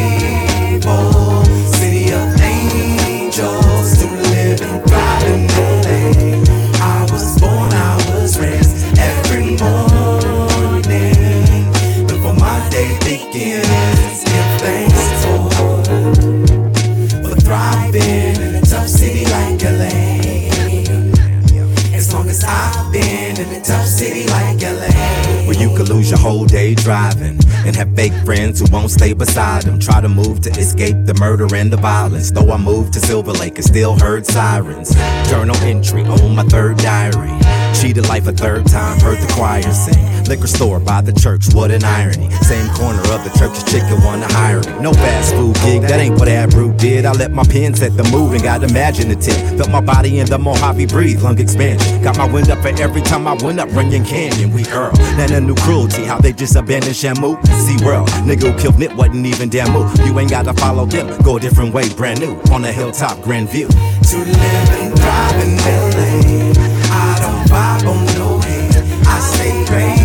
Driving 26.84 27.39
and 27.65 27.75
have 27.75 27.95
fake 27.95 28.13
friends 28.25 28.59
who 28.59 28.65
won't 28.71 28.91
stay 28.91 29.13
beside 29.13 29.63
them. 29.63 29.79
Try 29.79 30.01
to 30.01 30.09
move 30.09 30.41
to 30.41 30.49
escape 30.51 30.97
the 31.05 31.13
murder 31.15 31.47
and 31.55 31.71
the 31.71 31.77
violence. 31.77 32.29
Though 32.29 32.51
I 32.51 32.57
moved 32.57 32.93
to 32.93 32.99
Silver 32.99 33.31
Lake 33.31 33.55
and 33.55 33.65
still 33.65 33.97
heard 33.97 34.25
sirens. 34.25 34.93
Journal 35.29 35.55
entry 35.57 36.03
on 36.03 36.36
my 36.36 36.43
third 36.43 36.77
diary. 36.77 37.31
Cheated 37.79 38.07
life 38.09 38.27
a 38.27 38.34
third 38.34 38.67
time, 38.67 38.99
heard 38.99 39.17
the 39.17 39.34
choir 39.34 39.61
sing. 39.71 40.12
Liquor 40.34 40.47
store 40.47 40.79
by 40.79 40.99
the 40.99 41.13
church, 41.13 41.53
what 41.53 41.69
an 41.69 41.84
irony. 41.84 42.27
Same 42.41 42.67
corner 42.73 43.01
of 43.13 43.23
the 43.23 43.29
church, 43.38 43.53
a 43.53 43.65
chicken 43.69 44.01
wanna 44.03 44.25
hire 44.34 44.61
me. 44.61 44.81
No 44.81 44.91
fast 44.91 45.31
food 45.36 45.53
gig, 45.61 45.84
that 45.84 45.99
ain't 45.99 46.17
what 46.17 46.27
Abreu 46.27 46.75
did. 46.75 47.05
I 47.05 47.11
let 47.11 47.29
my 47.29 47.43
pen 47.43 47.75
set 47.75 47.95
the 47.95 48.03
mood 48.05 48.34
and 48.34 48.41
got 48.41 48.63
imaginative. 48.63 49.38
Felt 49.57 49.69
my 49.69 49.79
body 49.79 50.17
in 50.17 50.25
the 50.25 50.39
Mojave 50.39 50.88
breathe, 50.88 51.21
lung 51.21 51.38
expansion. 51.38 52.01
Got 52.01 52.17
my 52.17 52.25
wind 52.25 52.49
up 52.49 52.63
for 52.63 52.69
every 52.69 53.03
time 53.03 53.27
I 53.27 53.34
went 53.43 53.59
up 53.59 53.69
Runyon 53.75 54.05
Canyon. 54.05 54.51
We 54.51 54.65
Earl, 54.69 54.93
then 55.17 55.34
a 55.34 55.39
new 55.39 55.53
cruelty, 55.53 56.03
how 56.03 56.17
they 56.17 56.34
just 56.34 56.55
abandoned 56.55 56.95
Shamu. 56.95 57.38
Sea 57.61 57.86
World, 57.86 58.09
nigga 58.25 58.51
who 58.51 58.59
killed 58.59 58.79
Nip 58.79 58.95
wasn't 58.95 59.27
even 59.27 59.49
damn 59.49 59.71
move. 59.71 59.95
You 60.03 60.17
ain't 60.17 60.31
gotta 60.31 60.55
follow 60.55 60.88
them, 60.88 61.15
go 61.21 61.38
a 61.38 61.39
different 61.39 61.75
way, 61.75 61.93
brand 61.93 62.21
new. 62.21 62.41
On 62.51 62.65
a 62.65 62.71
hilltop, 62.71 63.21
grand 63.21 63.49
view. 63.49 63.67
To 63.67 64.17
live 64.17 64.69
and 64.81 64.97
thrive 64.97 65.43
in 65.45 65.57
LA. 65.61 66.61
I 66.89 67.19
don't 67.21 67.45
vibe 67.53 67.86
on 67.88 68.05
no 68.17 68.39
hate. 68.39 68.75
I 69.05 69.19
stay 69.19 69.65
grateful. 69.67 70.03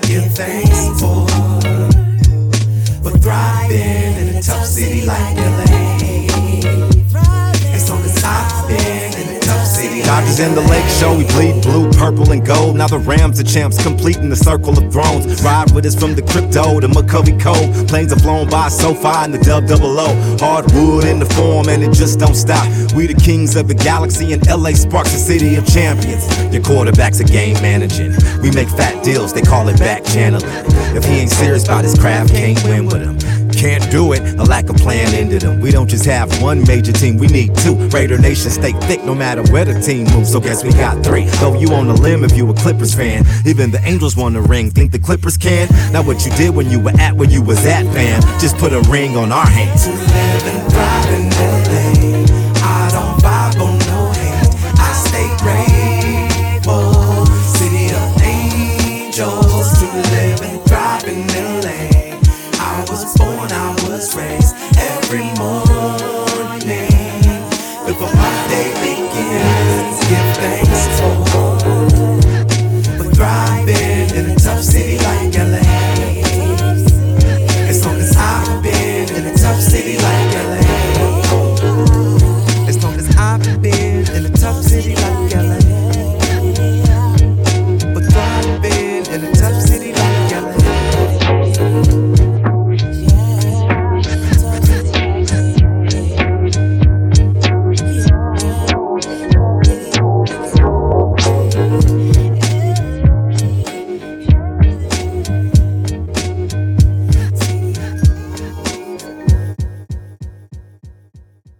Give 0.00 0.34
thanks 0.34 0.88
for, 1.00 1.26
for 3.02 3.18
thriving 3.18 4.16
in 4.16 4.36
a 4.36 4.42
tough 4.42 4.64
city 4.64 5.04
like 5.04 5.36
LA. 5.36 6.39
Dodgers 10.04 10.40
in 10.40 10.54
the 10.54 10.60
lake 10.62 10.84
show, 10.98 11.16
we 11.16 11.24
bleed 11.24 11.62
blue, 11.62 11.90
purple, 11.92 12.30
and 12.32 12.44
gold. 12.44 12.76
Now 12.76 12.88
the 12.88 12.98
Rams 12.98 13.40
are 13.40 13.44
champs, 13.44 13.82
completing 13.82 14.28
the 14.28 14.36
circle 14.36 14.76
of 14.76 14.92
thrones. 14.92 15.42
Ride 15.42 15.70
with 15.72 15.86
us 15.86 15.94
from 15.94 16.14
the 16.14 16.22
crypto 16.22 16.80
to 16.80 16.88
McCovey 16.88 17.40
Cove. 17.40 17.88
Planes 17.88 18.12
are 18.12 18.18
flown 18.18 18.48
by 18.48 18.68
so 18.68 18.94
far 18.94 19.24
in 19.24 19.30
the 19.30 19.38
dub 19.38 19.66
double 19.66 19.98
O. 19.98 20.36
Hardwood 20.38 21.04
in 21.04 21.18
the 21.18 21.26
form, 21.26 21.68
and 21.68 21.82
it 21.82 21.92
just 21.92 22.18
don't 22.18 22.34
stop. 22.34 22.66
We 22.94 23.06
the 23.06 23.14
kings 23.14 23.56
of 23.56 23.68
the 23.68 23.74
galaxy, 23.74 24.32
and 24.32 24.46
LA 24.46 24.72
sparks 24.72 25.12
the 25.12 25.18
city 25.18 25.56
of 25.56 25.66
champions. 25.66 26.24
Your 26.52 26.62
quarterback's 26.62 27.20
a 27.20 27.24
game 27.24 27.54
managing. 27.62 28.12
We 28.42 28.50
make 28.50 28.68
fat 28.68 29.02
deals, 29.04 29.32
they 29.32 29.42
call 29.42 29.68
it 29.68 29.78
back 29.78 30.04
channeling. 30.04 30.44
If 30.96 31.04
he 31.04 31.20
ain't 31.20 31.30
serious 31.30 31.64
about 31.64 31.84
his 31.84 31.98
craft, 31.98 32.30
can't 32.30 32.62
win 32.64 32.86
with 32.86 33.02
him. 33.02 33.39
Can't 33.60 33.90
do 33.90 34.14
it, 34.14 34.22
a 34.40 34.44
lack 34.44 34.70
of 34.70 34.76
plan 34.76 35.12
ended 35.12 35.42
them. 35.42 35.60
We 35.60 35.70
don't 35.70 35.86
just 35.86 36.06
have 36.06 36.40
one 36.40 36.66
major 36.66 36.92
team, 36.92 37.18
we 37.18 37.26
need 37.26 37.54
two. 37.56 37.74
Raider 37.90 38.16
Nation 38.16 38.50
stay 38.50 38.72
thick 38.88 39.04
no 39.04 39.14
matter 39.14 39.42
where 39.52 39.66
the 39.66 39.78
team 39.82 40.06
moves, 40.14 40.32
so 40.32 40.40
guess 40.40 40.64
we 40.64 40.70
got 40.70 41.04
three. 41.04 41.26
Though 41.40 41.60
you 41.60 41.68
on 41.74 41.86
the 41.86 41.92
limb 41.92 42.24
if 42.24 42.34
you 42.34 42.48
a 42.48 42.54
Clippers 42.54 42.94
fan. 42.94 43.26
Even 43.44 43.70
the 43.70 43.80
Angels 43.84 44.16
won 44.16 44.32
the 44.32 44.40
ring, 44.40 44.70
think 44.70 44.92
the 44.92 44.98
Clippers 44.98 45.36
can? 45.36 45.68
Not 45.92 46.06
what 46.06 46.24
you 46.24 46.32
did 46.32 46.54
when 46.54 46.70
you 46.70 46.80
were 46.80 46.98
at 46.98 47.12
where 47.12 47.28
you 47.28 47.42
was 47.42 47.66
at, 47.66 47.84
fam. 47.92 48.22
Just 48.40 48.56
put 48.56 48.72
a 48.72 48.80
ring 48.88 49.14
on 49.18 49.30
our 49.30 49.46
hands. 49.46 49.88